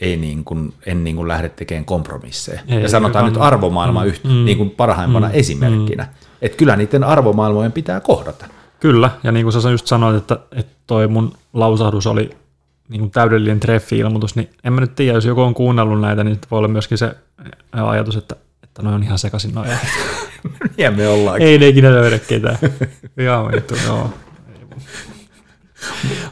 ei 0.00 0.16
niin 0.16 0.44
kuin, 0.44 0.74
en 0.86 1.04
niin 1.04 1.16
kuin 1.16 1.28
lähde 1.28 1.48
tekemään 1.48 1.84
kompromisseja. 1.84 2.60
Ei, 2.68 2.82
ja 2.82 2.88
sanotaan 2.88 3.24
nyt 3.24 3.36
arvomaailma 3.40 4.02
mm, 4.02 4.08
yht, 4.08 4.24
mm, 4.24 4.44
niin 4.44 4.58
kuin 4.58 4.70
parhaimpana 4.70 5.28
mm, 5.28 5.34
esimerkkinä. 5.34 6.02
Mm. 6.02 6.10
Että 6.42 6.56
kyllä 6.56 6.76
niiden 6.76 7.04
arvomaailmojen 7.04 7.72
pitää 7.72 8.00
kohdata. 8.00 8.46
Kyllä, 8.80 9.10
ja 9.22 9.32
niin 9.32 9.44
kuin 9.44 9.62
sä 9.62 9.70
just 9.70 9.86
sanoit, 9.86 10.16
että, 10.16 10.38
että 10.52 10.72
toi 10.86 11.08
mun 11.08 11.32
lausahdus 11.52 12.06
oli 12.06 12.30
niin 12.88 13.00
kuin 13.00 13.10
täydellinen 13.10 13.60
treffi-ilmoitus, 13.60 14.36
niin 14.36 14.50
en 14.64 14.72
mä 14.72 14.80
nyt 14.80 14.94
tiedä, 14.94 15.16
jos 15.16 15.24
joku 15.24 15.40
on 15.40 15.54
kuunnellut 15.54 16.00
näitä, 16.00 16.24
niin 16.24 16.38
voi 16.50 16.58
olla 16.58 16.68
myöskin 16.68 16.98
se 16.98 17.14
ajatus, 17.72 18.16
että, 18.16 18.36
että 18.78 18.86
noi 18.86 18.94
on 18.94 19.02
ihan 19.02 19.18
sekaisin 19.18 19.54
noin. 19.54 19.70
ja 20.78 20.90
me 20.90 21.08
ollaan. 21.08 21.42
Ei 21.42 21.58
ne 21.58 21.68
ikinä 21.68 21.92
löydä 21.92 22.18
ketään. 22.18 22.58
Ihan 23.18 23.52
vittu, 23.52 23.74
joo. 23.86 24.14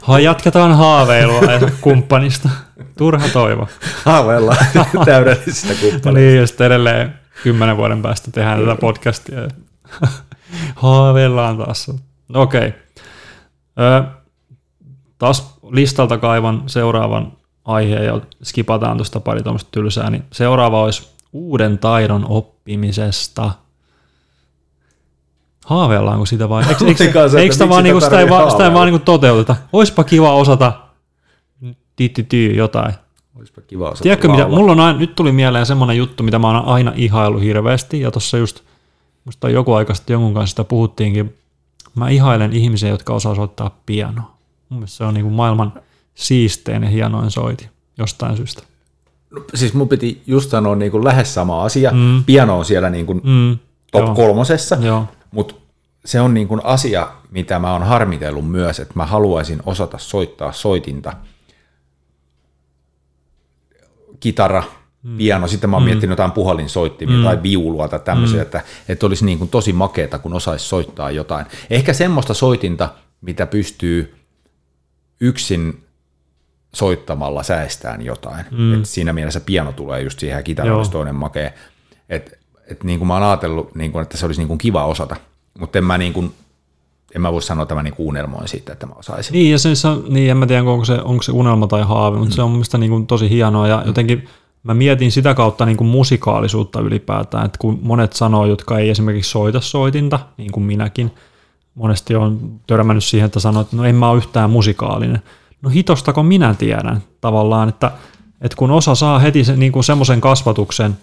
Ha, 0.01 0.19
jatketaan 0.19 0.77
haaveilua 0.77 1.41
kumppanista. 1.81 2.49
Turha 2.97 3.29
toivo. 3.29 3.67
Haaveillaan 4.05 4.65
täydellisestä 5.05 5.73
kumppanista. 5.73 6.11
niin, 6.11 6.37
ja 6.37 6.47
sitten 6.47 6.67
edelleen 6.67 7.19
kymmenen 7.43 7.77
vuoden 7.77 8.01
päästä 8.01 8.31
tehdään 8.31 8.59
tätä 8.59 8.75
podcastia. 8.75 9.37
Haaveillaan 10.75 11.57
taas. 11.57 11.91
Okei. 12.33 12.67
Okay. 12.67 14.11
taas 15.17 15.57
listalta 15.71 16.17
kaivan 16.17 16.63
seuraavan 16.67 17.31
aiheen 17.65 18.05
ja 18.05 18.21
skipataan 18.43 18.97
tuosta 18.97 19.19
pari 19.19 19.43
tuommoista 19.43 19.71
tylsää, 19.71 20.09
niin 20.09 20.23
seuraava 20.31 20.83
olisi 20.83 21.16
uuden 21.37 21.77
taidon 21.77 22.25
oppimisesta– 22.29 23.51
Haaveillaanko 25.67 26.25
sitä 26.25 26.49
vai? 26.49 26.63
Eikö, 26.69 26.85
eikö, 26.85 27.03
eikö, 27.03 27.39
eikö 27.39 27.53
sitä, 27.53 27.69
vaan, 27.69 27.83
niinku, 27.83 28.01
sitä, 28.01 28.19
ei 28.19 28.29
vaan, 28.29 28.51
sitä 28.51 28.65
ei 28.65 28.73
vaan 28.73 28.87
niinku 28.87 29.05
toteuteta? 29.05 29.55
Oispa 29.73 30.03
kiva 30.03 30.33
osata 30.33 30.73
tyy 32.29 32.53
jotain. 32.55 32.93
Oispa 33.39 33.61
kiva 33.61 33.89
osata 33.89 34.03
Tiedätkö, 34.03 34.27
mitä, 34.27 34.47
mulla 34.47 34.71
on 34.71 34.79
aina, 34.79 34.99
nyt 34.99 35.15
tuli 35.15 35.31
mieleen 35.31 35.65
semmoinen 35.65 35.97
juttu, 35.97 36.23
mitä 36.23 36.39
mä 36.39 36.47
oon 36.47 36.65
aina 36.65 36.93
ihailu 36.95 37.39
hirveästi, 37.39 37.99
ja 37.99 38.11
tuossa 38.11 38.37
just, 38.37 38.59
musta 39.25 39.49
joku 39.49 39.73
aika 39.73 39.93
sitten 39.93 40.13
jonkun 40.13 40.33
kanssa 40.33 40.49
sitä 40.49 40.63
puhuttiinkin, 40.63 41.35
mä 41.95 42.09
ihailen 42.09 42.53
ihmisiä, 42.53 42.89
jotka 42.89 43.13
osaa 43.13 43.35
soittaa 43.35 43.77
pianoa. 43.85 44.37
Mun 44.69 44.79
mielestä 44.79 44.97
se 44.97 45.03
on 45.03 45.13
niinku 45.13 45.29
maailman 45.29 45.73
siistein 46.15 46.83
ja 46.83 46.89
hienoin 46.89 47.31
soiti 47.31 47.69
jostain 47.97 48.37
syystä. 48.37 48.63
No, 49.31 49.43
siis 49.55 49.73
mun 49.73 49.89
piti 49.89 50.21
just 50.27 50.49
sanoa 50.49 50.75
niin 50.75 50.91
kuin 50.91 51.03
lähes 51.03 51.33
sama 51.33 51.63
asia. 51.63 51.91
Mm. 51.91 52.23
Piano 52.23 52.57
on 52.57 52.65
siellä 52.65 52.89
niin 52.89 53.05
kuin 53.05 53.21
mm. 53.23 53.57
top 53.91 54.05
Joo. 54.05 54.15
kolmosessa, 54.15 54.77
Joo. 54.81 55.05
Mutta 55.31 55.55
se 56.05 56.21
on 56.21 56.33
niin 56.33 56.47
kuin 56.47 56.61
asia, 56.63 57.07
mitä 57.31 57.59
mä 57.59 57.73
oon 57.73 57.83
harmitellut 57.83 58.51
myös, 58.51 58.79
että 58.79 58.93
mä 58.95 59.05
haluaisin 59.05 59.59
osata 59.65 59.97
soittaa 59.97 60.51
soitinta. 60.51 61.13
Kitara, 64.19 64.63
mm. 65.03 65.17
piano, 65.17 65.47
sitten 65.47 65.69
mä 65.69 65.75
oon 65.75 65.83
mm. 65.83 65.85
miettinyt 65.85 66.11
jotain 66.11 66.31
puhallinsoittimia 66.31 67.17
mm. 67.17 67.23
tai 67.23 67.43
viulua 67.43 67.87
tai 67.87 67.99
tämmöisiä, 67.99 68.37
mm. 68.37 68.41
että, 68.41 68.61
että 68.89 69.05
olisi 69.05 69.25
niin 69.25 69.37
kuin 69.37 69.49
tosi 69.49 69.73
makeeta, 69.73 70.19
kun 70.19 70.33
osaisi 70.33 70.65
soittaa 70.65 71.11
jotain. 71.11 71.45
Ehkä 71.69 71.93
semmoista 71.93 72.33
soitinta, 72.33 72.89
mitä 73.21 73.45
pystyy 73.45 74.15
yksin 75.19 75.86
soittamalla 76.75 77.43
säästään 77.43 78.05
jotain. 78.05 78.45
Mm. 78.51 78.79
Et 78.79 78.85
siinä 78.85 79.13
mielessä 79.13 79.39
piano 79.39 79.71
tulee 79.71 80.01
just 80.01 80.19
siihen 80.19 80.37
ja 80.37 80.43
kitara 80.43 80.77
olisi 80.77 80.91
toinen 80.91 81.15
makea. 81.15 81.51
Et 82.09 82.37
että 82.67 82.85
niin 82.85 82.99
kuin 82.99 83.07
mä 83.07 83.13
oon 83.13 83.23
ajatellut, 83.23 83.75
niin 83.75 83.91
kuin, 83.91 84.01
että 84.01 84.17
se 84.17 84.25
olisi 84.25 84.41
niin 84.41 84.47
kuin 84.47 84.57
kiva 84.57 84.85
osata, 84.85 85.15
mutta 85.59 85.77
en 85.77 85.85
mä, 85.85 85.97
niin 85.97 86.13
kuin, 86.13 86.33
en 87.15 87.21
mä 87.21 87.33
voi 87.33 87.41
sanoa, 87.41 87.63
että 87.63 87.75
mä 87.75 87.83
niin 87.83 87.93
unelmoin 87.97 88.47
siitä, 88.47 88.73
että 88.73 88.85
mä 88.85 88.93
osaisin. 88.93 89.33
Niin, 89.33 89.51
ja 89.51 89.59
se, 89.59 89.69
niin 90.09 90.31
en 90.31 90.37
mä 90.37 90.45
tiedä, 90.45 90.63
onko 90.63 90.85
se, 90.85 90.93
onko 90.93 91.23
se 91.23 91.31
unelma 91.31 91.67
tai 91.67 91.83
haave, 91.83 92.17
mutta 92.17 92.33
mm. 92.33 92.35
se 92.35 92.41
on 92.41 92.51
mielestäni 92.51 92.79
niin 92.79 92.91
kuin 92.91 93.07
tosi 93.07 93.29
hienoa, 93.29 93.67
ja 93.67 93.77
mm. 93.77 93.87
jotenkin 93.87 94.27
mä 94.63 94.73
mietin 94.73 95.11
sitä 95.11 95.33
kautta 95.33 95.65
niin 95.65 95.77
kuin 95.77 95.87
musikaalisuutta 95.87 96.79
ylipäätään, 96.79 97.45
että 97.45 97.57
kun 97.59 97.79
monet 97.81 98.13
sanoo, 98.13 98.45
jotka 98.45 98.79
ei 98.79 98.89
esimerkiksi 98.89 99.31
soita 99.31 99.61
soitinta, 99.61 100.19
niin 100.37 100.51
kuin 100.51 100.63
minäkin, 100.63 101.11
monesti 101.75 102.15
on 102.15 102.59
törmännyt 102.67 103.03
siihen, 103.03 103.25
että 103.25 103.39
sanoo, 103.39 103.61
että 103.61 103.75
no 103.75 103.83
en 103.83 103.95
mä 103.95 104.09
ole 104.09 104.17
yhtään 104.17 104.49
musikaalinen. 104.49 105.21
No 105.61 105.69
hitostako 105.69 106.23
minä 106.23 106.53
tiedän 106.53 107.03
tavallaan, 107.21 107.69
että, 107.69 107.91
että 108.41 108.57
kun 108.57 108.71
osa 108.71 108.95
saa 108.95 109.19
heti 109.19 109.43
se, 109.43 109.55
niin 109.55 109.71
kuin 109.71 109.83
semmoisen 109.83 110.21
kasvatuksen, 110.21 110.97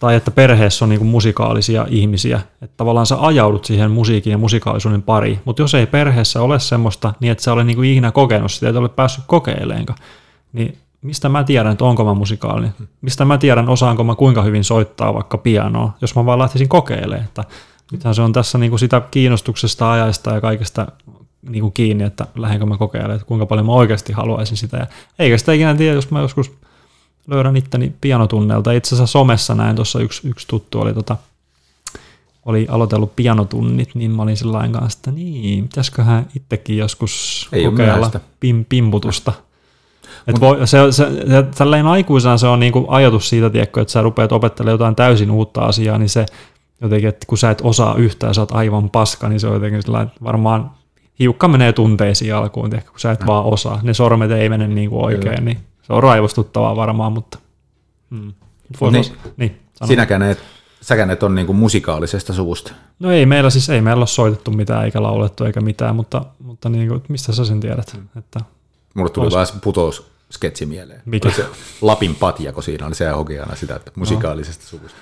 tai 0.00 0.14
että 0.14 0.30
perheessä 0.30 0.84
on 0.84 0.88
niin 0.88 1.06
musikaalisia 1.06 1.86
ihmisiä, 1.90 2.40
että 2.62 2.76
tavallaan 2.76 3.06
sä 3.06 3.16
ajaudut 3.20 3.64
siihen 3.64 3.90
musiikin 3.90 4.30
ja 4.30 4.38
musikaalisuuden 4.38 5.02
pariin, 5.02 5.40
mutta 5.44 5.62
jos 5.62 5.74
ei 5.74 5.86
perheessä 5.86 6.42
ole 6.42 6.60
semmoista, 6.60 7.14
niin 7.20 7.32
että 7.32 7.44
sä 7.44 7.52
ole 7.52 7.64
niin 7.64 7.84
ikinä 7.84 8.12
kokenut 8.12 8.52
sitä, 8.52 8.68
et 8.68 8.76
ole 8.76 8.88
päässyt 8.88 9.24
kokeileenkaan, 9.26 9.98
niin 10.52 10.78
mistä 11.02 11.28
mä 11.28 11.44
tiedän, 11.44 11.72
että 11.72 11.84
onko 11.84 12.04
mä 12.04 12.14
musikaalinen? 12.14 12.74
Mistä 13.00 13.24
mä 13.24 13.38
tiedän, 13.38 13.68
osaanko 13.68 14.04
mä 14.04 14.14
kuinka 14.14 14.42
hyvin 14.42 14.64
soittaa 14.64 15.14
vaikka 15.14 15.38
pianoa, 15.38 15.92
jos 16.00 16.14
mä 16.14 16.26
vaan 16.26 16.38
lähtisin 16.38 16.68
kokeilemaan, 16.68 17.24
että 17.24 17.44
se 18.12 18.22
on 18.22 18.32
tässä 18.32 18.58
niin 18.58 18.70
kuin 18.70 18.80
sitä 18.80 19.02
kiinnostuksesta, 19.10 19.92
ajasta 19.92 20.34
ja 20.34 20.40
kaikesta 20.40 20.86
niin 21.48 21.60
kuin 21.60 21.72
kiinni, 21.72 22.04
että 22.04 22.26
lähdenkö 22.36 22.66
mä 22.66 22.76
kokeilemaan, 22.76 23.16
että 23.16 23.26
kuinka 23.26 23.46
paljon 23.46 23.66
mä 23.66 23.72
oikeasti 23.72 24.12
haluaisin 24.12 24.56
sitä. 24.56 24.76
Ja 24.76 24.86
eikä 25.18 25.38
sitä 25.38 25.52
ikinä 25.52 25.74
tiedä, 25.74 25.94
jos 25.94 26.10
mä 26.10 26.20
joskus 26.20 26.52
löydän 27.26 27.56
itteni 27.56 27.92
pianotunnelta. 28.00 28.72
Itse 28.72 28.94
asiassa 28.94 29.12
somessa 29.12 29.54
näin 29.54 29.76
tuossa 29.76 30.00
yksi, 30.00 30.28
yksi 30.28 30.48
tuttu 30.48 30.80
oli, 30.80 30.94
tota, 30.94 31.16
oli 32.44 32.66
aloitellut 32.70 33.16
pianotunnit, 33.16 33.94
niin 33.94 34.10
mä 34.10 34.22
olin 34.22 34.36
sillä 34.36 34.68
kanssa, 34.72 34.98
että 34.98 35.10
niin, 35.10 35.68
pitäisiköhän 35.68 36.26
itsekin 36.36 36.78
joskus 36.78 37.48
Ei 37.52 37.64
kokeilla 37.64 38.10
pim, 38.40 38.64
pimputusta. 38.64 39.32
Et 40.26 40.40
voi, 40.40 40.66
se, 40.66 40.78
se, 40.90 41.04
se, 41.28 41.42
tälleen 41.58 41.86
aikuisena 41.86 42.38
se 42.38 42.46
on 42.46 42.60
niinku 42.60 42.86
ajatus 42.88 43.28
siitä, 43.28 43.50
tiedätkö, 43.50 43.80
että 43.80 43.92
sä 43.92 44.02
rupeat 44.02 44.32
opettelemaan 44.32 44.74
jotain 44.74 44.94
täysin 44.94 45.30
uutta 45.30 45.60
asiaa, 45.60 45.98
niin 45.98 46.08
se 46.08 46.26
jotenkin, 46.80 47.08
että 47.08 47.26
kun 47.26 47.38
sä 47.38 47.50
et 47.50 47.60
osaa 47.64 47.94
yhtään, 47.94 48.34
sä 48.34 48.40
oot 48.40 48.52
aivan 48.52 48.90
paska, 48.90 49.28
niin 49.28 49.40
se 49.40 49.46
on 49.46 49.54
jotenkin 49.54 49.82
sellainen, 49.82 50.12
varmaan 50.24 50.70
hiukka 51.18 51.48
menee 51.48 51.72
tunteisiin 51.72 52.34
alkuun, 52.34 52.70
tiedä, 52.70 52.84
kun 52.84 53.00
sä 53.00 53.12
et 53.12 53.26
vaan 53.26 53.44
osaa. 53.44 53.80
Ne 53.82 53.94
sormet 53.94 54.30
ei 54.30 54.48
mene 54.48 54.68
niin 54.68 54.90
kuin 54.90 55.04
oikein, 55.04 55.44
niin 55.44 55.58
se 55.82 55.92
on 55.92 56.02
raivostuttavaa 56.02 56.76
varmaan, 56.76 57.12
mutta... 57.12 57.38
Mm. 58.10 58.32
Vois 58.80 58.92
Niin. 58.92 59.04
niin, 59.04 59.32
niin 59.36 59.60
sano. 59.74 59.86
Sinäkään 59.88 60.22
et, 60.22 60.38
säkään 60.80 61.10
et 61.10 61.22
on 61.22 61.34
niinku 61.34 61.52
musikaalisesta 61.52 62.32
suvusta. 62.32 62.72
No 62.98 63.10
ei 63.10 63.26
meillä 63.26 63.50
siis, 63.50 63.70
ei 63.70 63.80
meillä 63.80 64.00
ole 64.00 64.06
soitettu 64.06 64.50
mitään 64.50 64.84
eikä 64.84 65.02
laulettu 65.02 65.44
eikä 65.44 65.60
mitään, 65.60 65.96
mutta, 65.96 66.24
mutta 66.38 66.68
niin 66.68 66.88
kuin, 66.88 67.02
mistä 67.08 67.32
sä 67.32 67.44
sen 67.44 67.60
tiedät? 67.60 67.96
Mm. 67.96 68.18
Että, 68.18 68.40
Mulle 68.94 69.10
tuli 69.10 69.30
se 69.30 69.52
putous 69.64 70.06
sketsi 70.32 70.66
mieleen. 70.66 71.02
Mikä? 71.04 71.28
Oli 71.28 71.36
Se 71.36 71.46
Lapin 71.80 72.14
patja, 72.14 72.52
kun 72.52 72.62
siinä 72.62 72.86
oli 72.86 72.94
se 72.94 73.08
hokeana 73.10 73.56
sitä, 73.56 73.76
että 73.76 73.92
musikaalisesta 73.94 74.64
suvusta. 74.66 74.98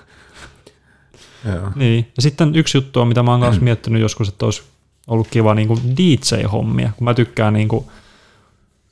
Joo. 1.44 1.70
niin. 1.74 2.12
Ja 2.16 2.22
sitten 2.22 2.56
yksi 2.56 2.78
juttu 2.78 3.00
on, 3.00 3.08
mitä 3.08 3.22
mä 3.22 3.30
oon 3.30 3.40
Mm. 3.40 3.44
kanssa 3.44 3.62
miettinyt 3.62 4.02
joskus, 4.02 4.28
että 4.28 4.44
olisi 4.44 4.62
ollut 5.06 5.28
kiva 5.30 5.54
niin 5.54 5.68
kuin 5.68 5.80
DJ-hommia, 5.96 6.90
kun 6.96 7.04
mä 7.04 7.14
tykkään 7.14 7.52
niin 7.54 7.68
kuin 7.68 7.84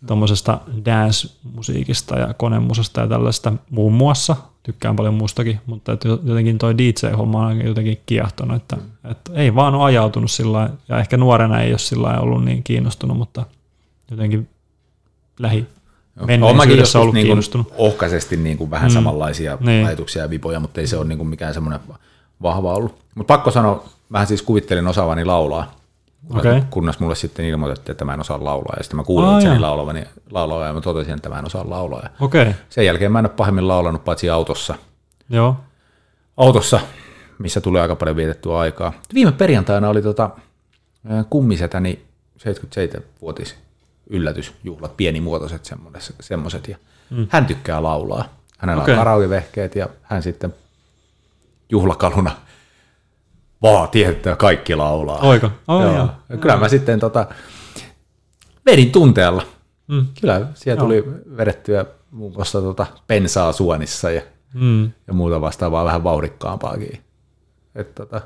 tuommoisesta 0.07 0.61
dance-musiikista 0.85 2.19
ja 2.19 2.35
konemusasta 2.35 3.01
ja 3.01 3.07
tällaista 3.07 3.53
muun 3.71 3.93
muassa. 3.93 4.37
Tykkään 4.63 4.97
paljon 4.97 5.15
muustakin, 5.15 5.61
mutta 5.67 5.93
jotenkin 6.25 6.59
toi 6.59 6.79
DJ-homma 6.79 7.47
on 7.47 7.65
jotenkin 7.67 8.01
kiehtonut, 8.07 8.57
että, 8.57 8.77
Mm. 8.77 9.11
että 9.11 9.33
ei 9.35 9.55
vaan 9.55 9.75
ole 9.75 9.85
ajautunut 9.85 10.31
sillä 10.31 10.53
lailla, 10.59 10.75
ja 10.89 10.99
ehkä 10.99 11.17
nuorena 11.17 11.61
ei 11.61 11.71
ole 11.73 11.79
sillä 11.79 12.07
lailla 12.07 12.23
ollut 12.23 12.45
niin 12.45 12.63
kiinnostunut, 12.63 13.17
mutta 13.17 13.47
jotenkin 14.11 14.49
lähi 15.39 15.67
menneisyydessä 16.27 16.99
ollut 17.01 17.15
niin 17.15 17.27
kiinnostunut. 17.27 17.73
ohkaisesti 17.77 18.37
niin 18.37 18.59
kuin 18.59 18.71
vähän 18.71 18.91
mm. 18.91 18.95
samanlaisia 18.95 19.59
Niin. 19.61 19.87
ajatuksia 19.87 20.23
ja 20.23 20.31
vipoja, 20.31 20.61
mutta 20.61 20.81
ei 20.81 20.87
se 20.87 20.97
ole 20.97 21.05
niin 21.07 21.19
kuin 21.19 21.29
mikään 21.29 21.55
semmoinen 21.55 21.81
vahva 22.43 22.75
ollut. 22.75 22.99
Mutta 23.15 23.35
pakko 23.35 23.51
sanoa, 23.51 23.85
vähän 24.13 24.27
siis 24.27 24.43
kuvittelin 24.43 24.87
osaavani 24.87 25.25
laulaa, 25.25 25.75
Okei. 26.39 26.63
kunnes 26.71 27.01
mulle 27.01 27.15
sitten 27.15 27.45
ilmoitettiin, 27.45 27.93
että 27.93 28.05
mä 28.05 28.15
en 28.15 28.21
osaa 28.21 28.45
laulaa. 28.45 28.75
Ja 28.77 28.83
sitten 28.83 28.97
mä 28.97 29.05
kuulin 29.05 29.33
itseni 29.35 29.55
joo. 29.55 29.63
laulavani, 29.63 30.05
laulaa 30.31 30.67
ja 30.67 30.73
mä 30.73 30.81
totesin, 30.81 31.15
että 31.15 31.29
mä 31.29 31.39
en 31.39 31.47
osaa 31.47 31.71
laulaa. 31.71 32.09
Okay. 32.21 32.53
sen 32.69 32.87
jälkeen 32.87 33.13
mä 33.13 33.19
en 33.19 33.27
ole 33.27 33.35
pahemmin 33.37 33.69
laulanut 33.69 34.05
paitsi 34.05 34.31
autossa. 34.31 34.75
joo. 35.31 35.57
Autossa, 36.37 36.81
missä 37.39 37.61
tuli 37.61 37.81
aika 37.81 37.97
paljon 37.97 38.17
vietettyä 38.17 38.59
aikaa. 38.59 38.93
Viime 39.15 39.33
perjantaina 39.33 39.89
oli 39.89 40.03
tota, 40.03 40.31
kummisetäni 41.31 42.05
77-vuotis 42.39 43.57
yllätysjuhlat, 44.11 44.97
pienimuotoiset 44.97 45.71
semmoiset, 46.21 46.69
ja 46.69 46.77
mm. 47.11 47.27
hän 47.31 47.47
tykkää 47.47 47.83
laulaa. 47.83 48.25
Hänellä 48.59 48.83
Okei. 48.83 48.95
on 48.95 48.99
karaokevehkeet 48.99 49.77
ja 49.77 49.89
hän 50.03 50.23
sitten 50.23 50.55
juhlakaluna 51.71 52.31
vaatii, 53.63 54.05
että 54.05 54.37
kaikki 54.37 54.75
laulaa. 54.75 55.19
Oiko? 55.19 55.51
Oh, 55.69 55.83
Joo. 55.83 55.95
joo. 55.97 56.09
Ja 56.29 56.37
Kyllä 56.37 56.57
mä 56.57 56.69
sitten 56.69 57.01
tota, 57.01 57.27
vedin 58.67 58.91
tunteella. 58.93 59.43
Mm. 59.89 60.07
Kyllä 60.21 60.47
siellä 60.55 60.81
tuli 60.81 61.05
vedettyä 61.37 61.85
muun 62.11 62.33
muassa 62.33 62.61
tota 62.61 62.87
pensaa 63.07 63.53
suonissa 63.53 64.11
ja, 64.11 64.23
Mm. 64.55 64.91
ja 65.07 65.13
muuta 65.13 65.41
vastaavaa 65.41 65.85
vähän 65.85 66.05
vauhdikkaampaakin. 66.05 67.01
Et 67.75 67.95
tota, 67.95 68.21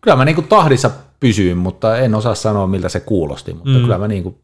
kyllä 0.00 0.16
mä 0.16 0.24
niinku 0.24 0.42
tahdissa 0.42 0.90
pysyin, 1.20 1.56
mutta 1.56 1.96
en 1.98 2.14
osaa 2.14 2.34
sanoa 2.34 2.66
miltä 2.66 2.88
se 2.88 3.00
kuulosti, 3.00 3.54
mutta 3.54 3.70
mm. 3.70 3.80
kyllä 3.80 3.98
mä 3.98 4.08
niinku, 4.08 4.38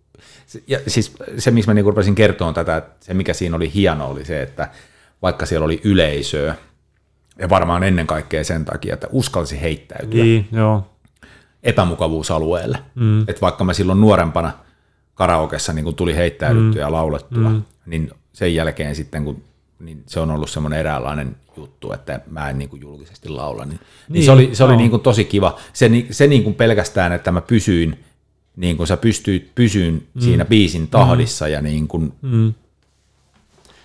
ja 0.66 0.78
siis 0.86 1.12
se 1.38 1.50
miksi 1.50 1.70
mä 1.70 1.74
niinku 1.74 1.90
rupesin 1.90 2.14
kertomaan 2.14 2.54
tätä, 2.54 2.76
että 2.76 3.06
se 3.06 3.14
mikä 3.14 3.34
siinä 3.34 3.56
oli 3.56 3.74
hieno 3.74 4.08
oli 4.10 4.24
se, 4.24 4.42
että 4.42 4.68
vaikka 5.22 5.46
siellä 5.46 5.64
oli 5.64 5.80
yleisöä, 5.84 6.54
ja 7.38 7.48
varmaan 7.48 7.82
ennen 7.82 8.06
kaikkea 8.06 8.44
sen 8.44 8.64
takia, 8.64 8.94
että 8.94 9.06
uskalsi 9.12 9.60
heittäytyä 9.60 10.24
Niin, 10.24 10.48
joo. 10.52 10.86
epämukavuusalueelle. 11.62 12.78
Mm. 12.94 13.22
Et 13.28 13.42
vaikka 13.42 13.64
mä 13.64 13.72
silloin 13.72 14.00
nuorempana 14.00 14.52
karaokessa 15.14 15.72
niin 15.72 15.84
kun 15.84 15.94
tuli 15.94 16.16
heittäydyttyä 16.16 16.82
mm. 16.82 16.86
ja 16.86 16.92
laulettua, 16.92 17.48
mm. 17.50 17.62
niin 17.86 18.10
sen 18.32 18.54
jälkeen 18.54 18.94
sitten, 18.94 19.24
kun 19.24 19.42
niin 19.80 20.02
se 20.06 20.20
on 20.20 20.30
ollut 20.30 20.50
semmoinen 20.50 20.78
eräänlainen 20.80 21.36
juttu, 21.56 21.92
että 21.92 22.20
mä 22.30 22.50
en 22.50 22.58
niin 22.58 22.68
kuin 22.68 22.82
julkisesti 22.82 23.28
laula, 23.28 23.64
niin, 23.64 23.70
niin, 23.70 23.80
Niin, 24.08 24.24
se 24.24 24.30
oli, 24.30 24.50
se 24.52 24.64
oli 24.64 24.76
niin 24.76 24.90
kuin 24.90 25.02
tosi 25.02 25.24
kiva. 25.24 25.58
Se, 25.72 25.90
se 26.10 26.26
niin 26.26 26.44
kuin 26.44 26.54
pelkästään, 26.54 27.12
että 27.12 27.32
mä 27.32 27.40
pysyin, 27.40 28.04
niin 28.56 28.76
kuin 28.76 28.86
sä 28.86 28.96
pystyit 28.96 29.50
pysyyn 29.54 29.94
mm. 30.14 30.20
siinä 30.20 30.44
biisin 30.44 30.88
tahdissa 30.88 31.44
mm. 31.44 31.50
ja 31.52 31.62
niin 31.62 31.88
kuin 31.88 32.12
Mm. 32.22 32.54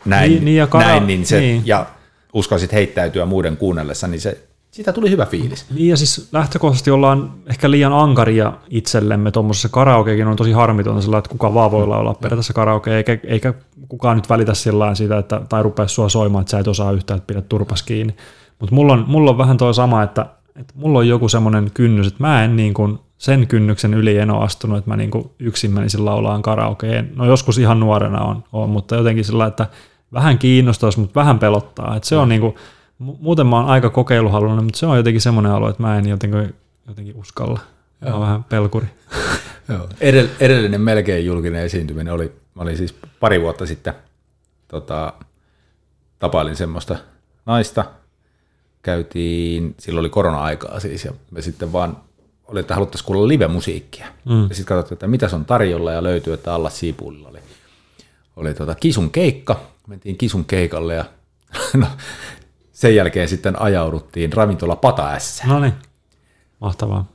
näin, 0.05 0.31
Niin- 0.31 0.45
niin 0.45 0.57
ja 0.57 0.65
kara- 0.67 0.87
näin 0.87 1.07
niin 1.07 1.25
se, 1.25 1.39
niin. 1.39 1.61
ja 1.65 1.85
uskalsit 2.33 2.73
heittäytyä 2.73 3.25
muuden 3.25 3.57
kuunnellessa, 3.57 4.07
niin 4.07 4.21
se, 4.21 4.43
siitä 4.71 4.93
tuli 4.93 5.09
hyvä 5.09 5.25
fiilis. 5.25 5.65
Niin 5.75 5.89
ja 5.89 5.97
siis 5.97 6.29
lähtökohtaisesti 6.31 6.91
ollaan 6.91 7.33
ehkä 7.49 7.71
liian 7.71 7.93
ankaria 7.93 8.53
itsellemme 8.69 9.31
tuommoisessa 9.31 9.69
karaokekin 9.69 10.27
on 10.27 10.35
tosi 10.35 10.51
harmitonta 10.51 11.01
sillä, 11.01 11.17
että 11.17 11.29
kuka 11.29 11.53
vaan 11.53 11.71
voi 11.71 11.87
laulaa 11.87 12.13
periaatteessa 12.13 12.53
karaoke, 12.53 12.97
eikä, 12.97 13.17
eikä 13.23 13.53
kukaan 13.87 14.17
nyt 14.17 14.29
välitä 14.29 14.53
sillä 14.53 14.95
siitä, 14.95 15.17
että, 15.17 15.41
tai 15.49 15.63
rupea 15.63 15.87
sua 15.87 16.09
soimaan, 16.09 16.41
että 16.41 16.51
sä 16.51 16.59
et 16.59 16.67
osaa 16.67 16.91
yhtään, 16.91 17.17
että 17.17 17.27
pidät 17.27 17.49
turpas 17.49 17.83
kiinni. 17.83 18.15
Mutta 18.59 18.75
mulla 18.75 18.93
on, 18.93 19.05
mulla 19.07 19.31
on 19.31 19.37
vähän 19.37 19.57
toi 19.57 19.73
sama, 19.73 20.03
että, 20.03 20.25
että 20.55 20.73
mulla 20.75 20.99
on 20.99 21.07
joku 21.07 21.29
semmoinen 21.29 21.71
kynnys, 21.73 22.07
että 22.07 22.23
mä 22.23 22.43
en 22.43 22.55
niin 22.55 22.73
kuin 22.73 22.99
sen 23.17 23.47
kynnyksen 23.47 23.93
yli 23.93 24.17
en 24.17 24.31
ole 24.31 24.43
astunut, 24.43 24.77
että 24.77 24.89
mä 24.89 24.97
niin 24.97 25.11
kuin 25.11 25.31
yksin 25.39 25.71
menisin 25.71 26.05
laulaan 26.05 26.41
karaokeen. 26.41 27.11
No 27.15 27.25
joskus 27.25 27.57
ihan 27.57 27.79
nuorena 27.79 28.21
on, 28.21 28.43
on 28.53 28.69
mutta 28.69 28.95
jotenkin 28.95 29.25
sillä, 29.25 29.45
että 29.45 29.67
vähän 30.13 30.37
kiinnostaisi, 30.37 30.99
mutta 30.99 31.19
vähän 31.19 31.39
pelottaa. 31.39 31.95
Että 31.95 32.09
se 32.09 32.17
on 32.17 32.29
niin 32.29 32.41
kuin, 32.41 32.55
mu- 33.03 33.17
muuten 33.19 33.47
mä 33.47 33.55
oon 33.55 33.65
aika 33.65 33.89
kokeiluhaluinen, 33.89 34.63
mutta 34.63 34.79
se 34.79 34.85
on 34.85 34.97
jotenkin 34.97 35.21
semmoinen 35.21 35.51
alue, 35.51 35.69
että 35.69 35.83
mä 35.83 35.97
en 35.97 36.09
jotenkin, 36.09 36.55
jotenkin 36.87 37.15
uskalla. 37.15 37.59
Mä 38.01 38.11
oon 38.11 38.21
vähän 38.21 38.43
pelkuri. 38.43 38.87
Joo. 39.69 39.87
Edell- 40.01 40.29
edellinen 40.39 40.81
melkein 40.81 41.25
julkinen 41.25 41.63
esiintyminen 41.63 42.13
oli, 42.13 42.31
mä 42.55 42.61
olin 42.61 42.77
siis 42.77 42.95
pari 43.19 43.41
vuotta 43.41 43.65
sitten, 43.65 43.93
tota, 44.67 45.13
tapailin 46.19 46.55
semmoista 46.55 46.95
naista, 47.45 47.85
käytiin, 48.81 49.75
silloin 49.79 50.01
oli 50.01 50.09
korona-aikaa 50.09 50.79
siis, 50.79 51.05
ja 51.05 51.11
me 51.31 51.41
sitten 51.41 51.73
vaan 51.73 51.97
oli, 52.47 52.59
että 52.59 52.75
haluttaisiin 52.75 53.05
kuulla 53.07 53.27
live-musiikkia. 53.27 54.07
Mm. 54.25 54.41
Ja 54.49 54.55
sitten 54.55 54.65
katsottiin, 54.65 54.95
että 54.95 55.07
mitä 55.07 55.27
se 55.27 55.35
on 55.35 55.45
tarjolla, 55.45 55.91
ja 55.91 56.03
löytyi, 56.03 56.33
että 56.33 56.53
alla 56.53 56.69
Siipuulilla 56.69 57.27
oli, 57.29 57.39
oli 58.35 58.53
tota 58.53 58.75
Kisun 58.75 59.11
keikka, 59.11 59.59
mentiin 59.87 60.17
Kisun 60.17 60.45
keikalle, 60.45 60.95
ja 60.95 61.05
no, 61.77 61.87
sen 62.71 62.95
jälkeen 62.95 63.27
sitten 63.29 63.61
ajauduttiin 63.61 64.33
ravintola 64.33 64.75
Pata 64.75 65.19
S 65.19 65.41
No 65.47 65.59
niin, 65.59 65.73
mahtavaa. 66.61 67.05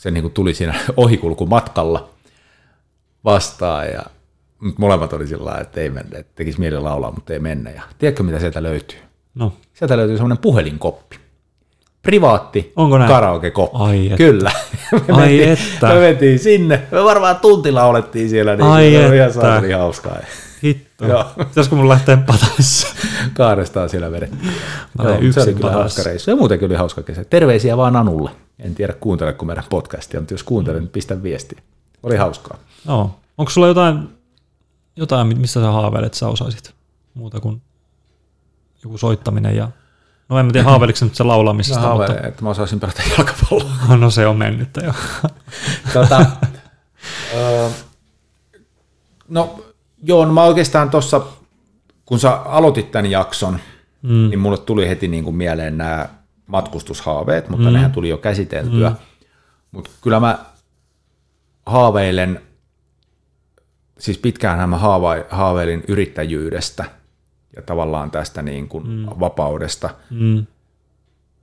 se 0.00 0.10
niin 0.10 0.22
kuin 0.22 0.32
tuli 0.34 0.54
siinä 0.54 0.74
ohikulkumatkalla 0.96 2.08
vastaan 3.24 3.86
ja 3.88 4.02
molemmat 4.78 5.12
oli 5.12 5.26
sillä 5.26 5.44
lailla, 5.44 5.60
että 5.60 5.80
ei 5.80 5.90
mennä, 5.90 6.18
että 6.18 6.32
tekisi 6.34 6.60
mieli 6.60 6.78
laulaa, 6.78 7.10
mutta 7.12 7.32
ei 7.32 7.38
mennä. 7.38 7.70
Ja 7.70 7.82
tiedätkö, 7.98 8.22
mitä 8.22 8.38
sieltä 8.40 8.62
löytyy? 8.62 8.98
No, 9.34 9.52
Sieltä 9.74 9.96
löytyy 9.96 10.16
semmoinen 10.16 10.38
puhelinkoppi. 10.38 11.16
Privaatti 12.02 12.72
Onko 12.76 12.98
näin? 12.98 13.10
karaokekoppi. 13.10 13.76
Ai 13.80 14.04
että. 14.06 14.16
Kyllä. 14.16 14.50
Me 14.92 15.14
Ai 15.14 15.20
mentiin, 15.20 15.48
että. 15.48 15.86
Me 15.88 15.94
mentiin 16.00 16.38
sinne. 16.38 16.82
Me 16.90 17.04
varmaan 17.04 17.36
tunti 17.36 17.72
laulettiin 17.72 18.30
siellä. 18.30 18.56
Niin 18.56 18.66
Ai 18.66 18.90
se 18.90 19.06
oli 19.08 19.16
ihan 19.16 19.28
että. 19.28 19.40
saatani 19.40 19.72
hauskaa. 19.72 20.16
Hitto. 20.66 21.06
Joo. 21.06 21.24
Pitäisikö 21.38 21.76
mun 21.76 21.88
lähteä 21.88 22.16
pataissa? 22.16 22.88
Kahdestaan 23.34 23.88
siellä 23.88 24.06
olen 24.06 24.30
Joo, 24.98 25.12
se 25.12 25.18
yksin 25.18 25.42
oli 25.42 25.54
kyllä 25.54 25.60
Patassa. 25.60 25.78
hauska 25.78 26.02
reissu. 26.02 26.30
Ja 26.30 26.36
muutenkin 26.36 26.66
oli 26.66 26.74
hauska 26.74 27.02
kesä. 27.02 27.24
Terveisiä 27.24 27.76
vaan 27.76 27.96
Anulle. 27.96 28.30
En 28.58 28.74
tiedä 28.74 28.92
kuunteleeko 28.92 29.44
meidän 29.44 29.64
podcastia, 29.70 30.20
mutta 30.20 30.34
jos 30.34 30.42
kuuntelen, 30.42 30.80
niin 30.80 30.88
pistä 30.90 31.22
viestiä. 31.22 31.62
Oli 32.02 32.16
hauskaa. 32.16 32.58
Joo. 32.86 33.20
Onko 33.38 33.50
sulla 33.50 33.66
jotain, 33.66 34.08
jotain, 34.96 35.38
mistä 35.40 35.60
sä 35.60 35.70
haaveilet, 35.72 36.06
että 36.06 36.18
sä 36.18 36.28
osaisit 36.28 36.74
muuta 37.14 37.40
kuin 37.40 37.62
joku 38.84 38.98
soittaminen 38.98 39.56
ja 39.56 39.68
No 40.28 40.38
en 40.38 40.46
mä 40.46 40.52
tiedä 40.52 40.68
haaveiliko 40.68 40.98
nyt 41.02 41.14
se 41.14 41.24
laulamisesta, 41.24 41.80
Mä 41.80 41.88
mutta 41.88 42.04
haaveilen, 42.06 42.28
että 42.28 42.42
mä 42.42 42.50
osaisin 42.50 42.80
pelata 42.80 43.02
jalkapalloa. 43.10 43.96
no 44.00 44.10
se 44.10 44.26
on 44.26 44.36
mennyt 44.36 44.68
jo. 44.82 44.92
tota, 45.92 46.26
ö, 47.36 47.70
no 49.28 49.65
joo, 50.02 50.24
no 50.24 50.32
mä 50.32 50.42
oikeastaan 50.42 50.90
tuossa, 50.90 51.20
kun 52.04 52.18
sä 52.18 52.30
aloitit 52.30 52.90
tämän 52.90 53.10
jakson, 53.10 53.58
mm. 54.02 54.28
niin 54.28 54.38
mulle 54.38 54.58
tuli 54.58 54.88
heti 54.88 55.08
niin 55.08 55.24
kuin 55.24 55.36
mieleen 55.36 55.78
nämä 55.78 56.08
matkustushaaveet, 56.46 57.48
mutta 57.48 57.66
mm. 57.66 57.72
nehän 57.72 57.92
tuli 57.92 58.08
jo 58.08 58.18
käsiteltyä. 58.18 58.88
Mm. 58.90 58.96
Mutta 59.70 59.90
kyllä 60.02 60.20
mä 60.20 60.38
haaveilen, 61.66 62.40
siis 63.98 64.18
pitkään 64.18 64.68
mä 64.68 64.78
haaveilin 65.30 65.84
yrittäjyydestä 65.88 66.84
ja 67.56 67.62
tavallaan 67.62 68.10
tästä 68.10 68.42
niin 68.42 68.68
kuin 68.68 68.88
mm. 68.88 69.06
vapaudesta 69.20 69.90
Mm. 70.10 70.46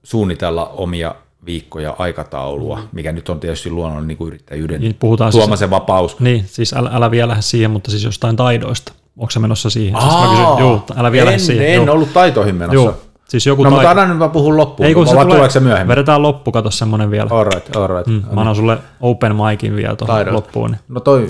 suunnitella 0.03 0.65
omia 0.65 1.15
viikkoja 1.45 1.95
aikataulua, 1.99 2.79
mikä 2.91 3.11
nyt 3.11 3.29
on 3.29 3.39
tietysti 3.39 3.69
luonnollinen 3.69 4.07
niin 4.07 4.17
kuin 4.17 4.27
yrittäjyyden 4.27 4.81
Niin 4.81 4.95
puhutaan 4.99 5.31
tuoma 5.31 5.47
siis, 5.55 5.59
se 5.59 5.69
vapaus. 5.69 6.19
niin, 6.19 6.43
siis 6.47 6.73
älä, 6.73 6.89
älä 6.93 7.11
vielä 7.11 7.27
lähde 7.27 7.41
siihen, 7.41 7.71
mutta 7.71 7.91
siis 7.91 8.03
jostain 8.03 8.35
taidoista. 8.35 8.93
Onko 9.17 9.31
se 9.31 9.39
menossa 9.39 9.69
siihen? 9.69 10.01
Siis 10.01 10.13
Aa, 10.13 10.29
kysyn, 10.29 10.59
juu, 10.67 10.81
älä 10.95 11.11
vielä 11.11 11.23
en, 11.23 11.27
lähde 11.27 11.39
siihen. 11.39 11.67
en 11.67 11.75
juu. 11.75 11.91
ollut 11.91 12.13
taitoihin 12.13 12.55
menossa. 12.55 12.75
Joo, 12.75 12.95
Siis 13.29 13.45
joku 13.45 13.63
No 13.63 13.69
tai... 13.69 13.77
mutta 13.79 13.89
anna 13.91 14.05
nyt 14.05 14.17
mä 14.17 14.29
puhun 14.29 14.57
loppuun, 14.57 14.87
Ei 14.87 14.93
kun 14.93 15.07
se 15.07 15.15
tulee, 15.15 15.49
se 15.49 15.59
myöhemmin? 15.59 15.87
vedetään 15.87 16.21
loppu, 16.21 16.51
kato 16.51 16.71
semmonen 16.71 17.11
vielä. 17.11 17.27
All 17.31 17.43
right, 17.43 17.75
all 17.75 17.87
right. 17.87 18.07
Mm, 18.07 18.23
mä 18.35 18.41
annan 18.41 18.55
sulle 18.55 18.77
open 19.01 19.35
micin 19.35 19.75
vielä 19.75 19.95
tuohon 19.95 20.15
Taidot. 20.15 20.33
loppuun. 20.33 20.71
Niin. 20.71 20.79
No 20.89 20.99
toi 20.99 21.27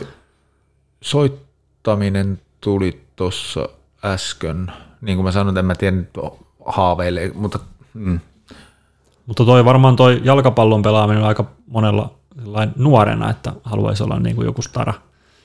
soittaminen 1.02 2.40
tuli 2.62 3.02
tuossa 3.16 3.70
äsken, 4.06 4.72
niin 5.02 5.18
kuin 5.18 5.24
mä 5.26 5.32
sanoin, 5.32 5.58
en 5.58 5.66
mä 5.66 5.76
tiedä 5.76 5.96
nyt 5.98 6.10
haaveille, 6.66 7.32
mutta 7.34 7.60
mm, 7.94 8.20
Mutta 9.26 9.46
toi 9.46 9.66
varmaan 9.66 9.96
toi 9.96 10.22
jalkapallon 10.24 10.82
pelaaminen 10.82 11.22
on 11.24 11.28
aika 11.28 11.46
monella 11.68 12.16
nuorena, 12.76 13.30
että 13.30 13.54
haluaisi 13.64 14.04
olla 14.04 14.20
niin 14.20 14.36
kuin 14.36 14.46
joku 14.46 14.62
stara, 14.62 14.94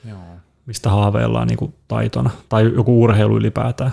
joo. 0.09 0.19
mistä 0.65 0.89
haaveillaan 0.89 1.47
niin 1.47 1.57
kuin 1.57 1.73
taitona, 1.87 2.29
tai 2.49 2.71
joku 2.75 3.03
urheilu 3.03 3.37
ylipäätään. 3.37 3.91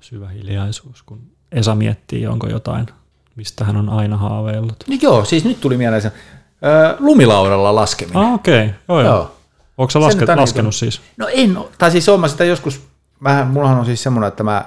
Syvä 0.00 0.28
hiljaisuus, 0.28 1.02
kun 1.02 1.20
Esa 1.52 1.74
miettii, 1.74 2.26
onko 2.26 2.46
jotain, 2.46 2.86
mistä 3.36 3.64
hän 3.64 3.76
on 3.76 3.88
aina 3.88 4.16
haaveillut. 4.16 4.84
Niin 4.88 5.00
joo, 5.02 5.24
siis 5.24 5.44
nyt 5.44 5.60
tuli 5.60 5.76
mieleen 5.76 6.02
se 6.02 6.12
ö, 6.64 6.96
lumilaudalla 6.98 7.74
laskeminen. 7.74 8.22
Ah, 8.22 8.34
okei. 8.34 8.64
Okay. 8.64 8.74
Joo, 8.88 9.00
joo. 9.00 9.14
Joo. 9.14 9.36
Onko 9.78 9.90
sä 9.90 9.92
Se 9.92 9.98
laske, 9.98 10.32
on 10.32 10.38
laskenut 10.38 10.54
niinku- 10.54 10.72
siis? 10.72 11.00
No 11.16 11.28
en 11.32 11.58
tai 11.78 11.90
siis 11.90 12.08
oon 12.08 12.20
mä 12.20 12.28
sitä 12.28 12.44
joskus, 12.44 12.80
mä, 13.20 13.44
mullahan 13.44 13.78
on 13.78 13.86
siis 13.86 14.02
semmoinen, 14.02 14.28
että 14.28 14.42
mä 14.42 14.64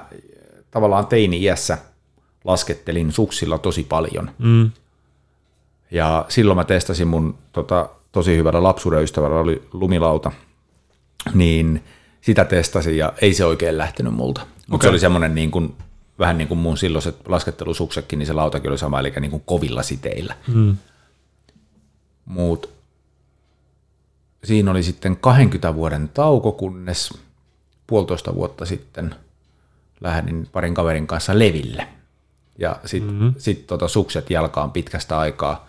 tavallaan 0.72 1.08
teini-iässä 1.08 1.78
laskettelin 2.46 3.12
suksilla 3.12 3.58
tosi 3.58 3.84
paljon. 3.84 4.32
Mm. 4.38 4.72
Ja 5.91 6.26
silloin 6.30 6.58
mä 6.58 6.64
testasin 6.64 7.08
mun 7.08 7.38
tota, 7.52 7.89
tosi 8.12 8.38
hyvällä 8.38 8.64
lapsuuden 8.64 9.04
ystävällä 9.04 9.39
oli 9.39 9.68
lumilauta, 9.74 10.32
niin 11.34 11.84
sitä 12.22 12.46
testasin 12.46 12.98
ja 12.98 13.14
ei 13.22 13.34
se 13.34 13.46
oikein 13.46 13.78
lähtenyt 13.78 14.14
multa. 14.14 14.41
Mutta 14.41 14.76
Okei. 14.76 14.88
se 14.88 14.89
oli 14.89 15.00
semmoinen 15.00 15.36
niin 15.36 15.52
kuin, 15.52 15.76
vähän 16.20 16.38
niin 16.38 16.48
kuin 16.48 16.58
mun 16.58 16.78
silloiset 16.78 17.28
laskettelusuksetkin, 17.28 18.20
niin 18.20 18.28
se 18.28 18.34
lautakin 18.34 18.70
oli 18.70 18.78
sama, 18.78 19.00
eli 19.00 19.14
niin 19.20 19.32
kuin 19.32 19.43
kovilla 19.46 19.84
siteillä. 19.84 20.36
Mm. 20.48 20.78
Mut 22.26 22.70
siinä 24.43 24.72
oli 24.72 24.84
sitten 24.84 25.18
20 25.18 25.76
vuoden 25.76 26.10
tauko, 26.10 26.52
kunnes 26.52 27.14
puolitoista 27.88 28.36
vuotta 28.36 28.66
sitten 28.66 29.16
lähdin 30.02 30.48
parin 30.52 30.74
kaverin 30.74 31.08
kanssa 31.08 31.39
leville. 31.39 31.88
Ja 32.58 32.76
sitten 32.86 33.14
mm-hmm. 33.14 33.34
sit 33.38 33.68
tota 33.68 33.88
sukset 33.88 34.30
jalkaan 34.30 34.72
pitkästä 34.72 35.20
aikaa. 35.20 35.68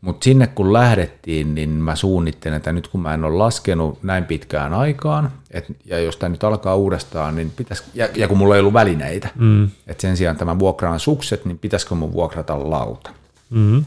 Mutta 0.00 0.24
sinne 0.24 0.46
kun 0.46 0.72
lähdettiin, 0.72 1.54
niin 1.54 1.70
mä 1.70 1.96
suunnittelin, 1.96 2.56
että 2.56 2.72
nyt 2.72 2.88
kun 2.88 3.00
mä 3.00 3.14
en 3.14 3.24
ole 3.24 3.36
laskenut 3.36 4.02
näin 4.02 4.24
pitkään 4.24 4.74
aikaan, 4.74 5.32
et, 5.50 5.64
ja 5.84 5.98
jos 5.98 6.16
tämä 6.16 6.30
nyt 6.30 6.44
alkaa 6.44 6.74
uudestaan, 6.74 7.36
niin 7.36 7.52
pitäis, 7.56 7.84
ja, 7.94 8.08
ja 8.14 8.28
kun 8.28 8.38
mulla 8.38 8.54
ei 8.54 8.60
ollut 8.60 8.72
välineitä, 8.74 9.28
mm. 9.34 9.64
että 9.86 10.00
sen 10.00 10.16
sijaan 10.16 10.32
että 10.32 10.44
mä 10.44 10.58
vuokraan 10.58 11.00
sukset, 11.00 11.44
niin 11.44 11.58
pitäisikö 11.58 11.94
mun 11.94 12.12
vuokrata 12.12 12.70
lauta. 12.70 13.10
Mm. 13.50 13.84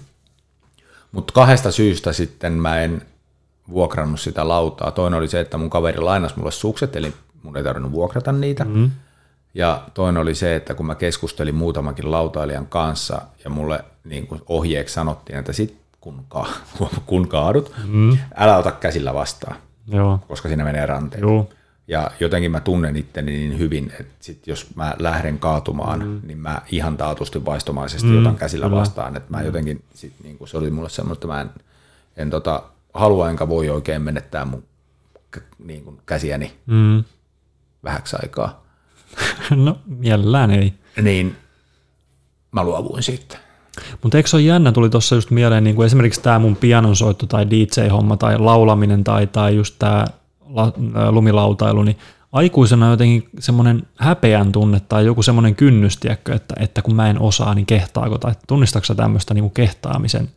Mutta 1.11 1.33
kahdesta 1.33 1.71
syystä 1.71 2.13
sitten 2.13 2.53
mä 2.53 2.79
en 2.79 3.01
vuokrannut 3.69 4.19
sitä 4.19 4.47
lautaa. 4.47 4.91
Toinen 4.91 5.17
oli 5.17 5.27
se, 5.27 5.39
että 5.39 5.57
mun 5.57 5.69
kaveri 5.69 5.99
lainasi 5.99 6.35
mulle 6.37 6.51
sukset, 6.51 6.95
eli 6.95 7.13
mun 7.43 7.57
ei 7.57 7.63
tarvinnut 7.63 7.91
vuokrata 7.91 8.31
niitä. 8.31 8.63
Mm. 8.63 8.91
Ja 9.57 9.83
toinen 9.93 10.21
oli 10.21 10.35
se, 10.35 10.55
että 10.55 10.73
kun 10.73 10.85
mä 10.85 10.95
keskustelin 10.95 11.55
muutamankin 11.55 12.11
lautailijan 12.11 12.67
kanssa 12.67 13.21
ja 13.43 13.49
mulle 13.49 13.85
niin 14.03 14.27
kuin 14.27 14.41
ohjeeksi 14.47 14.93
sanottiin, 14.93 15.39
että 15.39 15.53
sit 15.53 15.77
kun, 16.01 16.25
ka- 16.29 16.47
kun 17.05 17.27
kaadut, 17.27 17.73
mm. 17.87 18.17
älä 18.35 18.57
ota 18.57 18.71
käsillä 18.71 19.13
vastaan, 19.13 19.55
Joo. 19.87 20.19
koska 20.27 20.47
siinä 20.47 20.63
menee 20.63 20.85
ranteen. 20.85 21.21
Joo. 21.21 21.49
Ja 21.87 22.11
jotenkin 22.19 22.51
mä 22.51 22.59
tunnen 22.59 22.95
itteni 22.95 23.31
niin 23.31 23.57
hyvin, 23.59 23.91
että 23.99 24.13
sit 24.19 24.47
jos 24.47 24.75
mä 24.75 24.95
lähden 24.99 25.39
kaatumaan, 25.39 25.99
mm. 25.99 26.21
niin 26.23 26.37
mä 26.37 26.61
ihan 26.71 26.97
taatusti 26.97 27.45
vaistomaisesti 27.45 28.07
mm, 28.07 28.19
otan 28.21 28.35
käsillä 28.35 28.65
kyllä. 28.65 28.79
vastaan. 28.79 29.17
Että 29.17 29.31
mä 29.31 29.41
jotenkin, 29.41 29.83
sit, 29.93 30.13
niin 30.23 30.37
se 30.45 30.57
oli 30.57 30.69
mulle 30.69 30.89
semmoinen, 30.89 31.13
että 31.13 31.27
mä 31.27 31.41
en, 31.41 31.49
en 32.17 32.29
tota, 32.29 32.63
halua 32.93 33.29
enkä 33.29 33.49
voi 33.49 33.69
oikein 33.69 34.01
menettää 34.01 34.45
mun 34.45 34.63
niin 35.59 35.83
kuin 35.83 36.01
käsiäni 36.05 36.53
Mm. 36.65 37.03
vähäksi 37.83 38.15
aikaa. 38.21 38.66
No, 39.55 39.77
mielellään 39.85 40.51
ei. 40.51 40.73
Niin 41.01 41.35
mä 42.51 42.63
luovuin 42.63 43.03
siitä. 43.03 43.37
Mutta 44.03 44.17
eikö 44.17 44.29
se 44.29 44.35
ole 44.35 44.43
jännä, 44.43 44.71
tuli 44.71 44.89
tuossa 44.89 45.15
just 45.15 45.31
mieleen 45.31 45.63
niin 45.63 45.75
kuin 45.75 45.85
esimerkiksi 45.85 46.21
tämä 46.21 46.39
mun 46.39 46.55
pianonsoitto 46.55 47.25
tai 47.25 47.49
DJ-homma 47.49 48.17
tai 48.17 48.39
laulaminen 48.39 49.03
tai, 49.03 49.27
tai 49.27 49.55
just 49.55 49.75
tämä 49.79 50.05
lumilautailu, 51.09 51.83
niin 51.83 51.97
aikuisena 52.31 52.85
on 52.85 52.91
jotenkin 52.91 53.29
semmoinen 53.39 53.83
häpeän 53.95 54.51
tunne 54.51 54.79
tai 54.79 55.05
joku 55.05 55.23
semmoinen 55.23 55.55
kynnys, 55.55 55.97
tiedätkö, 55.97 56.35
että, 56.35 56.55
että 56.59 56.81
kun 56.81 56.95
mä 56.95 57.09
en 57.09 57.21
osaa, 57.21 57.55
niin 57.55 57.65
kehtaako, 57.65 58.17
tai 58.17 58.33
tunnistatko 58.47 58.95
tämmöistä 58.95 59.33
niin 59.33 59.43
kuin 59.43 59.53
kehtaamisen 59.53 60.29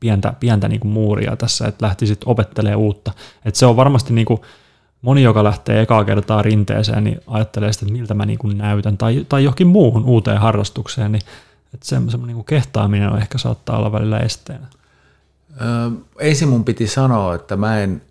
pientä, 0.00 0.34
pientä 0.40 0.68
niin 0.68 0.80
kuin 0.80 0.92
muuria 0.92 1.36
tässä, 1.36 1.66
että 1.66 1.86
lähtisit 1.86 2.20
opettelemaan 2.26 2.80
uutta. 2.80 3.12
Että 3.44 3.58
se 3.58 3.66
on 3.66 3.76
varmasti 3.76 4.12
niin 4.12 4.26
kuin, 4.26 4.40
moni, 5.02 5.22
joka 5.22 5.44
lähtee 5.44 5.80
ekaa 5.80 6.04
kertaa 6.04 6.42
rinteeseen, 6.42 7.04
niin 7.04 7.20
ajattelee 7.26 7.72
sitä, 7.72 7.86
että 7.86 7.92
miltä 7.92 8.14
mä 8.14 8.26
niin 8.26 8.38
kuin 8.38 8.58
näytän, 8.58 8.98
tai, 8.98 9.26
tai 9.28 9.44
johonkin 9.44 9.66
muuhun 9.66 10.04
uuteen 10.04 10.40
harrastukseen, 10.40 11.12
niin 11.12 11.22
että 11.74 11.86
se, 11.86 11.88
semmoinen 11.88 12.26
niin 12.26 12.34
kuin 12.34 12.44
kehtaaminen 12.44 13.08
on 13.08 13.18
ehkä 13.18 13.38
saattaa 13.38 13.78
olla 13.78 13.92
välillä 13.92 14.18
esteenä. 14.18 14.66
Öö, 15.60 15.90
ensin 16.18 16.48
mun 16.48 16.64
piti 16.64 16.86
sanoa, 16.86 17.34
että 17.34 17.56
mä 17.56 17.80
en 17.80 18.02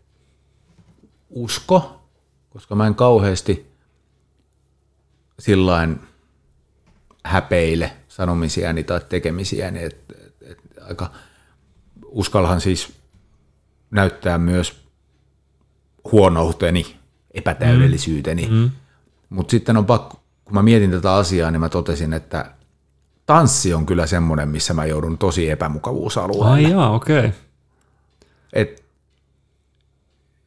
usko, 1.29 2.01
koska 2.49 2.75
mä 2.75 2.87
en 2.87 2.95
kauheasti 2.95 3.71
sillain 5.39 5.99
häpeile 7.23 7.91
sanomisiäni 8.07 8.83
tai 8.83 9.01
tekemisiäni, 9.09 9.83
että 9.83 10.15
et, 10.25 10.51
et, 10.51 10.57
aika 10.81 11.11
uskalhan 12.05 12.61
siis 12.61 12.93
näyttää 13.91 14.37
myös 14.37 14.80
huonouteni, 16.11 16.95
epätäydellisyyteni, 17.33 18.47
mm. 18.51 18.71
mutta 19.29 19.51
sitten 19.51 19.77
on 19.77 19.85
pakko, 19.85 20.21
kun 20.45 20.53
mä 20.53 20.61
mietin 20.61 20.91
tätä 20.91 21.13
asiaa, 21.13 21.51
niin 21.51 21.59
mä 21.59 21.69
totesin, 21.69 22.13
että 22.13 22.51
tanssi 23.25 23.73
on 23.73 23.85
kyllä 23.85 24.07
semmoinen, 24.07 24.49
missä 24.49 24.73
mä 24.73 24.85
joudun 24.85 25.17
tosi 25.17 25.49
epämukavuusalueelle. 25.49 26.49
Ai 26.49 26.71
jaa, 26.71 26.91
okei. 26.91 27.19
Okay. 27.19 27.31
Et 28.53 28.83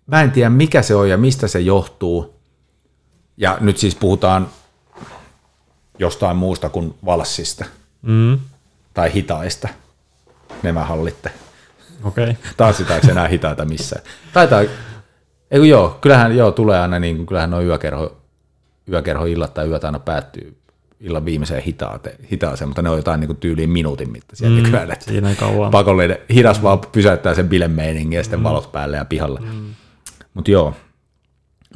mä 0.06 0.22
en 0.22 0.30
tiedä 0.32 0.50
mikä 0.50 0.82
se 0.82 0.94
on 0.94 1.10
ja 1.10 1.16
mistä 1.16 1.48
se 1.48 1.60
johtuu. 1.60 2.34
Ja 3.36 3.58
nyt 3.60 3.78
siis 3.78 3.94
puhutaan 3.94 4.48
jostain 5.98 6.36
muusta 6.36 6.68
kuin 6.68 6.94
valssista 7.04 7.64
Mm, 8.04 8.38
tai 8.94 9.12
hitaista. 9.14 9.68
Ne 10.62 10.72
mä 10.72 10.84
hallitte. 10.84 11.30
okei. 12.04 12.30
Okay. 12.30 12.34
Tanssitaanko 12.56 13.10
enää 13.10 13.28
hitaita 13.28 13.64
missään? 13.64 14.02
Taitaa, 14.32 14.60
ei 15.50 15.68
joo, 15.68 15.98
kyllähän 16.00 16.36
joo, 16.36 16.52
tulee 16.52 16.80
aina 16.80 16.98
niin 16.98 17.16
kuin, 17.16 17.26
kyllähän 17.26 17.50
nuo 17.50 17.60
yökerho, 17.60 18.16
yökerhoillat 18.90 19.54
tai 19.54 19.68
yöt 19.68 19.84
aina 19.84 19.98
päättyy 19.98 20.56
illan 21.00 21.24
viimeiseen 21.24 21.62
hitaate, 21.62 22.16
hitaaseen, 22.32 22.68
mutta 22.68 22.82
ne 22.82 22.90
on 22.90 22.96
jotain 22.96 23.20
niin 23.20 23.28
kuin 23.28 23.36
tyyliin 23.36 23.70
minuutin 23.70 24.12
mittaisia 24.12 24.48
mm, 24.48 24.56
nykyään. 24.56 24.90
että 24.90 25.04
Siinä 25.04 25.30
ei 25.30 25.36
kauan. 25.36 25.70
pakollinen, 25.70 26.18
hidas 26.34 26.62
vaan 26.62 26.80
pysäyttää 26.92 27.34
sen 27.34 27.48
bilemeiningin 27.48 28.16
ja 28.16 28.22
sitten 28.22 28.40
mm. 28.40 28.44
valot 28.44 28.72
päälle 28.72 28.96
ja 28.96 29.04
pihalla. 29.04 29.40
Mm. 29.40 29.74
Mutta 30.34 30.50
joo, 30.50 30.74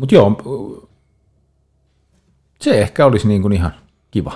Mut 0.00 0.12
joo, 0.12 0.42
se 2.60 2.80
ehkä 2.80 3.06
olisi 3.06 3.28
niin 3.28 3.42
kuin 3.42 3.52
ihan 3.52 3.74
kiva. 4.10 4.30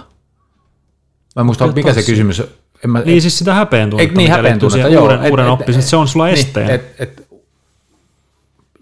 Mä 1.36 1.40
en 1.40 1.46
muista, 1.46 1.66
mikä 1.66 1.92
se 1.92 2.02
kysymys 2.02 2.42
en 2.84 2.90
mä, 2.90 3.00
Niin 3.00 3.22
siis 3.22 3.38
sitä 3.38 3.54
häpeen 3.54 3.90
tunnetta, 3.90 4.16
niin 4.18 4.30
häpeen 4.30 4.58
tunnetta, 4.58 4.74
siihen 4.74 4.92
joo. 4.92 5.02
uuden, 5.02 5.30
uuden 5.30 5.48
oppimisen, 5.48 5.82
se 5.82 5.96
on 5.96 6.08
sulla 6.08 6.28
esteen. 6.28 6.66
Niin, 6.66 6.74
et, 6.74 6.94
et, 6.98 7.26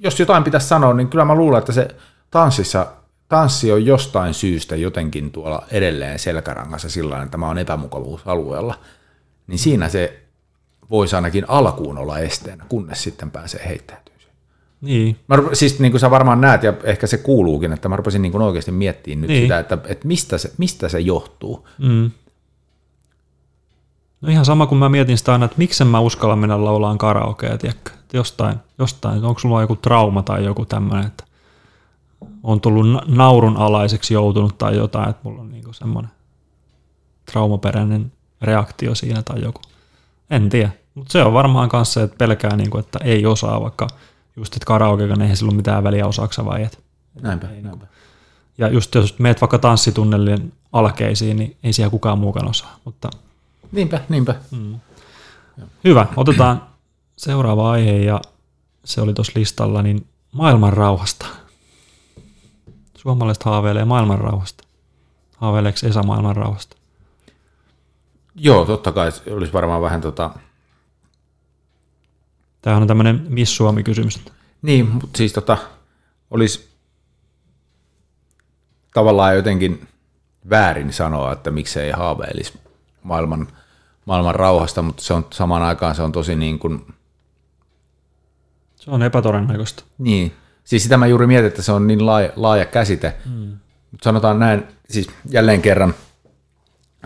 jos 0.02 0.20
jotain 0.20 0.44
pitäisi 0.44 0.68
sanoa, 0.68 0.94
niin 0.94 1.08
kyllä 1.08 1.24
mä 1.24 1.34
luulen, 1.34 1.58
että 1.58 1.72
se 1.72 1.88
tanssissa, 2.30 2.86
tanssi 3.28 3.72
on 3.72 3.86
jostain 3.86 4.34
syystä 4.34 4.76
jotenkin 4.76 5.30
tuolla 5.30 5.62
edelleen 5.70 6.18
selkärangassa 6.18 6.90
sillä 6.90 7.08
tavalla, 7.10 7.24
että 7.24 7.38
mä 7.38 7.46
oon 7.46 7.58
epämukavuusalueella, 7.58 8.74
niin 9.46 9.58
siinä 9.58 9.88
se 9.88 10.22
voisi 10.90 11.16
ainakin 11.16 11.44
alkuun 11.48 11.98
olla 11.98 12.18
esteenä, 12.18 12.64
kunnes 12.68 13.02
sitten 13.02 13.30
pääsee 13.30 13.68
heittäytymään. 13.68 14.10
Niin. 14.80 15.16
Mä 15.28 15.36
rup- 15.36 15.54
siis 15.54 15.78
niin 15.80 15.92
kuin 15.92 16.00
sä 16.00 16.10
varmaan 16.10 16.40
näet, 16.40 16.62
ja 16.62 16.72
ehkä 16.84 17.06
se 17.06 17.18
kuuluukin, 17.18 17.72
että 17.72 17.88
mä 17.88 17.96
rupesin 17.96 18.22
niin 18.22 18.32
kuin 18.32 18.42
oikeasti 18.42 18.72
miettimään 18.72 19.20
nyt 19.20 19.28
Niin. 19.28 19.42
sitä, 19.42 19.58
että, 19.58 19.78
että 19.86 20.08
mistä, 20.08 20.38
se, 20.38 20.52
mistä 20.58 20.88
se 20.88 21.00
johtuu. 21.00 21.68
Mm. 21.78 22.10
No 24.20 24.28
ihan 24.28 24.44
sama 24.44 24.66
kuin 24.66 24.78
mä 24.78 24.88
mietin 24.88 25.18
sitä 25.18 25.32
aina, 25.32 25.44
että 25.44 25.58
miksen 25.58 25.86
mä 25.86 26.00
uskallan 26.00 26.38
mennä 26.38 26.64
laulaan 26.64 26.98
karaokea, 26.98 27.58
tiedätkö? 27.58 27.90
Että 28.10 28.16
Jostain, 28.16 28.56
jostain, 28.78 29.24
onko 29.24 29.40
sulla 29.40 29.60
joku 29.60 29.76
trauma 29.76 30.22
tai 30.22 30.44
joku 30.44 30.66
tämmöinen, 30.66 31.06
että 31.06 31.24
on 32.42 32.60
tullut 32.60 32.90
na- 32.92 33.02
naurun 33.06 33.56
alaiseksi 33.56 34.14
joutunut 34.14 34.58
tai 34.58 34.76
jotain, 34.76 35.10
että 35.10 35.20
mulla 35.24 35.40
on 35.40 35.50
niinku 35.50 35.72
semmoinen 35.72 36.10
traumaperäinen 37.32 38.12
reaktio 38.42 38.94
siinä 38.94 39.22
tai 39.22 39.42
joku. 39.42 39.60
En 40.30 40.48
tiedä, 40.48 40.70
mutta 40.94 41.12
se 41.12 41.22
on 41.22 41.32
varmaan 41.32 41.68
kanssa 41.68 42.02
että 42.02 42.16
pelkää, 42.18 42.56
niinku, 42.56 42.78
että 42.78 42.98
ei 43.04 43.26
osaa, 43.26 43.60
vaikka 43.60 43.86
just, 44.36 44.54
että 44.56 44.66
karaokekaan 44.66 45.22
eihän 45.22 45.36
sillä 45.36 45.50
ole 45.50 45.56
mitään 45.56 45.84
väliä 45.84 46.06
osaaksa 46.06 46.44
vai 46.44 46.62
et. 46.62 46.82
Näinpä, 47.22 47.48
Ei 47.48 47.62
näinpä. 47.62 47.86
Ja 48.58 48.68
just 48.68 48.94
jos 48.94 49.18
meet 49.18 49.40
vaikka 49.40 49.58
tanssitunnelien 49.58 50.52
alkeisiin, 50.72 51.36
niin 51.36 51.56
ei 51.62 51.72
siellä 51.72 51.90
kukaan 51.90 52.18
muukaan 52.18 52.48
osaa. 52.50 52.76
Mutta 52.84 53.10
Niinpä, 53.72 54.00
niinpä. 54.08 54.34
hyvä, 55.84 56.06
otetaan 56.16 56.69
seuraava 57.20 57.70
aihe 57.70 57.92
ja 57.92 58.20
se 58.84 59.00
oli 59.00 59.14
tuossa 59.14 59.32
listalla, 59.36 59.82
niin 59.82 60.06
maailman 60.32 60.72
rauhasta. 60.72 61.26
Suomalaiset 62.96 63.42
haaveilee 63.42 63.84
maailman 63.84 64.18
rauhasta. 64.18 64.64
Haaveileeko 65.36 65.78
Esa 65.82 66.02
maailman 66.02 66.36
rauhasta? 66.36 66.76
Joo, 68.34 68.64
totta 68.64 68.92
kai 68.92 69.12
olisi 69.30 69.52
varmaan 69.52 69.82
vähän 69.82 70.00
tota... 70.00 70.30
Tämähän 72.62 72.82
on 72.82 72.88
tämmöinen 72.88 73.26
Miss 73.28 73.56
Suomi-kysymys. 73.56 74.20
Niin, 74.62 74.88
mutta 74.88 75.18
siis 75.18 75.32
tota, 75.32 75.58
olisi 76.30 76.68
tavallaan 78.94 79.36
jotenkin 79.36 79.88
väärin 80.50 80.92
sanoa, 80.92 81.32
että 81.32 81.50
miksei 81.50 81.90
haaveilisi 81.90 82.60
maailman, 83.02 83.48
maailman 84.04 84.34
rauhasta, 84.34 84.82
mutta 84.82 85.02
se 85.02 85.14
on 85.14 85.26
samaan 85.30 85.62
aikaan 85.62 85.94
se 85.94 86.02
on 86.02 86.12
tosi 86.12 86.36
niin 86.36 86.58
kuin, 86.58 86.94
Se 88.90 88.94
on 88.94 89.02
epätodennäköistä. 89.02 89.82
niin, 89.98 90.34
siis 90.64 90.82
sitä 90.82 90.96
mä 90.96 91.06
juuri 91.06 91.26
mietin, 91.26 91.46
että 91.46 91.62
se 91.62 91.72
on 91.72 91.86
niin 91.86 92.06
laaja, 92.06 92.32
laaja 92.36 92.64
käsite, 92.64 93.14
mm. 93.24 93.56
mutta 93.90 94.04
sanotaan 94.04 94.38
näin, 94.38 94.64
siis 94.88 95.10
jälleen 95.30 95.62
kerran 95.62 95.94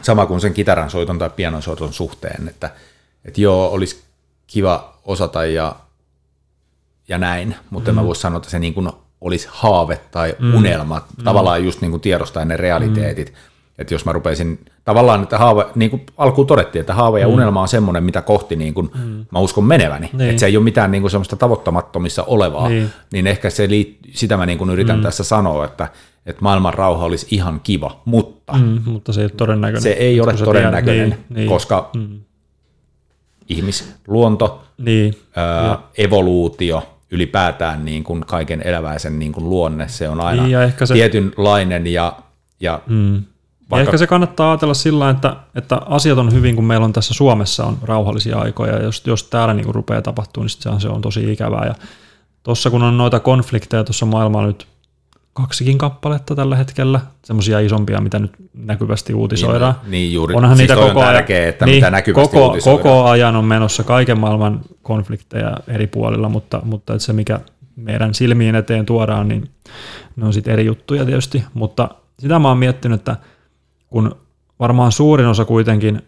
sama 0.03 0.26
kuin 0.26 0.41
sen 0.41 0.55
kitaran 0.55 0.91
soiton 0.91 1.18
tai 1.18 1.30
pianon 1.30 1.62
soiton 1.62 1.93
suhteen, 1.93 2.49
että, 2.49 2.70
että 3.24 3.41
joo, 3.41 3.68
olisi 3.68 4.05
kiva 4.47 4.99
osata 5.05 5.45
ja, 5.45 5.76
ja 7.09 7.18
näin, 7.18 7.57
mutta 7.70 7.93
mm. 7.93 7.95
mä 7.95 8.05
voi 8.05 8.16
sanoa, 8.16 8.37
että 8.37 8.51
se 8.51 8.59
niin 8.59 8.74
kuin 8.74 8.91
olisi 9.20 9.49
haave 9.51 10.01
tai 10.11 10.37
mm. 10.39 10.55
unelma, 10.55 11.07
mm. 11.16 11.24
tavallaan 11.24 11.64
just 11.64 11.80
niin 11.80 11.91
kuin 11.91 12.01
tiedostaa 12.01 12.45
ne 12.45 12.57
realiteetit, 12.57 13.30
mm. 13.30 13.37
Että 13.79 13.95
jos 13.95 14.05
mä 14.05 14.12
rupeisin, 14.12 14.64
tavallaan, 14.85 15.22
että 15.22 15.39
haave, 15.39 15.66
niin 15.75 15.91
kuin 15.91 16.03
alkuun 16.16 16.47
todettiin, 16.47 16.81
että 16.81 16.95
haave 16.95 17.20
ja 17.20 17.29
unelma 17.29 17.61
on 17.62 17.68
semmoinen, 17.68 18.05
mitä 18.05 18.22
kohti 18.22 18.57
niin 18.57 18.75
kuin 18.75 18.91
mm. 19.05 19.27
mä 19.33 19.39
uskon 19.39 19.64
meneväni, 19.64 20.11
Niin. 20.12 20.31
että 20.31 20.41
se 20.41 20.47
ei 20.47 20.57
ole 20.57 20.64
mitään 20.64 20.91
niin 20.91 21.03
kuin 21.03 21.11
semmoista 21.11 21.37
tavoittamattomissa 21.37 22.22
olevaa, 22.22 22.68
Niin. 22.68 22.83
niin, 22.83 22.91
niin 23.12 23.27
ehkä 23.27 23.51
se 23.51 23.68
liit, 23.68 23.99
sitä 24.12 24.37
mä 24.37 24.47
niin 24.47 24.59
kuin 24.59 24.70
yritän 24.70 24.97
mm. 24.97 25.03
tässä 25.03 25.25
sanoa, 25.25 25.64
että, 25.64 25.89
että 26.27 26.43
maailman 26.43 26.75
rauha 26.75 27.05
olisi 27.05 27.27
ihan 27.31 27.61
kiva, 27.62 28.01
mutta 28.05 28.53
Mm, 28.53 28.81
mutta 28.85 29.12
se 29.12 29.20
ei 29.20 29.25
ole 29.25 29.33
todennäköinen. 29.37 29.83
se 29.83 29.91
ei 29.93 30.20
ole 30.20 30.33
todennäköinen, 30.33 31.11
tiedät- 31.11 31.25
niin, 31.29 31.37
niin, 31.37 31.49
koska 31.49 31.91
Mm. 31.97 32.20
ihmisluonto, 33.49 34.62
niin, 34.79 35.14
ää, 35.37 35.79
evoluutio, 35.99 36.83
ylipäätään 37.11 37.85
niin 37.85 38.05
kuin 38.05 38.20
kaiken 38.27 38.62
eläväisen 38.66 39.18
niin 39.18 39.33
kuin 39.33 39.49
luonne, 39.51 39.89
se 39.89 40.09
on 40.09 40.20
aina 40.20 40.43
Niin, 40.43 40.53
ja 40.53 40.62
ehkä 40.62 40.87
se- 40.87 40.95
tietynlainen 40.95 41.87
ja, 41.87 42.12
ja 42.61 42.81
mm. 42.87 43.22
Ja 43.75 43.77
Vaikka- 43.77 43.91
ehkä 43.91 43.99
se 43.99 44.07
kannattaa 44.07 44.51
ajatella 44.51 44.75
sillä, 44.75 45.11
että, 45.11 45.37
että 45.55 45.77
asiat 45.87 46.18
on 46.18 46.33
hyvin, 46.33 46.57
kun 46.57 46.64
meillä 46.64 46.85
on 46.85 46.93
tässä 46.93 47.14
Suomessa 47.14 47.64
on 47.64 47.79
rauhallisia 47.83 48.39
aikoja, 48.39 48.77
ja 48.77 48.83
jos, 48.83 49.03
jos 49.07 49.25
täällä 49.25 49.55
niin 49.55 49.75
rupeaa 49.75 50.03
tapahtumaan, 50.03 50.45
niin 50.45 50.51
sit 50.51 50.83
se 50.83 50.89
on, 50.89 51.01
tosi 51.01 51.33
ikävää. 51.33 51.66
Ja 51.66 51.75
tuossa 52.43 52.70
kun 52.70 52.83
on 52.83 52.97
noita 52.99 53.20
konflikteja 53.20 53.85
tuossa 53.85 54.07
maailmalla 54.07 54.47
nyt 54.47 54.66
kaksikin 55.33 55.79
kappaletta 55.79 56.35
tällä 56.35 56.57
hetkellä, 56.57 57.01
semmoisia 57.25 57.61
isompia, 57.61 58.01
mitä 58.01 58.18
nyt 58.18 58.33
näkyvästi 58.55 59.14
uutisoidaan. 59.14 59.75
Niin, 59.83 59.91
niin 59.91 60.12
juuri. 60.12 60.35
Onhan 60.35 60.57
siis 60.57 60.68
niitä 60.70 60.83
koko 60.83 61.01
on 61.01 61.07
ajan, 61.07 61.25
että 61.31 61.66
mitä 61.66 61.91
näkyvästi 61.91 62.37
koko, 62.37 62.47
uutisoidaan. 62.47 62.83
koko 62.83 63.05
ajan 63.05 63.37
on 63.37 63.45
menossa 63.45 63.85
kaiken 63.85 64.20
maailman 64.20 64.61
konflikteja 64.83 65.57
eri 65.68 65.87
puolilla, 65.87 66.29
mutta, 66.29 66.61
mutta 66.64 66.93
että 66.93 67.05
se 67.05 67.12
mikä 67.12 67.41
meidän 67.77 68.14
silmiin 68.14 68.55
eteen 68.55 68.87
tuodaan, 68.87 69.29
niin 69.29 69.51
ne 70.16 70.27
on 70.27 70.33
sitten 70.33 70.53
eri 70.53 70.64
juttuja 70.64 71.05
tietysti, 71.05 71.45
mutta 71.55 71.89
sitä 72.18 72.39
mä 72.39 72.49
oon 72.49 72.59
miettinyt, 72.59 73.01
että 73.01 73.16
kun 73.95 74.17
varmaan 74.61 74.93
suurin 74.93 75.27
osa 75.27 75.45
kuitenkin 75.45 76.03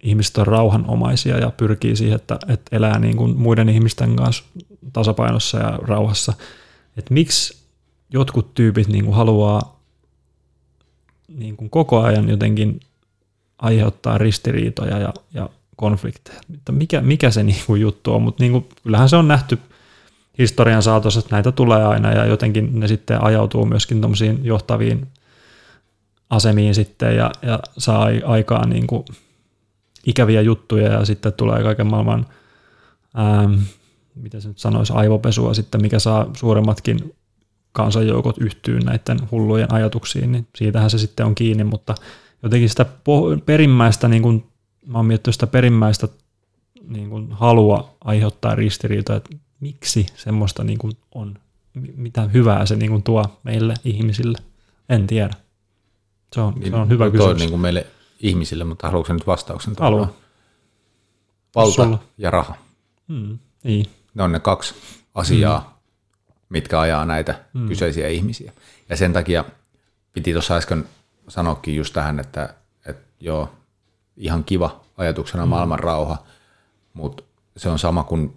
ihmistä 0.00 0.40
on 0.40 0.46
rauhanomaisia 0.46 1.38
ja 1.38 1.50
pyrkii 1.50 1.96
siihen, 1.96 2.16
että, 2.16 2.38
että 2.48 2.76
elää 2.76 2.98
niin 2.98 3.16
kuin 3.16 3.36
muiden 3.36 3.68
ihmisten 3.68 4.16
kanssa 4.16 4.44
tasapainossa 4.92 5.58
ja 5.58 5.78
rauhassa, 5.82 6.32
että 6.96 7.14
miksi 7.14 7.56
jotkut 8.12 8.54
tyypit 8.54 8.88
niin 8.88 9.04
kuin 9.04 9.16
haluaa 9.16 9.80
niin 11.28 11.56
kuin 11.56 11.70
koko 11.70 12.02
ajan 12.02 12.28
jotenkin 12.28 12.80
aiheuttaa 13.58 14.18
ristiriitoja 14.18 14.98
ja, 14.98 15.12
ja 15.34 15.48
konflikteja. 15.76 16.40
Että 16.54 16.72
mikä, 16.72 17.00
mikä 17.00 17.30
se 17.30 17.42
niin 17.42 17.62
kuin 17.66 17.80
juttu 17.80 18.14
on, 18.14 18.22
mutta 18.22 18.42
niin 18.42 18.52
kuin, 18.52 18.68
kyllähän 18.82 19.08
se 19.08 19.16
on 19.16 19.28
nähty 19.28 19.58
historian 20.38 20.82
saatossa, 20.82 21.20
että 21.20 21.34
näitä 21.34 21.52
tulee 21.52 21.84
aina 21.84 22.12
ja 22.12 22.26
jotenkin 22.26 22.80
ne 22.80 22.88
sitten 22.88 23.24
ajautuu 23.24 23.66
myöskin 23.66 24.00
johtaviin 24.42 25.06
asemiin 26.30 26.74
sitten 26.74 27.16
ja, 27.16 27.30
ja 27.42 27.60
saa 27.78 28.02
ai- 28.02 28.22
aikaan 28.24 28.70
niin 28.70 28.86
kuin 28.86 29.04
ikäviä 30.06 30.40
juttuja 30.40 30.92
ja 30.92 31.04
sitten 31.04 31.32
tulee 31.32 31.62
kaiken 31.62 31.86
maailman, 31.86 32.26
ähm, 33.18 33.54
mitä 34.14 34.40
se 34.40 34.48
nyt 34.48 34.58
sanoisi, 34.58 34.92
aivopesua 34.92 35.54
sitten, 35.54 35.82
mikä 35.82 35.98
saa 35.98 36.30
suuremmatkin 36.36 37.14
kansanjoukot 37.72 38.38
yhtyy 38.38 38.80
näiden 38.80 39.18
hullujen 39.30 39.72
ajatuksiin, 39.72 40.32
niin 40.32 40.46
siitähän 40.56 40.90
se 40.90 40.98
sitten 40.98 41.26
on 41.26 41.34
kiinni, 41.34 41.64
mutta 41.64 41.94
jotenkin 42.42 42.70
sitä 42.70 42.86
perimmäistä, 43.46 44.08
niin 44.08 44.22
kuin, 44.22 44.44
mä 44.86 44.98
oon 44.98 45.06
miettinyt 45.06 45.34
sitä 45.34 45.46
perimmäistä 45.46 46.08
niin 46.88 47.10
kuin 47.10 47.32
halua 47.32 47.96
aiheuttaa 48.00 48.54
ristiriitoja, 48.54 49.16
että 49.16 49.36
miksi 49.60 50.06
semmoista 50.14 50.64
niin 50.64 50.78
kuin 50.78 50.92
on, 51.14 51.38
Mi- 51.74 51.94
mitä 51.96 52.22
hyvää 52.22 52.66
se 52.66 52.76
niin 52.76 52.90
kuin 52.90 53.02
tuo 53.02 53.24
meille 53.42 53.74
ihmisille, 53.84 54.38
en 54.88 55.06
tiedä. 55.06 55.34
Se 56.34 56.40
on, 56.40 56.54
se 56.70 56.76
on 56.76 56.88
hyvä 56.88 57.04
Toi 57.04 57.10
kysymys. 57.10 57.38
niin 57.38 57.50
kuin 57.50 57.60
meille 57.60 57.86
ihmisille, 58.20 58.64
mutta 58.64 58.86
haluatko 58.86 59.12
nyt 59.12 59.26
vastauksen? 59.26 59.74
Haluan. 59.78 60.08
Valta 61.54 61.84
Sulla. 61.84 61.98
ja 62.18 62.30
raha. 62.30 62.54
Mm, 63.08 63.38
niin. 63.62 63.86
Ne 64.14 64.22
on 64.22 64.32
ne 64.32 64.40
kaksi 64.40 64.74
asiaa, 65.14 65.58
mm. 65.58 66.34
mitkä 66.48 66.80
ajaa 66.80 67.04
näitä 67.04 67.40
mm. 67.52 67.68
kyseisiä 67.68 68.08
ihmisiä. 68.08 68.52
Ja 68.88 68.96
sen 68.96 69.12
takia 69.12 69.44
piti 70.12 70.32
tuossa 70.32 70.56
äsken 70.56 70.84
sanoakin 71.28 71.76
just 71.76 71.94
tähän, 71.94 72.20
että, 72.20 72.54
että 72.86 73.02
joo, 73.20 73.52
ihan 74.16 74.44
kiva 74.44 74.80
ajatuksena 74.96 75.46
mm. 75.46 75.50
maailman 75.50 75.78
rauha, 75.78 76.22
mutta 76.94 77.22
se 77.56 77.68
on 77.68 77.78
sama 77.78 78.04
kuin 78.04 78.36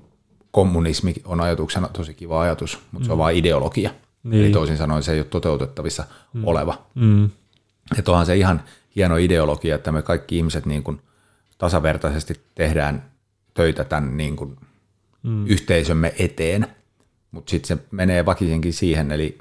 kommunismi 0.52 1.14
on 1.26 1.42
ajatuksena 1.42 1.88
tosi 1.88 2.14
kiva 2.14 2.42
ajatus, 2.42 2.80
mutta 2.92 3.00
mm. 3.00 3.06
se 3.06 3.12
on 3.12 3.18
vain 3.18 3.38
ideologia. 3.38 3.90
Niin. 4.24 4.44
Eli 4.44 4.52
toisin 4.52 4.78
sanoen 4.78 5.04
se 5.04 5.12
ei 5.12 5.20
ole 5.20 5.28
toteutettavissa 5.28 6.04
mm. 6.34 6.48
oleva. 6.48 6.86
Mm, 6.96 7.30
Että 8.00 8.12
onhan 8.12 8.26
se 8.26 8.36
ihan 8.36 8.64
hieno 8.96 9.18
ideologia, 9.18 9.76
että 9.76 9.92
me 9.92 10.02
kaikki 10.02 10.38
ihmiset 10.38 10.66
niin 10.66 10.84
kuin 10.84 11.02
tasavertaisesti 11.58 12.42
tehdään 12.56 13.12
töitä 13.54 13.84
tämän 13.84 14.18
niin 14.18 14.36
kuin 14.36 14.58
mm. 15.24 15.48
yhteisömme 15.48 16.14
eteen, 16.20 16.68
mutta 17.32 17.50
sitten 17.50 17.78
se 17.78 17.84
menee 17.92 18.26
vakisinkin 18.26 18.74
siihen, 18.74 19.12
eli 19.12 19.38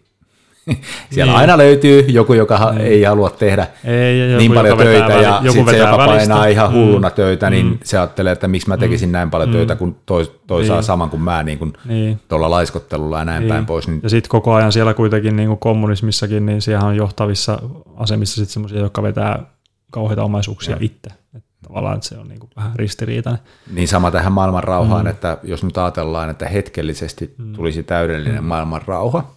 siellä 1.11 1.33
Niin. 1.33 1.41
aina 1.41 1.59
löytyy 1.59 2.01
joku, 2.09 2.33
joka 2.33 2.59
ha- 2.59 2.75
ei 2.79 3.03
halua 3.03 3.31
tehdä 3.31 3.67
Ei, 3.85 4.19
ja 4.19 4.27
joku, 4.27 4.39
niin 4.39 4.53
paljon 4.53 4.79
töitä 4.79 5.09
väli- 5.09 5.23
ja 5.23 5.41
joku 5.43 5.53
sitten 5.57 5.75
se, 5.75 5.79
joka 5.79 5.99
välistä. 5.99 6.17
painaa 6.17 6.47
ihan 6.47 6.71
Mm. 6.71 6.75
hulluna 6.77 7.11
töitä, 7.11 7.51
niin 7.51 7.81
se 7.85 7.99
ajattelee, 7.99 8.33
että 8.33 8.49
miksi 8.49 8.69
mä 8.69 8.77
tekisin 8.77 9.13
näin 9.13 9.31
paljon 9.31 9.51
töitä, 9.53 9.77
kun 9.77 9.97
toi, 10.07 10.33
toi 10.47 10.67
saa 10.67 10.77
Niin. 10.77 10.85
saman 10.85 11.11
kuin 11.11 11.23
mä 11.23 11.43
niin 11.43 11.59
kuin 11.59 11.73
Niin. 11.85 12.21
tuolla 12.29 12.51
laiskottelulla 12.51 13.19
ja 13.19 13.25
näin 13.25 13.41
Niin. 13.41 13.49
päin 13.49 13.67
pois. 13.67 13.89
Niin 13.89 14.01
Ja 14.03 14.09
sitten 14.11 14.29
koko 14.31 14.55
ajan 14.55 14.73
siellä 14.73 14.95
kuitenkin 14.95 15.37
niin 15.37 15.49
kuin 15.49 15.59
kommunismissakin, 15.59 16.47
niin 16.47 16.63
siellä 16.63 16.87
on 16.87 16.97
johtavissa 16.97 17.59
asemissa 17.97 18.35
sitten 18.35 18.53
semmoisia, 18.53 18.79
jotka 18.81 19.03
vetää 19.03 19.43
kauheita 19.91 20.23
omaisuuksia 20.25 20.77
itse. 20.81 21.11
Että 21.37 21.49
tavallaan 21.69 21.95
että 21.97 22.09
se 22.09 22.19
on 22.19 22.29
niin 22.29 22.41
kuin 22.41 22.51
vähän 22.57 22.73
ristiriitainen. 22.77 23.43
Niin 23.75 23.89
sama 23.89 24.11
tähän 24.11 24.33
maailman 24.33 24.65
rauhaan, 24.65 25.05
mm. 25.05 25.11
että 25.11 25.39
jos 25.43 25.65
nyt 25.65 25.79
ajatellaan, 25.79 26.31
että 26.31 26.49
hetkellisesti 26.49 27.35
mm. 27.39 27.53
tulisi 27.53 27.83
täydellinen 27.83 28.43
mm. 28.43 28.49
maailman 28.49 28.81
rauha, 28.87 29.19
niin 29.19 29.36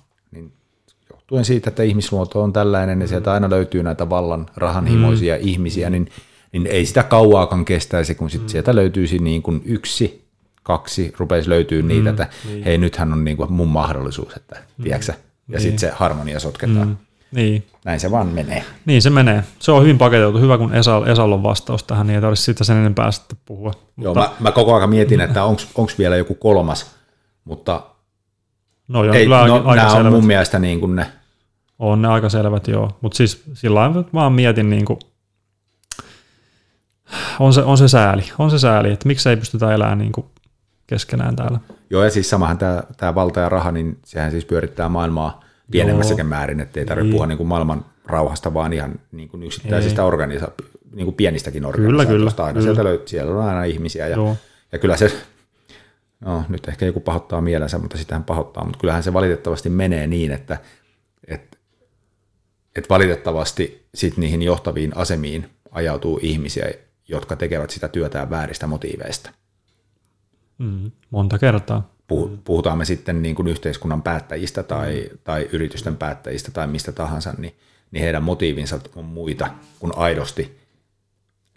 johtuen 1.30 1.46
siitä, 1.46 1.70
että 1.70 1.84
ihmisluonto 1.84 2.44
on 2.44 2.54
tällainen 2.54 3.02
ja 3.02 3.08
sieltä 3.08 3.34
aina 3.34 3.50
löytyy 3.50 3.84
näitä 3.84 4.10
vallan 4.10 4.46
rahanhimoisia 4.56 5.36
mm. 5.36 5.42
ihmisiä, 5.44 5.90
niin, 5.90 6.10
niin 6.52 6.68
ei 6.68 6.86
sitä 6.86 7.04
kauaakaan 7.04 7.66
kestäisi, 7.66 8.16
kun 8.16 8.30
sit 8.30 8.42
mm. 8.42 8.48
sieltä 8.48 8.76
löytyisi 8.76 9.20
niin 9.20 9.42
kuin 9.44 9.62
yksi, 9.66 10.26
kaksi, 10.64 11.14
rupeisi 11.18 11.50
löytyy 11.50 11.82
niitä, 11.82 12.10
että 12.10 12.28
niin. 12.48 12.64
hei 12.64 12.78
nythän 12.78 13.14
on 13.14 13.26
niin 13.26 13.38
kuin 13.38 13.52
mun 13.54 13.68
mahdollisuus, 13.68 14.34
että 14.38 14.56
mm. 14.78 14.84
tiedätkö, 14.84 15.12
ja 15.12 15.18
Niin. 15.48 15.62
sitten 15.62 15.80
se 15.80 15.92
harmonia 15.96 16.40
sotketaan. 16.40 16.88
Mm. 16.88 16.98
Niin. 17.32 17.64
Näin 17.86 18.00
se 18.00 18.12
vaan 18.12 18.28
menee. 18.28 18.64
niin, 18.86 19.02
se 19.02 19.10
menee. 19.10 19.44
Se 19.60 19.72
on 19.72 19.82
hyvin 19.82 19.98
paketoitu. 19.98 20.40
Hyvä, 20.40 20.58
kun 20.58 20.74
Esa, 20.76 21.02
Esalla 21.06 21.36
on 21.36 21.44
vastaus 21.44 21.84
tähän, 21.84 22.08
niin 22.08 22.16
ei 22.16 22.22
tarvitse 22.22 22.44
siitä 22.44 22.64
sen 22.64 22.78
enempää 22.78 23.12
sitten 23.12 23.38
puhua. 23.46 23.74
Joo, 23.98 24.14
mä, 24.16 24.30
mä 24.40 24.52
koko 24.52 24.76
ajan 24.76 24.90
mietin, 24.90 25.22
että 25.22 25.44
onko 25.44 25.92
vielä 25.98 26.18
joku 26.18 26.36
kolmas, 26.36 26.92
mutta 27.46 27.82
No, 28.90 29.00
on 29.00 29.14
ei, 29.16 29.28
no, 29.28 29.36
aika 29.36 29.76
nämä 29.76 29.88
on 29.88 29.96
selvät. 29.96 30.12
mun 30.12 30.26
mielestä 30.26 30.60
niin 30.60 30.80
kuin 30.80 30.96
ne 30.96 31.06
On 31.80 32.02
ne 32.02 32.08
aika 32.08 32.30
selvät, 32.30 32.68
joo. 32.68 32.98
Mutta 33.02 33.16
siis 33.16 33.44
sillä 33.54 33.80
lailla 33.80 34.04
vaan 34.14 34.34
mietin, 34.34 34.70
niin 34.70 34.86
kuin, 34.86 35.00
on, 37.40 37.54
se, 37.54 37.62
on 37.62 37.78
se 37.78 37.88
sääli, 37.88 38.24
on 38.40 38.52
se 38.52 38.60
sääli, 38.60 38.92
että 38.92 39.08
miksei 39.08 39.38
pystytä 39.38 39.74
elämään 39.74 39.98
niin 39.98 40.12
kuin 40.12 40.26
keskenään 40.88 41.36
täällä. 41.36 41.60
Joo, 41.90 42.04
ja 42.04 42.10
siis 42.10 42.30
samahan 42.30 42.58
tämä, 42.58 42.84
tämä 42.98 43.16
valta 43.16 43.40
ja 43.40 43.50
raha, 43.50 43.72
niin 43.72 43.98
sehän 44.06 44.32
siis 44.32 44.46
pyörittää 44.46 44.90
maailmaa 44.90 45.44
pienemmässäkin 45.72 46.26
määrin, 46.26 46.60
ettei 46.60 46.86
tarvitse 46.86 47.04
niin. 47.06 47.12
puhua 47.12 47.28
niin 47.28 47.38
kuin 47.38 47.48
maailman 47.48 47.86
rauhasta, 48.06 48.54
vaan 48.54 48.74
ihan 48.74 49.00
niin 49.12 49.30
kuin 49.30 49.44
yksittäisistä 49.44 50.04
organisa- 50.04 50.52
niin 50.94 51.06
kuin 51.06 51.16
pienistäkin 51.16 51.66
organisaatioista. 51.66 52.14
Kyllä, 52.14 52.34
kyllä. 52.34 52.48
Aina 52.48 52.54
kyllä. 52.54 52.64
Sieltä 52.64 52.84
löytyy, 52.84 53.08
siellä 53.08 53.32
on 53.32 53.48
aina 53.48 53.64
ihmisiä 53.64 54.08
ja, 54.08 54.18
ja 54.72 54.80
kyllä 54.80 54.98
se, 54.98 55.12
no 56.20 56.44
nyt 56.50 56.68
ehkä 56.68 56.86
joku 56.86 57.00
pahoittaa 57.00 57.42
mielensä, 57.42 57.78
mutta 57.78 57.98
sitähän 57.98 58.24
pahoittaa, 58.24 58.66
mutta 58.66 58.80
kyllähän 58.80 59.04
se 59.04 59.14
valitettavasti 59.14 59.70
menee 59.70 60.08
niin, 60.08 60.32
että, 60.32 60.54
että, 60.54 60.68
että 62.80 62.94
valitettavasti 62.94 63.86
sit 63.96 64.18
niihin 64.18 64.42
johtaviin 64.42 64.98
asemiin 64.98 65.50
ajautuu 65.72 66.20
ihmisiä, 66.22 66.72
jotka 67.08 67.36
tekevät 67.36 67.70
sitä 67.70 67.88
työtään 67.88 68.30
vääristä 68.30 68.68
motiiveista. 68.68 69.30
Mm, 70.58 70.92
monta 71.10 71.40
kertaa. 71.40 71.94
Puhutaan 72.44 72.78
me 72.78 72.86
sitten 72.86 73.22
niin 73.22 73.36
kuin 73.36 73.48
yhteiskunnan 73.48 74.02
päättäjistä 74.02 74.64
tai, 74.64 75.10
tai 75.24 75.50
yritysten 75.52 75.98
päättäjistä 75.98 76.52
tai 76.52 76.68
mistä 76.68 76.92
tahansa, 76.92 77.34
niin, 77.38 77.56
niin 77.92 78.04
heidän 78.04 78.24
motiivinsa 78.24 78.80
on 78.96 79.06
muita 79.06 79.50
kuin 79.80 79.94
aidosti 79.96 80.60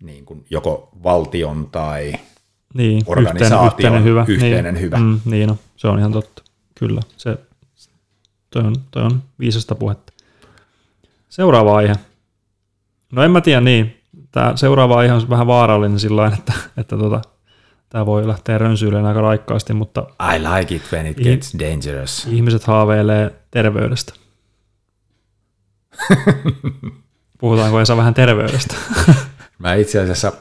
niin 0.02 0.24
kuin 0.24 0.44
joko 0.50 0.88
valtion 1.02 1.68
tai 1.72 2.12
niin, 2.74 3.02
organisaation 3.06 3.66
yhteinen, 3.66 3.98
yhteinen 3.98 4.04
hyvä. 4.04 4.24
Yhteinen 4.28 4.74
niin, 4.74 4.82
hyvä. 4.82 4.96
Mm, 4.96 5.20
niin 5.24 5.48
no, 5.48 5.58
se 5.76 5.88
on 5.88 5.98
ihan 5.98 6.12
totta. 6.12 6.42
Kyllä, 6.74 7.00
se, 7.16 7.38
toi, 8.50 8.62
on, 8.62 8.76
toi 8.90 9.02
on 9.02 9.22
viisasta 9.38 9.74
puhetta. 9.74 10.11
Seuraava 11.32 11.76
aihe. 11.76 11.94
No 13.12 13.22
en 13.22 13.30
mä 13.30 13.40
tiedä 13.40 13.60
niin. 13.60 14.00
Tämä 14.32 14.52
seuraava 14.56 14.98
aihe 14.98 15.12
on 15.12 15.30
vähän 15.30 15.46
vaarallinen 15.46 15.98
sillä 15.98 16.26
että, 16.26 16.52
että 16.76 16.96
tota, 16.96 17.22
tämä 17.88 18.06
voi 18.06 18.28
lähteä 18.28 18.58
rönsyilemään 18.58 19.06
aika 19.06 19.20
raikkaasti, 19.20 19.72
mutta... 19.72 20.06
I 20.34 20.38
like 20.38 20.74
it 20.74 20.82
when 20.92 21.06
it 21.06 21.16
gets 21.16 21.54
dangerous. 21.58 22.26
Ihmiset 22.30 22.64
haaveilee 22.64 23.34
terveydestä. 23.50 24.12
Puhutaanko 27.40 27.80
ensin 27.80 27.96
vähän 27.96 28.14
terveydestä? 28.14 28.74
Mä 29.58 29.74
itse 29.74 30.00
asiassa... 30.00 30.32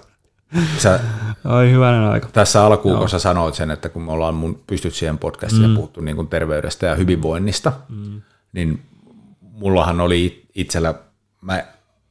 Sä, 0.77 0.99
Ai 1.43 1.71
hyvänen 1.71 2.01
aika. 2.01 2.29
Tässä 2.33 2.65
alkuun, 2.65 2.97
kun 2.97 3.09
sä 3.09 3.19
sanoit 3.19 3.55
sen, 3.55 3.71
että 3.71 3.89
kun 3.89 4.01
me 4.01 4.11
ollaan 4.11 4.33
mun 4.33 4.63
Pystyt 4.67 4.93
siihen 4.93 5.17
podcastissa 5.17 5.67
mm. 5.67 5.75
puhuttu 5.75 6.01
niin 6.01 6.15
kuin 6.15 6.27
terveydestä 6.27 6.85
ja 6.85 6.95
hyvinvoinnista, 6.95 7.71
mm. 7.89 8.21
niin 8.53 8.81
mullahan 9.41 10.01
oli 10.01 10.40
itsellä, 10.55 10.93
mä, 11.41 11.63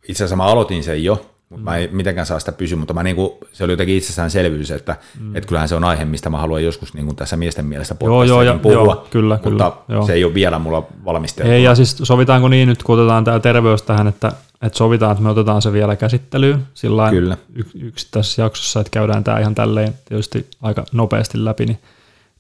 itse 0.09 0.25
asiassa 0.25 0.37
mä 0.37 0.45
aloitin 0.45 0.85
sen 0.85 1.05
jo, 1.05 1.31
mutta 1.51 1.61
mm. 1.61 1.65
mä 1.65 1.77
en 1.77 1.89
mitenkään 1.93 2.27
saa 2.27 2.39
sitä 2.39 2.53
pysyä, 2.53 2.79
mutta 2.79 2.95
mä 2.95 3.03
niinku, 3.03 3.39
se 3.53 3.65
oli 3.65 3.73
jotenkin 3.73 3.97
itsestäänselvyys, 3.97 4.71
että 4.71 4.97
mm. 5.21 5.37
et 5.37 5.47
kyllähän 5.47 5.69
se 5.69 5.75
on 5.75 5.85
aihe, 5.85 6.05
mistä 6.05 6.31
mä 6.31 6.39
haluan 6.39 6.65
joskus 6.65 6.95
niinku 6.95 7.15
tässä 7.15 7.37
miesten 7.37 7.67
mielestä 7.67 7.97
joo, 8.01 8.25
joo, 8.25 8.43
ja, 8.43 8.59
puhua, 8.63 8.75
joo, 8.75 9.07
kyllä, 9.11 9.35
mutta 9.35 9.51
kyllä, 9.51 9.73
joo. 9.89 10.07
se 10.07 10.13
ei 10.13 10.25
ole 10.25 10.35
vielä 10.35 10.59
mulla 10.59 10.87
valmisteltu. 11.05 11.51
Ei, 11.53 11.63
ja 11.63 11.75
siis 11.75 11.97
sovitaanko 12.03 12.49
niin 12.49 12.69
nyt, 12.69 12.83
kun 12.83 12.99
otetaan 12.99 13.25
tämä 13.25 13.41
terveys 13.41 13.83
tähän, 13.83 14.07
että, 14.07 14.33
että 14.63 14.79
sovitaan, 14.79 15.13
että 15.13 15.25
me 15.25 15.31
otetaan 15.31 15.63
se 15.63 15.73
vielä 15.73 15.97
käsittelyyn 15.97 16.67
sillä 16.75 17.11
Kyllä. 17.11 17.37
Y- 17.55 17.87
yksittäisessä 17.87 18.43
jaksossa, 18.43 18.81
että 18.81 18.91
käydään 18.91 19.25
tämä 19.25 19.39
ihan 19.39 19.55
tälleen 19.55 19.95
tietysti 20.09 20.47
aika 20.63 20.85
nopeasti 20.93 21.45
läpi, 21.45 21.67
niin 21.67 21.79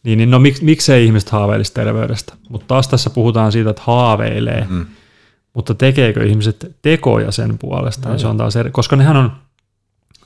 niin, 0.03 0.19
niin 0.19 0.31
no 0.31 0.39
mik, 0.39 0.63
miksei 0.63 1.05
ihmiset 1.05 1.31
haaveilisi 1.31 1.75
terveydestä? 1.75 2.35
Mutta 2.49 2.67
taas 2.67 2.89
tässä 2.89 3.11
puhutaan 3.11 3.53
siitä, 3.53 3.71
että 3.71 3.83
haaveilee. 3.85 4.67
Mm 4.69 4.87
mutta 5.55 5.75
tekeekö 5.75 6.25
ihmiset 6.25 6.77
tekoja 6.83 7.33
sen 7.33 7.59
puolesta, 7.59 8.09
no, 8.09 8.19
se 8.19 8.27
on 8.27 8.37
taas 8.37 8.57
eri, 8.57 8.71
koska 8.71 8.97
nehän 8.97 9.17
on, 9.17 9.33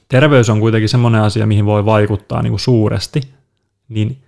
terveys 0.08 0.50
on 0.50 0.60
kuitenkin 0.60 0.88
semmoinen 0.88 1.20
asia, 1.20 1.46
mihin 1.46 1.66
voi 1.66 1.84
vaikuttaa 1.84 2.42
niin 2.42 2.50
kuin 2.50 2.60
suuresti, 2.60 3.20
niin 3.88 4.22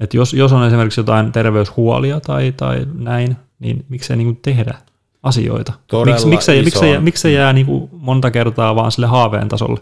että 0.00 0.16
jos, 0.16 0.34
jos 0.34 0.52
on 0.52 0.66
esimerkiksi 0.66 1.00
jotain 1.00 1.32
terveyshuolia 1.32 2.20
tai, 2.20 2.52
tai 2.56 2.86
näin, 2.98 3.36
niin 3.58 3.84
miksei 3.88 4.16
niin 4.16 4.26
kuin 4.26 4.38
tehdä 4.42 4.74
asioita? 5.22 5.72
Miks, 6.04 6.26
miksei, 6.26 6.62
miksei, 6.62 7.00
miksei 7.00 7.34
jää 7.34 7.52
niin 7.52 7.66
kuin 7.66 7.90
monta 7.92 8.30
kertaa 8.30 8.76
vaan 8.76 8.92
sille 8.92 9.06
haaveen 9.06 9.48
tasolle? 9.48 9.78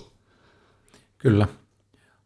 Kyllä, 1.19 1.49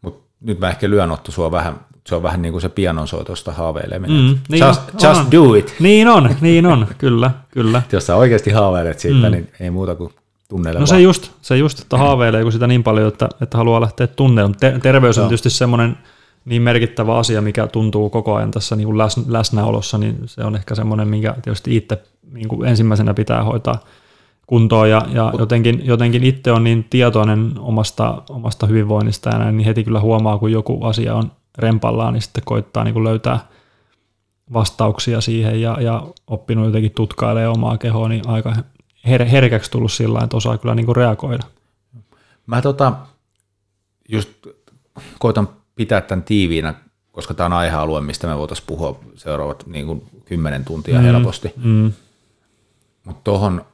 mutta 0.03 0.31
nyt 0.41 0.59
mä 0.59 0.69
ehkä 0.69 0.91
lyön 0.91 1.11
Otto 1.11 1.33
sua 1.33 1.51
vähän 1.51 1.81
se 2.07 2.15
on 2.15 2.23
vähän 2.23 2.43
niin 2.43 2.53
kuin 2.53 2.63
se 2.63 2.69
pianonsoitosta 2.69 3.53
haaveileminen. 3.53 4.17
Mm, 4.17 4.39
niin 4.49 4.67
just, 4.67 4.81
on, 5.05 5.17
just 5.17 5.33
do 5.33 5.55
it. 5.55 5.75
Niin 5.81 6.09
on, 6.09 6.37
niin 6.41 6.67
on, 6.67 6.87
kyllä, 6.99 7.31
kyllä. 7.51 7.83
Jos 7.93 8.07
sä 8.07 8.17
oikeasti 8.17 8.51
haaveilet 8.51 8.99
siitä, 8.99 9.27
mm. 9.27 9.33
niin 9.33 9.49
ei 9.61 9.71
muuta 9.71 9.95
kuin 9.95 10.13
tunnele 10.49 10.79
No 10.81 10.87
se 10.87 11.01
just, 11.01 11.31
se 11.43 11.57
just, 11.57 11.81
että 11.81 11.99
haaveilee 11.99 12.43
kun 12.43 12.53
sitä 12.53 12.67
niin 12.67 12.83
paljon, 12.83 13.09
että, 13.09 13.29
että 13.41 13.59
haluaa 13.59 13.81
lähteä 13.81 14.07
tunnelemaan. 14.07 14.59
Te- 14.61 14.79
terveys 14.83 15.19
on 15.19 15.23
no. 15.23 15.29
tietysti 15.29 15.51
semmoinen 15.51 15.97
niin 16.45 16.63
merkittävä 16.63 17.17
asia, 17.17 17.43
mikä 17.43 17.67
tuntuu 17.67 18.11
koko 18.11 18.35
ajan 18.35 18.51
tässä 18.51 18.77
niin 18.77 18.87
kuin 18.87 18.99
läs, 18.99 19.17
läsnäolossa, 19.27 19.99
niin 19.99 20.17
se 20.27 20.45
on 20.45 20.57
ehkä 20.57 20.75
semmoinen, 20.75 21.09
minkä 21.09 21.35
tietysti 21.43 21.77
itse 21.77 22.03
niin 22.33 22.49
kuin 22.49 22.69
ensimmäisenä 22.69 23.15
pitää 23.15 23.45
hoitaa 23.45 23.79
kuntoon 24.47 24.91
ja, 24.91 25.03
ja 25.13 25.33
jotenkin, 25.39 25.81
jotenkin 25.85 26.25
itse 26.25 26.53
on 26.53 26.65
niin 26.65 26.87
tietoinen 26.91 27.53
omasta, 27.59 28.23
omasta 28.31 28.67
hyvinvoinnista 28.67 29.31
ja 29.31 29.39
näin, 29.39 29.57
niin 29.57 29.67
heti 29.67 29.85
kyllä 29.85 30.01
huomaa, 30.01 30.39
kun 30.39 30.53
joku 30.53 30.85
asia 30.85 31.15
on 31.15 31.31
rempallaan, 31.59 32.15
niin 32.15 32.23
sitten 32.23 32.45
koittaa 32.45 32.85
niin 32.85 32.95
kuin 32.95 33.05
löytää 33.05 33.39
vastauksia 34.53 35.21
siihen 35.21 35.61
ja, 35.61 35.81
ja 35.81 36.07
oppinut 36.27 36.67
jotenkin 36.67 36.93
tutkailemaan 36.93 37.57
omaa 37.57 37.79
kehoa, 37.79 38.09
niin 38.09 38.29
aika 38.29 38.53
her- 39.07 39.25
herkäksi 39.25 39.71
tullut 39.71 39.93
sillä 39.93 40.21
että 40.25 40.37
osaa 40.37 40.59
kyllä 40.59 40.75
niin 40.75 40.87
kuin 40.87 40.97
reagoida. 40.97 41.45
Mä 42.47 42.63
tota, 42.63 42.93
just 44.09 44.31
koitan 45.19 45.49
pitää 45.75 46.01
tämän 46.01 46.23
tiiviinä, 46.23 46.75
koska 47.13 47.35
tämä 47.35 47.47
on 47.47 47.53
aihealue, 47.53 48.01
mistä 48.01 48.27
me 48.27 48.39
voitaisiin 48.39 48.67
puhua 48.67 49.01
seuraavat 49.15 49.67
niin 49.67 49.87
kuin 49.87 50.03
10 50.25 50.65
tuntia 50.65 50.99
mm, 50.99 51.05
helposti. 51.05 51.53
Mm. 51.57 51.93
Mutta 53.05 53.21
tuohon, 53.25 53.65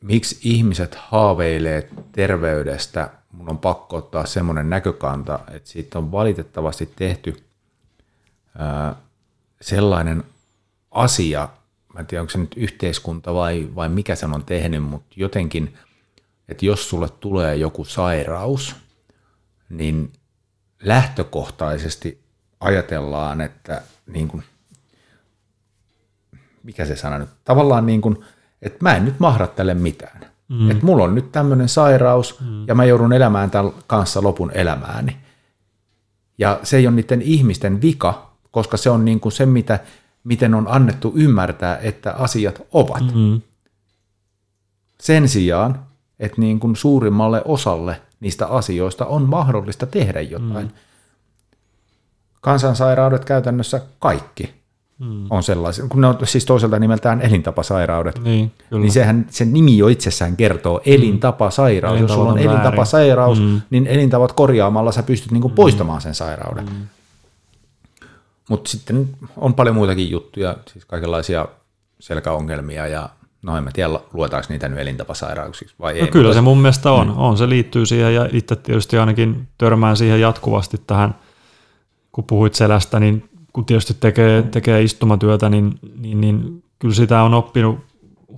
miksi 0.00 0.38
ihmiset 0.42 0.94
haaveilee 0.94 1.88
terveydestä 2.12 3.10
mun 3.32 3.50
on 3.50 3.58
pakko 3.58 3.96
ottaa 3.96 4.26
semmoinen 4.26 4.70
näkökanta, 4.70 5.38
että 5.50 5.68
siitä 5.70 5.98
on 5.98 6.12
valitettavasti 6.12 6.92
tehty 6.96 7.44
sellainen 9.60 10.24
asia, 10.90 11.48
mä 11.94 12.00
en 12.00 12.06
tiedä 12.06 12.22
onko 12.22 12.30
se 12.30 12.38
nyt 12.38 12.54
yhteiskunta 12.56 13.34
vai, 13.34 13.68
vai 13.74 13.88
mikä 13.88 14.14
sen 14.14 14.34
on 14.34 14.44
tehnyt, 14.44 14.82
mutta 14.82 15.14
jotenkin, 15.16 15.74
että 16.48 16.66
jos 16.66 16.88
sulle 16.88 17.08
tulee 17.08 17.56
joku 17.56 17.84
sairaus, 17.84 18.76
niin 19.68 20.12
lähtökohtaisesti 20.82 22.20
ajatellaan, 22.60 23.40
että 23.40 23.82
niin 24.06 24.28
kuin, 24.28 24.42
mikä 26.62 26.86
se 26.86 26.96
sana 26.96 27.18
nyt, 27.18 27.28
tavallaan 27.44 27.86
niin 27.86 28.00
kuin, 28.00 28.24
että 28.62 28.78
mä 28.82 28.96
en 28.96 29.04
nyt 29.04 29.20
mahda 29.20 29.46
tälle 29.46 29.74
mitään. 29.74 30.29
Mm. 30.50 30.70
Että 30.70 30.84
mulla 30.86 31.04
on 31.04 31.14
nyt 31.14 31.32
tämmöinen 31.32 31.68
sairaus 31.68 32.40
mm. 32.40 32.66
ja 32.66 32.74
mä 32.74 32.84
joudun 32.84 33.12
elämään 33.12 33.50
tämän 33.50 33.72
kanssa 33.86 34.22
lopun 34.22 34.50
elämääni. 34.54 35.16
Ja 36.38 36.60
se 36.62 36.76
ei 36.76 36.86
ole 36.86 36.96
niiden 36.96 37.22
ihmisten 37.22 37.82
vika, 37.82 38.30
koska 38.50 38.76
se 38.76 38.90
on 38.90 39.04
niin 39.04 39.20
kuin 39.20 39.32
se, 39.32 39.46
mitä, 39.46 39.80
miten 40.24 40.54
on 40.54 40.66
annettu 40.68 41.12
ymmärtää, 41.16 41.78
että 41.78 42.12
asiat 42.12 42.62
ovat. 42.72 43.14
Mm. 43.14 43.40
Sen 45.00 45.28
sijaan, 45.28 45.80
että 46.20 46.40
niin 46.40 46.60
kuin 46.60 46.76
suurimmalle 46.76 47.42
osalle 47.44 48.00
niistä 48.20 48.46
asioista 48.46 49.06
on 49.06 49.28
mahdollista 49.28 49.86
tehdä 49.86 50.20
jotain. 50.20 50.66
Mm. 50.66 50.72
Kansansairaudet 52.40 53.24
käytännössä 53.24 53.80
kaikki 53.98 54.59
mm. 55.00 55.26
on 55.30 55.42
sellaisia, 55.42 55.84
kun 55.88 56.00
ne 56.00 56.06
on 56.06 56.18
siis 56.24 56.44
toiselta 56.44 56.78
nimeltään 56.78 57.20
elintapasairaudet, 57.20 58.24
niin, 58.24 58.52
niin 58.70 58.92
sehän, 58.92 59.26
sen 59.30 59.52
nimi 59.52 59.78
jo 59.78 59.88
itsessään 59.88 60.36
kertoo 60.36 60.76
mm. 60.78 60.92
elintapasairaus. 60.92 61.96
Mm. 61.96 62.02
Jos 62.02 62.12
sulla 62.12 62.28
on 62.28 62.34
väärin. 62.34 62.50
elintapasairaus, 62.50 63.40
mm. 63.40 63.60
niin 63.70 63.86
elintavat 63.86 64.32
korjaamalla 64.32 64.92
sä 64.92 65.02
pystyt 65.02 65.32
niinku 65.32 65.48
mm. 65.48 65.54
poistamaan 65.54 66.00
sen 66.00 66.14
sairauden. 66.14 66.64
Mm. 66.64 66.86
Mutta 68.48 68.70
sitten 68.70 69.08
on 69.36 69.54
paljon 69.54 69.74
muitakin 69.74 70.10
juttuja, 70.10 70.56
siis 70.72 70.84
kaikenlaisia 70.84 71.48
selkäongelmia 72.00 72.86
ja 72.86 73.08
no 73.42 73.56
en 73.56 73.64
mä 73.64 73.70
tiedä, 73.72 74.00
luetaanko 74.12 74.46
niitä 74.48 74.68
nyt 74.68 74.78
elintapasairauksiksi 74.78 75.74
vai 75.80 75.92
no 75.92 75.98
ei. 75.98 76.06
Kyllä 76.06 76.34
se 76.34 76.40
mun 76.40 76.58
mielestä 76.58 76.92
on. 76.92 77.06
Mm. 77.06 77.18
on. 77.18 77.38
Se 77.38 77.48
liittyy 77.48 77.86
siihen 77.86 78.14
ja 78.14 78.28
itse 78.32 78.56
tietysti 78.56 78.98
ainakin 78.98 79.48
törmään 79.58 79.96
siihen 79.96 80.20
jatkuvasti 80.20 80.80
tähän, 80.86 81.14
kun 82.12 82.24
puhuit 82.24 82.54
selästä, 82.54 83.00
niin 83.00 83.29
kun 83.52 83.64
tietysti 83.64 83.94
tekee, 84.00 84.42
tekee 84.42 84.82
istumatyötä, 84.82 85.48
niin, 85.48 85.78
niin, 85.98 86.20
niin 86.20 86.62
kyllä 86.78 86.94
sitä 86.94 87.22
on 87.22 87.34
oppinut 87.34 87.78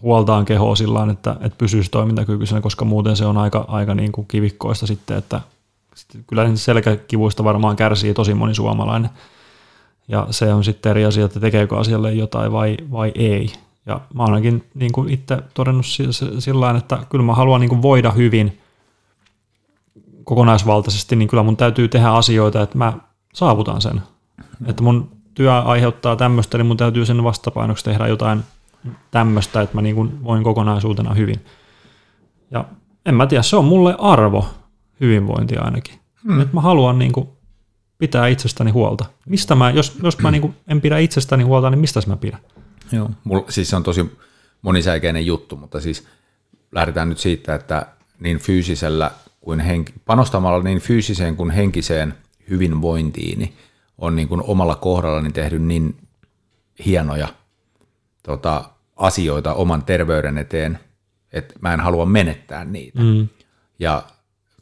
huoltaan 0.02 0.44
kehoa 0.44 0.76
sillä 0.76 1.12
että, 1.12 1.36
että 1.40 1.58
pysyisi 1.58 1.90
toimintakykyisenä, 1.90 2.60
koska 2.60 2.84
muuten 2.84 3.16
se 3.16 3.26
on 3.26 3.38
aika, 3.38 3.64
aika 3.68 3.94
niin 3.94 4.12
kuin 4.12 4.26
kivikkoista 4.26 4.86
sitten, 4.86 5.18
että 5.18 5.40
kyllä 6.26 6.56
selkäkivuista 6.56 7.44
varmaan 7.44 7.76
kärsii 7.76 8.14
tosi 8.14 8.34
moni 8.34 8.54
suomalainen. 8.54 9.10
Ja 10.08 10.26
se 10.30 10.54
on 10.54 10.64
sitten 10.64 10.90
eri 10.90 11.04
asia, 11.04 11.24
että 11.24 11.40
tekeekö 11.40 11.78
asialle 11.78 12.12
jotain 12.12 12.52
vai, 12.52 12.76
vai 12.90 13.12
ei. 13.14 13.52
Ja 13.86 14.00
mä 14.14 14.22
oon 14.22 14.34
ainakin 14.34 14.64
niin 14.74 14.92
kuin 14.92 15.10
itse 15.10 15.38
todennut 15.54 15.86
sillä 16.38 16.70
että 16.70 16.98
kyllä 17.10 17.24
mä 17.24 17.34
haluan 17.34 17.60
niin 17.60 17.68
kuin 17.68 17.82
voida 17.82 18.10
hyvin 18.10 18.58
kokonaisvaltaisesti, 20.24 21.16
niin 21.16 21.28
kyllä 21.28 21.42
mun 21.42 21.56
täytyy 21.56 21.88
tehdä 21.88 22.08
asioita, 22.08 22.62
että 22.62 22.78
mä 22.78 22.92
saavutan 23.34 23.80
sen. 23.80 24.02
Että 24.66 24.82
mun 24.82 25.10
työ 25.34 25.54
aiheuttaa 25.54 26.16
tämmöistä, 26.16 26.58
niin 26.58 26.66
mun 26.66 26.76
täytyy 26.76 27.06
sen 27.06 27.24
vastapainoksi 27.24 27.84
tehdä 27.84 28.06
jotain 28.06 28.42
tämmöistä, 29.10 29.60
että 29.60 29.74
mä 29.74 29.82
niin 29.82 29.94
kuin 29.94 30.24
voin 30.24 30.42
kokonaisuutena 30.44 31.14
hyvin. 31.14 31.44
Ja 32.50 32.64
en 33.06 33.14
mä 33.14 33.26
tiedä, 33.26 33.42
se 33.42 33.56
on 33.56 33.64
mulle 33.64 33.96
arvo, 33.98 34.46
hyvinvointi 35.00 35.56
ainakin. 35.56 35.94
Hmm. 36.24 36.40
Että 36.40 36.54
mä 36.54 36.60
haluan 36.60 36.98
niin 36.98 37.12
kuin 37.12 37.28
pitää 37.98 38.26
itsestäni 38.26 38.70
huolta. 38.70 39.04
Mistä 39.26 39.54
mä, 39.54 39.70
jos, 39.70 39.98
jos 40.02 40.18
mä 40.18 40.30
niin 40.30 40.42
kuin 40.42 40.54
en 40.68 40.80
pidä 40.80 40.98
itsestäni 40.98 41.44
huolta, 41.44 41.70
niin 41.70 41.78
mistä 41.78 42.00
mä 42.06 42.16
pidän? 42.16 42.40
Joo, 42.92 43.10
mulla, 43.24 43.44
siis 43.48 43.70
se 43.70 43.76
on 43.76 43.82
tosi 43.82 44.18
monisäikeinen 44.62 45.26
juttu, 45.26 45.56
mutta 45.56 45.80
siis 45.80 46.06
lähdetään 46.72 47.08
nyt 47.08 47.18
siitä, 47.18 47.54
että 47.54 47.86
niin 48.20 48.38
fyysisellä 48.38 49.10
kuin 49.40 49.60
henki, 49.60 49.92
panostamalla 50.04 50.62
niin 50.62 50.80
fyysiseen 50.80 51.36
kuin 51.36 51.50
henkiseen 51.50 52.14
hyvinvointiin 52.50 53.38
niin 53.38 53.52
on 54.02 54.16
niin 54.16 54.28
kuin 54.28 54.42
omalla 54.46 54.76
kohdallani 54.76 55.32
tehnyt 55.32 55.62
niin 55.62 55.96
hienoja 56.84 57.28
tota, 58.22 58.64
asioita 58.96 59.54
oman 59.54 59.84
terveyden 59.84 60.38
eteen, 60.38 60.78
että 61.32 61.54
mä 61.60 61.74
en 61.74 61.80
halua 61.80 62.06
menettää 62.06 62.64
niitä. 62.64 63.00
Mm. 63.00 63.28
Ja 63.78 64.02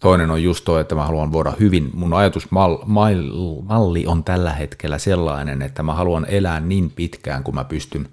toinen 0.01 0.31
on 0.31 0.43
just 0.43 0.65
tuo, 0.65 0.79
että 0.79 0.95
mä 0.95 1.07
haluan 1.07 1.33
voida 1.33 1.53
hyvin. 1.61 1.91
Mun 1.95 2.15
ajatusmalli 2.15 4.07
on 4.07 4.25
tällä 4.25 4.53
hetkellä 4.53 4.99
sellainen, 4.99 5.63
että 5.63 5.83
mä 5.83 5.95
haluan 5.95 6.27
elää 6.29 6.61
niin 6.61 6.91
pitkään, 6.91 7.45
kun 7.45 7.55
mä 7.55 7.65
pystyn 7.65 8.09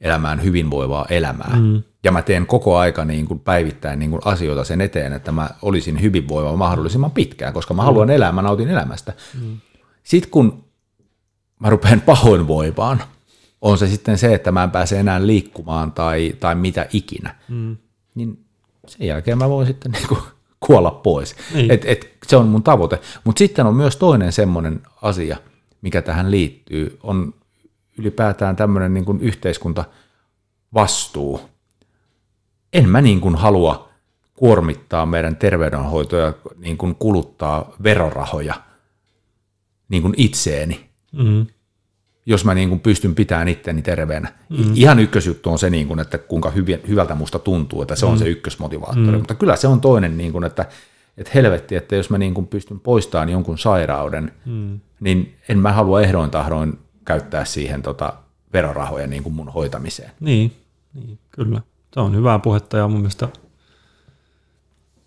elämään 0.00 0.42
hyvinvoivaa 0.42 1.06
elämää. 1.10 1.56
Mm. 1.58 1.82
Ja 2.04 2.12
mä 2.12 2.22
teen 2.22 2.46
koko 2.46 2.78
aika 2.78 3.04
niin 3.04 3.26
kuin 3.26 3.40
päivittäin 3.40 3.98
niin 3.98 4.10
kuin 4.10 4.22
asioita 4.24 4.64
sen 4.64 4.80
eteen, 4.80 5.12
että 5.12 5.32
mä 5.32 5.50
olisin 5.62 6.02
hyvinvoiva 6.02 6.56
mahdollisimman 6.56 7.10
pitkään, 7.10 7.54
koska 7.54 7.74
mä 7.74 7.82
mm. 7.82 7.86
haluan 7.86 8.10
elää, 8.10 8.32
mä 8.32 8.42
nautin 8.42 8.68
elämästä. 8.68 9.12
Mm. 9.40 9.56
Sitten 10.08 10.30
kun 10.30 10.64
mä 11.60 11.70
rupean 11.70 12.00
pahoinvoivaan, 12.00 13.02
on 13.60 13.78
se 13.78 13.86
sitten 13.86 14.18
se, 14.18 14.34
että 14.34 14.52
mä 14.52 14.64
en 14.64 14.70
pääse 14.70 15.00
enää 15.00 15.26
liikkumaan 15.26 15.92
tai, 15.92 16.34
tai 16.40 16.54
mitä 16.54 16.86
ikinä, 16.92 17.34
mm. 17.48 17.76
niin 18.14 18.44
sen 18.86 19.06
jälkeen 19.06 19.38
mä 19.38 19.48
voin 19.48 19.66
sitten 19.66 19.92
niin 19.92 20.08
kuin 20.08 20.20
kuolla 20.66 20.90
pois. 20.90 21.36
Niin. 21.54 21.70
Et, 21.70 21.84
et, 21.84 22.10
se 22.26 22.36
on 22.36 22.46
mun 22.46 22.62
tavoite. 22.62 23.00
Mutta 23.24 23.38
sitten 23.38 23.66
on 23.66 23.74
myös 23.74 23.96
toinen 23.96 24.32
semmoinen 24.32 24.82
asia, 25.02 25.36
mikä 25.82 26.02
tähän 26.02 26.30
liittyy, 26.30 26.98
on 27.02 27.34
ylipäätään 27.98 28.56
tämmöinen 28.56 28.94
niin 28.94 29.04
kuin 29.04 29.20
yhteiskuntavastuu. 29.20 31.40
En 32.72 32.88
mä 32.88 33.00
niin 33.00 33.20
kuin 33.20 33.34
halua 33.34 33.88
kuormittaa 34.36 35.06
meidän 35.06 35.36
terveydenhoitoja, 35.36 36.32
niin 36.56 36.78
kuin 36.78 36.94
kuluttaa 36.94 37.72
verorahoja 37.82 38.67
niin 39.88 40.02
kuin 40.02 40.14
itseeni. 40.16 40.88
Mm 41.12 41.46
jos 42.28 42.44
mä 42.44 42.54
niin 42.54 42.68
kuin 42.68 42.80
pystyn 42.80 43.14
pitämään 43.14 43.48
itteni 43.48 43.82
terveenä. 43.82 44.32
Mm. 44.48 44.72
Ihan 44.74 44.98
ykkösjuttu 44.98 45.50
on 45.50 45.58
se, 45.58 45.70
niin 45.70 45.88
kuin, 45.88 46.00
että 46.00 46.18
kuinka 46.18 46.52
hyvältä 46.88 47.14
musta 47.14 47.38
tuntuu, 47.38 47.82
että 47.82 47.96
se 47.96 48.06
on 48.06 48.12
mm. 48.12 48.18
se 48.18 48.28
ykkösmotivaattori. 48.28 49.06
Mm. 49.06 49.18
Mutta 49.18 49.34
kyllä 49.34 49.56
se 49.56 49.68
on 49.68 49.80
toinen, 49.80 50.16
niin 50.18 50.32
kuin, 50.32 50.44
että, 50.44 50.66
että 51.16 51.30
helvetti, 51.34 51.76
että 51.76 51.96
jos 51.96 52.10
mä 52.10 52.18
niin 52.18 52.34
kuin 52.34 52.46
pystyn 52.46 52.80
poistamaan 52.80 53.28
jonkun 53.28 53.58
sairauden, 53.58 54.32
mm. 54.46 54.80
niin 55.00 55.34
en 55.48 55.58
mä 55.58 55.72
halua 55.72 56.00
ehdoin 56.00 56.30
tahdoin 56.30 56.78
käyttää 57.04 57.44
siihen 57.44 57.82
tota 57.82 58.12
verorahoja 58.52 59.06
niin 59.06 59.22
kuin 59.22 59.34
mun 59.34 59.48
hoitamiseen. 59.48 60.10
Niin, 60.20 60.52
niin, 60.94 61.18
kyllä. 61.30 61.60
Se 61.94 62.00
on 62.00 62.16
hyvää 62.16 62.38
puhetta 62.38 62.76
ja 62.76 62.88
mun 62.88 63.00
mielestä, 63.00 63.28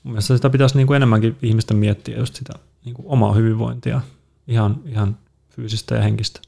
mun 0.03 0.13
mielestä 0.13 0.35
sitä 0.35 0.49
pitäisi 0.49 0.77
niin 0.77 0.87
kuin 0.87 0.95
enemmänkin 0.95 1.37
ihmisten 1.41 1.77
miettiä 1.77 2.17
just 2.17 2.35
sitä 2.35 2.53
niin 2.85 2.95
kuin 2.95 3.05
omaa 3.07 3.33
hyvinvointia, 3.33 4.01
ihan, 4.47 4.75
ihan 4.85 5.17
fyysistä 5.49 5.95
ja 5.95 6.01
henkistä. 6.01 6.39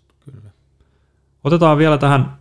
Otetaan 1.43 1.77
vielä 1.77 1.97
tähän, 1.97 2.37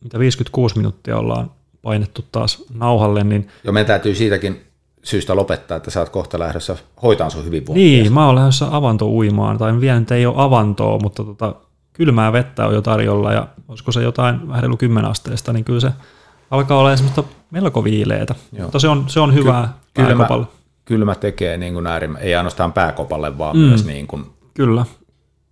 mitä 0.00 0.18
56 0.18 0.76
minuuttia 0.76 1.16
ollaan 1.16 1.50
painettu 1.82 2.24
taas 2.32 2.64
nauhalle. 2.74 3.24
Niin... 3.24 3.48
Jo, 3.64 3.72
meidän 3.72 3.86
täytyy 3.86 4.14
siitäkin 4.14 4.64
syystä 5.02 5.36
lopettaa, 5.36 5.76
että 5.76 5.90
sä 5.90 6.00
oot 6.00 6.08
kohta 6.08 6.38
lähdössä 6.38 6.76
hoitaan 7.02 7.30
sun 7.30 7.44
hyvinvointia. 7.44 8.02
Niin, 8.02 8.12
mä 8.12 8.26
oon 8.26 8.34
lähdössä 8.34 8.66
avantouimaan, 8.70 9.58
tai 9.58 9.80
vielä 9.80 10.00
nyt 10.00 10.10
ei 10.10 10.26
ole 10.26 10.34
avantoa, 10.36 10.98
mutta 10.98 11.24
tota, 11.24 11.54
kylmää 11.92 12.32
vettä 12.32 12.66
on 12.66 12.74
jo 12.74 12.82
tarjolla, 12.82 13.32
ja 13.32 13.48
olisiko 13.68 13.92
se 13.92 14.02
jotain 14.02 14.48
vähän 14.48 14.62
reilu 14.62 14.76
10 14.76 15.10
asteesta, 15.10 15.52
niin 15.52 15.64
kyllä 15.64 15.80
se 15.80 15.92
alkaa 16.50 16.78
olla 16.78 16.96
semmoista 16.96 17.24
melko 17.50 17.84
viileitä. 17.84 18.34
Joo. 18.52 18.62
Mutta 18.62 18.78
se 18.78 18.88
on, 18.88 19.04
se 19.06 19.20
on 19.20 19.34
hyvää 19.34 19.68
Ky- 19.94 20.02
kylmä, 20.02 20.28
kylmä 20.84 21.14
tekee 21.14 21.56
niin 21.56 21.74
kuin 21.74 21.86
äärimmä, 21.86 22.18
ei 22.18 22.34
ainoastaan 22.34 22.72
pääkopalle, 22.72 23.38
vaan 23.38 23.56
mm, 23.56 23.62
myös 23.62 23.84
niin 23.84 24.06
kuin 24.06 24.26
Kyllä 24.54 24.84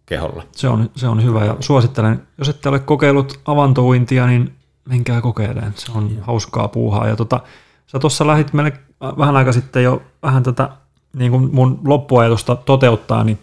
keholla. 0.07 0.43
Se 0.53 0.69
on, 0.69 0.91
se 0.97 1.09
on 1.09 1.25
hyvä 1.25 1.45
ja 1.45 1.57
suosittelen, 1.61 2.23
jos 2.39 2.49
ette 2.49 2.69
ole 2.69 2.79
kokeillut 2.79 3.41
avantouintia, 3.45 4.27
niin 4.27 4.55
menkää 4.89 5.21
kokeilemaan. 5.21 5.73
Se 5.77 5.93
on 5.95 6.11
Joo. 6.15 6.25
hauskaa 6.25 6.69
puuhaa. 6.69 7.09
Ja 7.09 7.17
tota, 7.17 7.41
sä 7.87 7.99
tuossa 7.99 8.27
lähit 8.27 8.53
meille 8.53 8.73
vähän 9.19 9.37
aika 9.37 9.53
sitten 9.53 9.85
jo 9.85 10.03
vähän 10.23 10.43
tätä 10.43 10.69
niin 11.17 11.31
kuin 11.31 11.55
mun 11.55 11.81
loppuajatusta 11.85 12.57
toteuttaa, 12.57 13.25
niin 13.25 13.39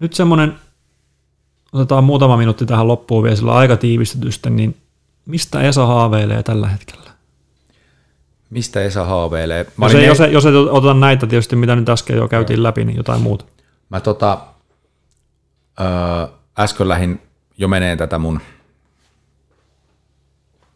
nyt 0.00 0.12
semmoinen, 0.12 0.54
otetaan 1.72 2.04
muutama 2.04 2.36
minuutti 2.36 2.66
tähän 2.66 2.88
loppuun 2.88 3.22
vielä 3.22 3.36
sillä 3.36 3.52
aika 3.52 3.76
tiivistetystä, 3.76 4.50
niin 4.50 4.76
mistä 5.26 5.60
Esa 5.60 5.86
haaveilee 5.86 6.42
tällä 6.42 6.68
hetkellä? 6.68 7.10
Mistä 8.50 8.82
Esa 8.82 9.04
haaveilee? 9.04 9.66
Mä 9.76 9.86
jos, 9.86 9.94
ei, 9.94 10.00
ne... 10.00 10.06
jos, 10.06 10.20
ei, 10.20 10.32
jos 10.32 10.46
ei 10.46 10.54
oteta 10.56 10.94
näitä 10.94 11.26
tietysti, 11.26 11.56
mitä 11.56 11.76
nyt 11.76 11.88
äsken 11.88 12.16
jo 12.16 12.28
käytiin 12.28 12.62
läpi, 12.62 12.84
niin 12.84 12.96
jotain 12.96 13.20
muuta. 13.20 13.44
Mä 13.90 14.00
tota, 14.00 14.38
Äsken 16.58 16.88
lähin 16.88 17.22
jo 17.58 17.68
menee 17.68 17.96
tätä 17.96 18.18
mun 18.18 18.40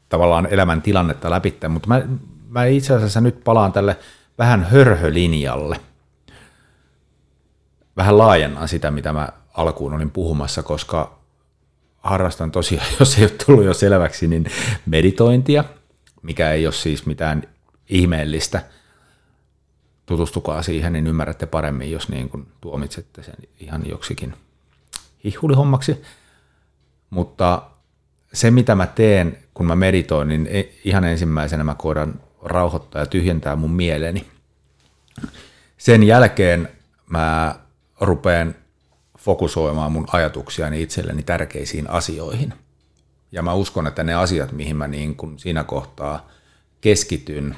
tavallaan 0.09 0.49
elämän 0.51 0.83
tilannetta 0.83 1.31
läpi, 1.31 1.59
mutta 1.69 1.89
mä, 1.89 2.03
mä 2.49 2.65
itse 2.65 2.95
asiassa 2.95 3.21
nyt 3.21 3.45
palaan 3.45 3.73
tälle 3.73 3.97
vähän 4.39 4.65
hörhölinjalle. 4.65 5.81
Vähän 7.97 8.19
laajennan 8.19 8.69
sitä, 8.69 8.91
mitä 8.91 9.13
mä 9.13 9.29
alkuun 9.55 9.95
olin 9.95 10.11
puhumassa, 10.11 10.63
koska 10.63 11.19
harrastan 11.99 12.51
tosiaan, 12.51 12.87
jos 13.01 13.19
ei 13.19 13.25
ole 13.25 13.33
tullut 13.47 13.65
jo 13.65 13.75
selväksi, 13.75 14.29
niin 14.29 14.47
meditointia, 14.87 15.65
mikä 16.23 16.51
ei 16.51 16.67
ole 16.67 16.73
siis 16.73 17.07
mitään 17.07 17.43
ihmeellistä. 17.89 18.63
Tutustukaa 20.07 20.63
siihen, 20.63 20.93
niin 20.93 21.07
ymmärrätte 21.07 21.47
paremmin, 21.47 21.91
jos 21.91 22.09
niin 22.09 22.29
kuin 22.29 22.47
tuomitsette 22.61 23.23
sen 23.23 23.37
ihan 23.61 23.89
joksikin 23.89 24.35
hihulihommaksi, 25.25 26.03
mutta 27.11 27.63
se 28.33 28.51
mitä 28.51 28.75
mä 28.75 28.87
teen, 28.87 29.39
kun 29.55 29.67
mä 29.67 29.77
meditoin, 29.77 30.29
niin 30.29 30.49
e- 30.51 30.69
ihan 30.85 31.05
ensimmäisenä 31.05 31.65
mä 31.65 31.75
koidan 31.75 32.21
rauhoittaa 32.43 33.03
ja 33.03 33.07
tyhjentää 33.07 33.57
mun 33.57 33.73
mieleni. 33.73 34.27
Sen 35.79 36.03
jälkeen 36.03 36.69
mä 37.11 37.55
rupean 38.01 38.55
fokusoimaan 39.19 39.93
mun 39.93 40.07
ajatuksiani 40.13 40.83
itselleni 40.83 41.23
tärkeisiin 41.23 41.91
asioihin. 41.91 42.55
Ja 43.33 43.43
mä 43.43 43.55
uskon, 43.55 43.87
että 43.87 44.05
ne 44.05 44.15
asiat, 44.15 44.53
mihin 44.53 44.77
mä 44.77 44.89
niin 44.89 45.17
kun 45.17 45.39
siinä 45.39 45.65
kohtaa 45.65 46.29
keskityn, 46.81 47.57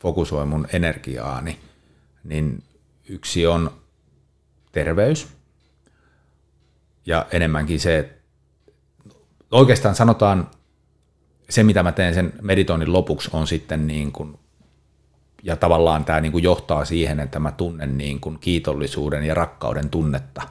fokusoin 0.00 0.48
mun 0.48 0.66
energiaani, 0.72 1.58
niin 2.24 2.62
yksi 3.08 3.46
on 3.46 3.70
terveys– 4.72 5.28
ja 7.06 7.26
enemmänkin 7.32 7.80
se, 7.80 7.98
että 7.98 8.22
oikeastaan 9.50 9.94
sanotaan, 9.94 10.50
se 11.50 11.62
mitä 11.62 11.82
mä 11.82 11.92
teen 11.92 12.14
sen 12.14 12.32
meditoinnin 12.42 12.92
lopuksi 12.92 13.30
on 13.32 13.46
sitten 13.46 13.86
niin 13.86 14.12
kuin, 14.12 14.38
ja 15.42 15.56
tavallaan 15.56 16.04
tämä 16.04 16.20
niin 16.20 16.32
kuin 16.32 16.44
johtaa 16.44 16.84
siihen, 16.84 17.20
että 17.20 17.38
mä 17.38 17.50
tunnen 17.50 17.98
niin 17.98 18.20
kuin 18.20 18.38
kiitollisuuden 18.38 19.24
ja 19.24 19.34
rakkauden 19.34 19.90
tunnetta, 19.90 20.42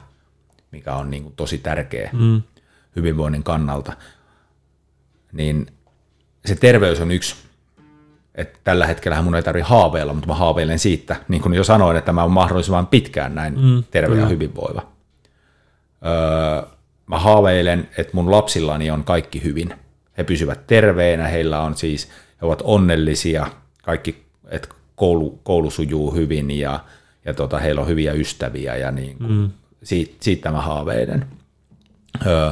mikä 0.70 0.94
on 0.94 1.10
niin 1.10 1.22
kuin 1.22 1.36
tosi 1.36 1.58
tärkeä 1.58 2.10
mm. 2.12 2.42
hyvinvoinnin 2.96 3.42
kannalta, 3.42 3.92
niin 5.32 5.66
se 6.44 6.54
terveys 6.54 7.00
on 7.00 7.10
yksi, 7.10 7.34
että 8.34 8.58
tällä 8.64 8.86
hetkellä 8.86 9.22
mun 9.22 9.34
ei 9.34 9.42
tarvitse 9.42 9.68
haaveilla, 9.68 10.12
mutta 10.12 10.28
mä 10.28 10.34
haaveilen 10.34 10.78
siitä, 10.78 11.16
niin 11.28 11.42
kuin 11.42 11.54
jo 11.54 11.64
sanoin, 11.64 11.96
että 11.96 12.12
mä 12.12 12.22
oon 12.22 12.32
mahdollisimman 12.32 12.86
pitkään 12.86 13.34
näin 13.34 13.60
mm, 13.60 13.84
terve 13.90 14.20
ja 14.20 14.26
hyvinvoiva. 14.26 14.91
Öö, 16.06 16.68
mä 17.06 17.18
haaveilen, 17.18 17.88
että 17.98 18.12
mun 18.14 18.30
lapsillani 18.30 18.90
on 18.90 19.04
kaikki 19.04 19.44
hyvin. 19.44 19.74
He 20.18 20.24
pysyvät 20.24 20.66
terveinä, 20.66 21.28
heillä 21.28 21.60
on 21.60 21.76
siis, 21.76 22.08
he 22.40 22.46
ovat 22.46 22.62
onnellisia, 22.64 23.46
kaikki, 23.82 24.24
että 24.48 24.68
koulu, 24.96 25.40
koulu 25.42 25.70
sujuu 25.70 26.14
hyvin 26.14 26.50
ja, 26.50 26.80
ja 27.24 27.34
tota, 27.34 27.58
heillä 27.58 27.80
on 27.80 27.88
hyviä 27.88 28.12
ystäviä 28.12 28.76
ja 28.76 28.90
niin 28.90 29.18
kuin, 29.18 29.32
mm. 29.32 29.50
siitä, 29.82 30.14
siitä 30.20 30.50
mä 30.50 30.60
haaveilen. 30.60 31.26
Öö, 32.26 32.50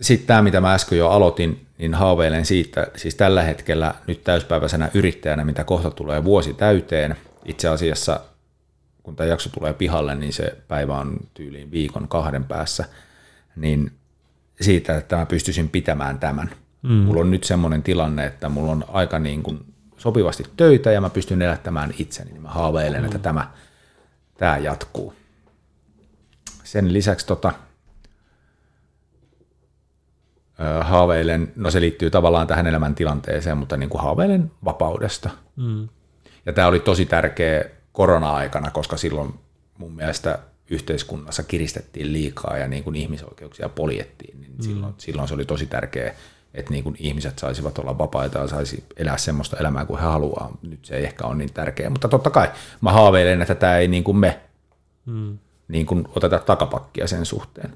sitten 0.00 0.26
tämä, 0.26 0.42
mitä 0.42 0.60
mä 0.60 0.74
äsken 0.74 0.98
jo 0.98 1.08
aloitin, 1.08 1.66
niin 1.78 1.94
haaveilen 1.94 2.46
siitä, 2.46 2.86
siis 2.96 3.14
tällä 3.14 3.42
hetkellä 3.42 3.94
nyt 4.06 4.24
täyspäiväisenä 4.24 4.90
yrittäjänä, 4.94 5.44
mitä 5.44 5.64
kohta 5.64 5.90
tulee 5.90 6.24
vuosi 6.24 6.54
täyteen. 6.54 7.16
Itse 7.44 7.68
asiassa 7.68 8.20
kun 9.04 9.16
tämä 9.16 9.28
jakso 9.28 9.50
tulee 9.50 9.72
pihalle, 9.72 10.14
niin 10.14 10.32
se 10.32 10.56
päivä 10.68 10.98
on 10.98 11.16
tyyliin 11.34 11.70
viikon 11.70 12.08
kahden 12.08 12.44
päässä, 12.44 12.84
niin 13.56 13.92
siitä, 14.60 14.96
että 14.96 15.16
mä 15.16 15.26
pystyisin 15.26 15.68
pitämään 15.68 16.18
tämän. 16.18 16.50
Mm. 16.82 16.90
Mulla 16.90 17.20
on 17.20 17.30
nyt 17.30 17.44
semmoinen 17.44 17.82
tilanne, 17.82 18.26
että 18.26 18.48
mulla 18.48 18.72
on 18.72 18.84
aika 18.88 19.18
niin 19.18 19.42
kuin 19.42 19.74
sopivasti 19.96 20.44
töitä 20.56 20.92
ja 20.92 21.00
mä 21.00 21.10
pystyn 21.10 21.42
elättämään 21.42 21.94
itseni, 21.98 22.32
niin 22.32 22.42
mä 22.42 22.48
haaveilen, 22.48 23.00
mm. 23.00 23.06
että 23.06 23.18
tämä, 23.18 23.50
tämä 24.38 24.58
jatkuu. 24.58 25.14
Sen 26.64 26.92
lisäksi 26.92 27.26
tota, 27.26 27.52
haaveilen, 30.80 31.52
no 31.56 31.70
se 31.70 31.80
liittyy 31.80 32.10
tavallaan 32.10 32.46
tähän 32.46 32.66
elämäntilanteeseen, 32.66 33.56
mutta 33.56 33.76
niin 33.76 33.90
kuin 33.90 34.02
haaveilen 34.02 34.50
vapaudesta. 34.64 35.30
Mm. 35.56 35.88
Ja 36.46 36.52
tämä 36.52 36.68
oli 36.68 36.80
tosi 36.80 37.06
tärkeä 37.06 37.64
korona-aikana, 37.94 38.70
koska 38.70 38.96
silloin 38.96 39.34
mun 39.78 39.92
mielestä 39.92 40.38
yhteiskunnassa 40.70 41.42
kiristettiin 41.42 42.12
liikaa 42.12 42.58
ja 42.58 42.68
niin 42.68 42.84
kuin 42.84 42.96
ihmisoikeuksia 42.96 43.68
poljettiin, 43.68 44.40
niin 44.40 44.52
mm. 44.56 44.62
silloin, 44.62 44.94
silloin 44.98 45.28
se 45.28 45.34
oli 45.34 45.44
tosi 45.44 45.66
tärkeä, 45.66 46.14
että 46.54 46.70
niin 46.70 46.84
kuin 46.84 46.96
ihmiset 46.98 47.38
saisivat 47.38 47.78
olla 47.78 47.98
vapaita 47.98 48.38
ja 48.38 48.48
saisi 48.48 48.84
elää 48.96 49.16
semmoista 49.16 49.56
elämää 49.56 49.84
kuin 49.84 50.00
he 50.00 50.06
haluaa. 50.06 50.56
Nyt 50.62 50.84
se 50.84 50.96
ei 50.96 51.04
ehkä 51.04 51.24
ole 51.24 51.34
niin 51.34 51.52
tärkeä, 51.52 51.90
mutta 51.90 52.08
totta 52.08 52.30
kai 52.30 52.50
mä 52.80 52.92
haaveilen, 52.92 53.42
että 53.42 53.54
tämä 53.54 53.78
ei 53.78 53.88
niin 53.88 54.04
kuin 54.04 54.16
me 54.16 54.40
mm. 55.06 55.38
niin 55.68 55.86
kuin 55.86 56.08
oteta 56.16 56.38
takapakkia 56.38 57.06
sen 57.06 57.26
suhteen. 57.26 57.72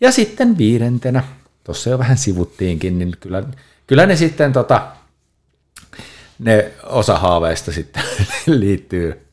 Ja 0.00 0.12
sitten 0.12 0.58
viidentenä, 0.58 1.24
tuossa 1.64 1.90
jo 1.90 1.98
vähän 1.98 2.18
sivuttiinkin, 2.18 2.98
niin 2.98 3.16
kyllä, 3.20 3.42
kyllä 3.86 4.06
ne 4.06 4.16
sitten 4.16 4.52
tota, 4.52 4.86
ne 6.38 6.72
osa 6.82 7.18
haaveista 7.18 7.72
sitten 7.72 8.02
liittyy 8.60 9.25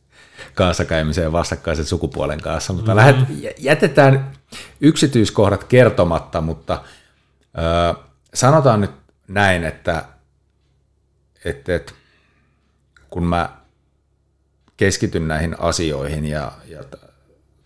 kanssakäymiseen 0.53 1.31
vastakkaisen 1.31 1.85
sukupuolen 1.85 2.41
kanssa, 2.41 2.73
mutta 2.73 2.95
mm-hmm. 2.95 3.25
lähet, 3.37 3.55
jätetään 3.57 4.31
yksityiskohdat 4.81 5.63
kertomatta, 5.63 6.41
mutta 6.41 6.83
ö, 7.57 7.95
sanotaan 8.33 8.81
nyt 8.81 8.91
näin, 9.27 9.63
että, 9.63 10.05
että, 11.45 11.75
että 11.75 11.93
kun 13.09 13.23
mä 13.23 13.49
keskityn 14.77 15.27
näihin 15.27 15.55
asioihin 15.59 16.25
ja, 16.25 16.51
ja 16.65 16.83
t- 16.83 17.13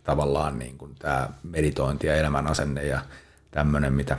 tavallaan 0.04 0.60
niin 0.60 0.78
kuin 0.78 0.96
tämä 1.00 1.30
meditointi 1.44 2.08
ja 2.08 2.16
elämän 2.16 2.48
asenne 2.48 2.84
ja 2.84 3.02
tämmöinen, 3.52 3.94
mitä 3.94 4.18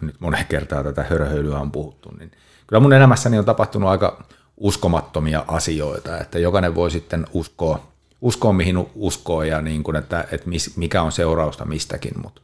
nyt 0.00 0.20
monen 0.20 0.46
kertaa 0.46 0.84
tätä 0.84 1.02
hörhöilyä 1.02 1.58
on 1.58 1.72
puhuttu, 1.72 2.10
niin 2.18 2.30
kyllä 2.66 2.80
mun 2.80 2.92
elämässäni 2.92 3.38
on 3.38 3.44
tapahtunut 3.44 3.90
aika 3.90 4.24
uskomattomia 4.64 5.44
asioita, 5.48 6.18
että 6.18 6.38
jokainen 6.38 6.74
voi 6.74 6.90
sitten 6.90 7.26
uskoa, 7.32 7.86
uskoa 8.20 8.52
mihin 8.52 8.86
uskoo 8.94 9.42
ja 9.42 9.62
niin 9.62 9.82
kuin, 9.82 9.96
että, 9.96 10.24
että 10.32 10.46
mikä 10.76 11.02
on 11.02 11.12
seurausta 11.12 11.64
mistäkin, 11.64 12.12
mutta 12.22 12.40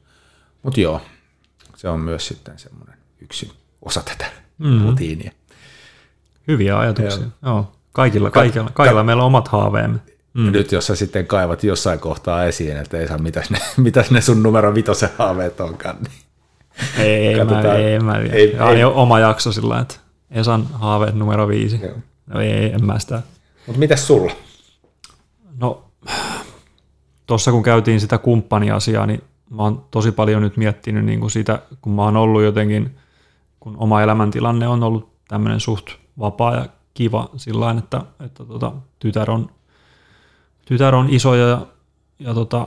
mut 0.62 0.78
joo, 0.78 1.00
se 1.76 1.88
on 1.88 2.00
myös 2.00 2.26
sitten 2.26 2.58
semmoinen 2.58 2.96
yksi 3.20 3.52
osa 3.82 4.02
tätä 4.02 4.26
mm. 4.58 4.82
rutiinia. 4.82 5.32
Hyviä 6.48 6.78
ajatuksia. 6.78 7.22
Joo. 7.22 7.30
Joo. 7.42 7.72
Kaikilla, 7.92 8.30
kaikilla, 8.30 8.70
kaikilla 8.74 9.00
ka- 9.00 9.04
meillä 9.04 9.22
on 9.22 9.26
omat 9.26 9.48
haaveemme. 9.48 9.98
Mm. 10.34 10.52
Nyt 10.52 10.72
jos 10.72 10.86
sä 10.86 10.96
sitten 10.96 11.26
kaivat 11.26 11.64
jossain 11.64 11.98
kohtaa 11.98 12.44
esiin, 12.44 12.76
että 12.76 12.98
ei 12.98 13.08
saa, 13.08 13.18
mitäs 13.18 13.50
ne, 13.50 13.58
mitäs 13.76 14.10
ne 14.10 14.20
sun 14.20 14.42
numero 14.42 14.74
vitosen 14.74 15.10
haaveet 15.18 15.60
onkaan, 15.60 15.96
niin 16.02 16.12
ei, 16.98 17.26
ei, 17.26 17.44
mä, 17.44 17.74
ei, 17.74 17.98
mä, 17.98 18.18
ei, 18.18 18.30
ei, 18.32 18.56
ei, 18.76 18.84
oma 18.84 19.18
jakso 19.18 19.52
sillä 19.52 19.80
että 19.80 19.94
Esan 20.30 20.66
haaveet 20.72 21.14
numero 21.14 21.48
viisi. 21.48 21.80
Joo. 21.82 21.94
No 22.30 22.40
ei, 22.40 22.72
en 22.72 22.84
mä 22.84 22.98
sitä. 22.98 23.22
Mutta 23.66 23.78
mitäs 23.78 24.06
sulla? 24.06 24.32
No, 25.58 25.84
tuossa 27.26 27.50
kun 27.50 27.62
käytiin 27.62 28.00
sitä 28.00 28.18
kumppaniasiaa, 28.18 29.06
niin 29.06 29.22
mä 29.50 29.62
oon 29.62 29.84
tosi 29.90 30.12
paljon 30.12 30.42
nyt 30.42 30.56
miettinyt 30.56 31.04
niin 31.04 31.20
kuin 31.20 31.30
sitä, 31.30 31.62
kun 31.82 31.92
mä 31.92 32.02
oon 32.02 32.16
ollut 32.16 32.42
jotenkin, 32.42 32.96
kun 33.60 33.76
oma 33.76 34.02
elämäntilanne 34.02 34.68
on 34.68 34.82
ollut 34.82 35.08
tämmöinen 35.28 35.60
suht 35.60 35.86
vapaa 36.18 36.54
ja 36.54 36.66
kiva 36.94 37.28
sillä 37.36 37.70
että, 37.78 38.02
että 38.24 38.44
tota, 38.44 38.72
tytär, 38.98 39.30
on, 39.30 39.50
tytär 40.64 40.94
on 40.94 41.06
iso 41.10 41.34
ja, 41.34 41.66
ja 42.18 42.34
tota, 42.34 42.66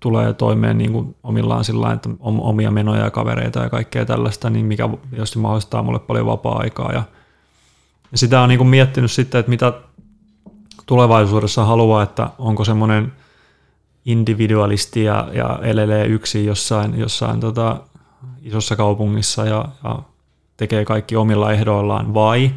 tulee 0.00 0.34
toimeen 0.34 0.78
niin 0.78 0.92
kuin 0.92 1.16
omillaan 1.22 1.64
sillä 1.64 1.92
että 1.92 2.08
on 2.20 2.40
omia 2.40 2.70
menoja 2.70 3.04
ja 3.04 3.10
kavereita 3.10 3.60
ja 3.60 3.70
kaikkea 3.70 4.04
tällaista, 4.04 4.50
niin 4.50 4.66
mikä 4.66 4.88
tietysti 5.10 5.38
mahdollistaa 5.38 5.82
mulle 5.82 5.98
paljon 5.98 6.26
vapaa-aikaa. 6.26 6.92
Ja, 6.92 7.02
ja 8.12 8.18
sitä 8.18 8.40
on 8.40 8.48
niin 8.48 8.58
kuin 8.58 8.68
miettinyt 8.68 9.10
sitten, 9.10 9.38
että 9.38 9.50
mitä 9.50 9.72
tulevaisuudessa 10.86 11.64
haluaa, 11.64 12.02
että 12.02 12.30
onko 12.38 12.64
semmoinen 12.64 13.12
individualisti 14.04 15.04
ja, 15.04 15.28
ja 15.32 15.58
elelee 15.62 16.06
yksin 16.06 16.46
jossain, 16.46 16.98
jossain 16.98 17.40
tota, 17.40 17.80
isossa 18.42 18.76
kaupungissa 18.76 19.44
ja, 19.44 19.64
ja 19.84 19.98
tekee 20.56 20.84
kaikki 20.84 21.16
omilla 21.16 21.52
ehdoillaan, 21.52 22.14
vai 22.14 22.50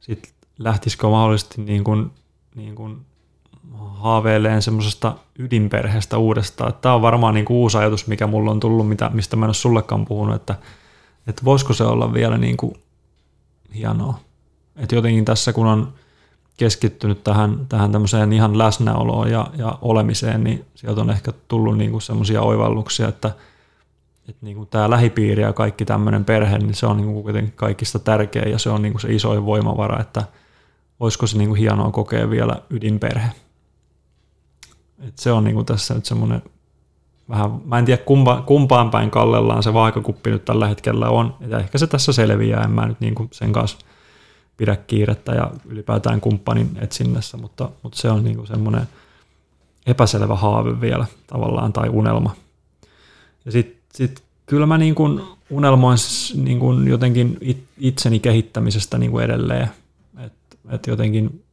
sitten 0.00 0.32
lähtisikö 0.58 1.08
mahdollisesti 1.08 1.62
niin 1.62 1.84
kuin, 1.84 2.10
niin 2.54 2.74
kuin 2.74 3.06
haaveileen 3.78 4.62
semmoisesta 4.62 5.14
ydinperheestä 5.38 6.18
uudestaan. 6.18 6.74
Tämä 6.74 6.94
on 6.94 7.02
varmaan 7.02 7.34
niin 7.34 7.44
kuin 7.44 7.56
uusi 7.56 7.78
ajatus, 7.78 8.06
mikä 8.06 8.26
mulla 8.26 8.50
on 8.50 8.60
tullut, 8.60 8.88
mitä, 8.88 9.10
mistä 9.14 9.36
mä 9.36 9.44
en 9.44 9.48
ole 9.48 9.54
sullekaan 9.54 10.04
puhunut, 10.04 10.34
että, 10.34 10.54
että 11.26 11.44
voisiko 11.44 11.72
se 11.72 11.84
olla 11.84 12.14
vielä 12.14 12.38
niin 12.38 12.56
kuin 12.56 12.74
hienoa. 13.74 14.20
Että 14.78 14.94
jotenkin 14.94 15.24
tässä, 15.24 15.52
kun 15.52 15.66
on 15.66 15.92
keskittynyt 16.56 17.24
tähän, 17.24 17.66
tähän 17.68 17.92
tämmöiseen 17.92 18.32
ihan 18.32 18.58
läsnäoloon 18.58 19.30
ja, 19.30 19.50
ja 19.56 19.78
olemiseen, 19.82 20.44
niin 20.44 20.64
sieltä 20.74 21.00
on 21.00 21.10
ehkä 21.10 21.32
tullut 21.48 21.78
niin 21.78 21.90
kuin 21.90 22.02
semmoisia 22.02 22.42
oivalluksia, 22.42 23.08
että, 23.08 23.30
että 24.28 24.46
niin 24.46 24.56
kuin 24.56 24.68
tämä 24.68 24.90
lähipiiri 24.90 25.42
ja 25.42 25.52
kaikki 25.52 25.84
tämmöinen 25.84 26.24
perhe, 26.24 26.58
niin 26.58 26.74
se 26.74 26.86
on 26.86 26.96
niin 26.96 27.12
kuin 27.12 27.22
kuitenkin 27.22 27.52
kaikista 27.56 27.98
tärkeä 27.98 28.42
ja 28.42 28.58
se 28.58 28.70
on 28.70 28.82
niin 28.82 28.92
kuin 28.92 29.00
se 29.00 29.14
isoin 29.14 29.46
voimavara, 29.46 30.00
että 30.00 30.24
olisiko 31.00 31.26
se 31.26 31.38
niin 31.38 31.48
kuin 31.48 31.58
hienoa 31.58 31.90
kokea 31.90 32.30
vielä 32.30 32.62
ydinperhe. 32.70 33.30
Et 35.08 35.18
se 35.18 35.32
on 35.32 35.44
niinku 35.44 35.64
tässä 35.64 35.94
nyt 35.94 36.04
semmoinen 36.04 36.42
vähän, 37.28 37.60
mä 37.64 37.78
en 37.78 37.84
tiedä 37.84 38.02
kumpa, 38.02 38.42
kumpaan 38.46 38.90
päin 38.90 39.10
kallellaan 39.10 39.62
se 39.62 39.74
vaakakuppi 39.74 40.30
nyt 40.30 40.44
tällä 40.44 40.68
hetkellä 40.68 41.08
on, 41.08 41.34
ja 41.48 41.58
ehkä 41.58 41.78
se 41.78 41.86
tässä 41.86 42.12
selviää, 42.12 42.64
en 42.64 42.70
mä 42.70 42.86
nyt 42.86 43.00
niinku 43.00 43.28
sen 43.32 43.52
kanssa 43.52 43.78
pidä 44.58 44.76
kiirettä 44.76 45.32
ja 45.32 45.50
ylipäätään 45.64 46.20
kumppanin 46.20 46.78
etsinnässä, 46.80 47.36
mutta, 47.36 47.70
mutta 47.82 47.98
se 47.98 48.10
on 48.10 48.24
niinku 48.24 48.46
semmoinen 48.46 48.88
epäselvä 49.86 50.34
haave 50.34 50.80
vielä 50.80 51.06
tavallaan 51.26 51.72
tai 51.72 51.88
unelma. 51.88 52.34
Ja 53.44 53.52
sitten 53.52 53.78
sit, 53.94 54.22
kyllä 54.46 54.66
mä 54.66 54.78
niin 54.78 54.94
kuin 54.94 55.20
unelmoin 55.50 55.98
niin 56.34 56.58
kuin 56.58 56.88
jotenkin 56.88 57.38
itseni 57.78 58.18
kehittämisestä 58.18 58.98
niin 58.98 59.10
kuin 59.10 59.24
edelleen, 59.24 59.68
että 60.18 60.56
et 60.70 60.86
jotenkin 60.86 61.44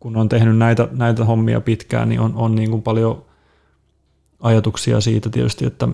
kun 0.00 0.16
on 0.16 0.28
tehnyt 0.28 0.56
näitä, 0.56 0.88
näitä 0.92 1.24
hommia 1.24 1.60
pitkään, 1.60 2.08
niin 2.08 2.20
on, 2.20 2.32
on 2.34 2.54
niin 2.54 2.70
kuin 2.70 2.82
paljon 2.82 3.24
ajatuksia 4.40 5.00
siitä 5.00 5.30
tietysti, 5.30 5.66
että 5.66 5.88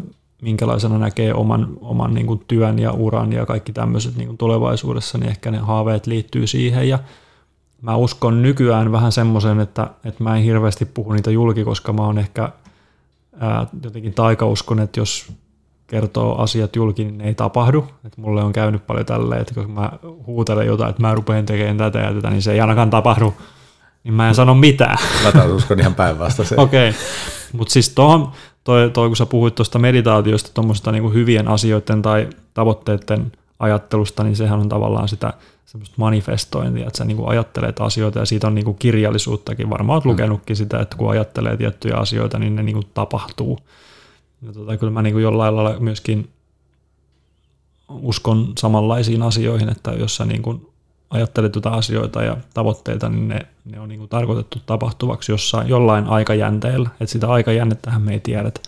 minkälaisena 0.45 0.99
näkee 0.99 1.35
oman, 1.35 1.69
oman 1.81 2.15
niin 2.15 2.27
kuin 2.27 2.43
työn 2.49 2.79
ja 2.79 2.93
uran 2.93 3.33
ja 3.33 3.47
kaikki 3.47 3.73
tämmöiset 3.73 4.17
niin 4.17 4.27
kuin 4.27 4.39
tulevaisuudessa, 4.39 5.19
niin 5.19 5.31
ehkä 5.31 5.51
ne 5.51 5.59
haaveet 5.59 6.07
liittyy 6.07 6.47
siihen. 6.47 6.89
Ja 6.89 6.99
mä 7.83 7.97
uskon 7.97 8.43
nykyään 8.43 8.93
vähän 8.93 9.13
semmoisen, 9.13 9.61
että, 9.61 9.91
että 10.05 10.25
mä 10.25 10.37
en 10.37 10.43
hirveästi 10.43 10.85
puhu 10.85 11.13
niitä 11.13 11.31
julki, 11.31 11.65
koska 11.65 11.93
mä 11.93 12.03
oon 12.03 12.19
ehkä 12.19 12.49
ää, 13.41 13.67
jotenkin 13.83 14.15
taikauskon, 14.15 14.81
että 14.81 15.01
jos 15.01 15.33
kertoo 15.87 16.37
asiat 16.37 16.77
julki, 16.77 17.05
niin 17.05 17.19
ne 17.19 17.25
ei 17.25 17.35
tapahdu. 17.35 17.87
Et 18.05 18.17
mulle 18.17 18.43
on 18.43 18.53
käynyt 18.53 18.87
paljon 18.87 19.07
tälleen, 19.07 19.41
että 19.41 19.55
kun 19.55 19.71
mä 19.71 19.93
huutelen 20.27 20.67
jotain, 20.67 20.91
että 20.91 21.03
mä 21.03 21.15
rupean 21.15 21.47
tekemään 21.47 21.77
tätä 21.77 21.99
ja 21.99 22.15
tätä, 22.15 22.31
niin 22.31 22.43
se 22.43 22.53
ei 22.53 22.61
ainakaan 22.61 22.91
tapahdu 22.91 23.35
niin 24.05 24.15
mä 24.15 24.29
en 24.29 24.35
sano 24.35 24.55
mitään. 24.55 24.99
Mä 25.25 25.33
taas 25.33 25.51
uskon 25.51 25.81
ihan 25.81 25.95
päinvastaiseen. 25.95 26.61
Okei, 26.67 26.89
okay. 26.89 27.01
mutta 27.53 27.73
siis 27.73 27.89
tohon, 27.89 28.33
toi, 28.65 28.91
toi, 28.91 29.09
kun 29.09 29.17
sä 29.17 29.27
puhuit 29.27 29.55
tuosta 29.55 29.79
meditaatiosta, 29.79 30.51
tuommoista 30.55 30.93
niinku 30.93 31.11
hyvien 31.11 31.49
asioiden 31.49 32.03
tai 32.03 32.29
tavoitteiden 32.55 33.33
ajattelusta, 33.59 34.25
niin 34.25 34.37
sehän 34.37 34.61
on 34.61 34.69
tavallaan 34.69 35.09
sitä 35.09 35.33
semmoista 35.67 35.95
manifestointia, 35.99 36.87
että 36.87 36.99
sä 36.99 37.05
niinku 37.05 37.27
ajattelet 37.27 37.81
asioita 37.81 38.19
ja 38.19 38.25
siitä 38.25 38.47
on 38.47 38.55
niinku 38.55 38.75
kirjallisuuttakin. 38.75 39.71
Varmaan 39.71 39.97
oot 39.97 40.05
mm. 40.05 40.11
lukenutkin 40.11 40.57
sitä, 40.57 40.81
että 40.81 40.97
kun 40.97 41.11
ajattelee 41.11 41.57
tiettyjä 41.57 41.97
asioita, 41.97 42.39
niin 42.39 42.57
ne 42.57 42.63
niinku 42.63 42.83
tapahtuu. 42.95 43.59
Ja 44.43 44.53
tota, 44.53 44.77
kyllä 44.77 44.93
mä 44.93 45.03
niinku 45.03 45.19
jollain 45.19 45.57
lailla 45.57 45.81
myöskin 45.81 46.31
uskon 47.89 48.53
samanlaisiin 48.59 49.23
asioihin, 49.23 49.69
että 49.69 49.91
jos 49.91 50.17
sä 50.17 50.25
niinku 50.25 50.74
ajattelet 51.11 51.55
jotain 51.55 51.75
asioita 51.75 52.23
ja 52.23 52.37
tavoitteita, 52.55 53.09
niin 53.09 53.29
ne, 53.29 53.47
ne 53.65 53.81
on 53.81 53.89
niin 53.89 53.99
kuin 53.99 54.09
tarkoitettu 54.09 54.59
tapahtuvaksi 54.67 55.33
jossain, 55.33 55.69
jollain 55.69 56.07
aikajänteellä. 56.07 56.91
Että 56.93 57.13
sitä 57.13 57.29
aikajännettähän 57.29 58.03
me 58.03 58.13
ei 58.13 58.21
tiedetä. 58.21 58.61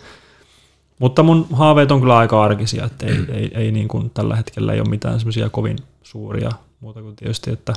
Mutta 0.99 1.23
mun 1.23 1.47
haaveet 1.53 1.91
on 1.91 1.99
kyllä 1.99 2.17
aika 2.17 2.43
arkisia, 2.43 2.85
että 2.85 3.05
ei, 3.05 3.25
ei, 3.31 3.51
ei 3.53 3.71
niin 3.71 3.87
kuin 3.87 4.09
tällä 4.09 4.35
hetkellä 4.35 4.73
ei 4.73 4.79
ole 4.79 4.89
mitään 4.89 5.19
semmoisia 5.19 5.49
kovin 5.49 5.77
suuria 6.03 6.51
muuta 6.79 7.01
kuin 7.01 7.15
tietysti, 7.15 7.51
että 7.51 7.73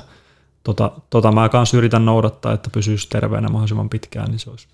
tota, 0.63 0.91
tota 1.09 1.31
mä 1.31 1.49
kanssa 1.49 1.77
yritän 1.77 2.05
noudattaa, 2.05 2.53
että 2.53 2.69
pysyisi 2.69 3.09
terveenä 3.09 3.47
mahdollisimman 3.49 3.89
pitkään, 3.89 4.29
niin 4.29 4.39
se 4.39 4.49
olisi 4.49 4.67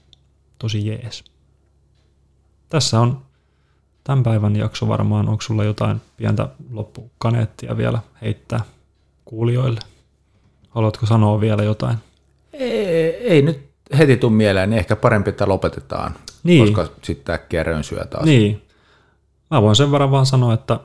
tosi 0.60 0.88
jees. 0.88 1.24
Tässä 2.70 3.00
on 3.00 3.22
tämän 4.04 4.24
päivän 4.24 4.56
jakso 4.56 4.88
varmaan. 4.88 5.30
Onko 5.30 5.42
sulla 5.42 5.64
jotain 5.64 6.02
pientä 6.18 6.50
loppukaneettia 6.72 7.78
vielä 7.78 8.00
heittää 8.22 8.62
kuulijoille? 9.28 9.80
Haluatko 10.70 11.06
sanoa 11.06 11.42
vielä 11.42 11.64
jotain? 11.64 11.98
Ei, 12.54 13.16
ei 13.16 13.42
nyt 13.42 13.68
heti 13.98 14.18
tuu 14.18 14.30
mieleen, 14.30 14.70
niin 14.70 14.80
ehkä 14.80 14.96
parempi, 14.96 15.30
että 15.30 15.48
lopetetaan, 15.48 16.16
Niin. 16.44 16.74
koska 16.74 16.94
sitten 17.04 17.36
äkkiä 17.36 17.64
rönsyä 17.64 18.06
taas. 18.10 18.26
Niin. 18.26 18.62
Mä 19.52 19.62
voin 19.62 19.76
sen 19.76 19.92
verran 19.92 20.12
vaan 20.12 20.26
sanoa, 20.26 20.54
että 20.54 20.80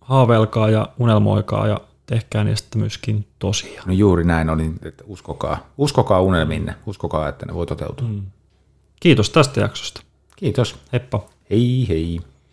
haaveilkaa 0.00 0.70
ja 0.70 0.88
unelmoikaa 0.98 1.66
ja 1.66 1.80
tehkää 2.06 2.44
niistä 2.44 2.78
myöskin 2.78 3.26
tosia. 3.38 3.82
No 3.86 3.92
juuri 3.92 4.24
näin 4.24 4.50
oli, 4.50 4.72
että 4.82 5.04
uskokaa, 5.06 5.66
uskokaa 5.78 6.20
unelminne, 6.20 6.74
uskokaa, 6.86 7.28
että 7.28 7.46
ne 7.46 7.54
voi 7.54 7.66
toteutua. 7.66 8.08
Mm. 8.08 8.22
Kiitos 9.00 9.30
tästä 9.30 9.60
jaksosta. 9.60 10.02
Kiitos. 10.36 10.76
Heippa. 10.92 11.24
Hei 11.50 11.86
hei. 11.88 12.20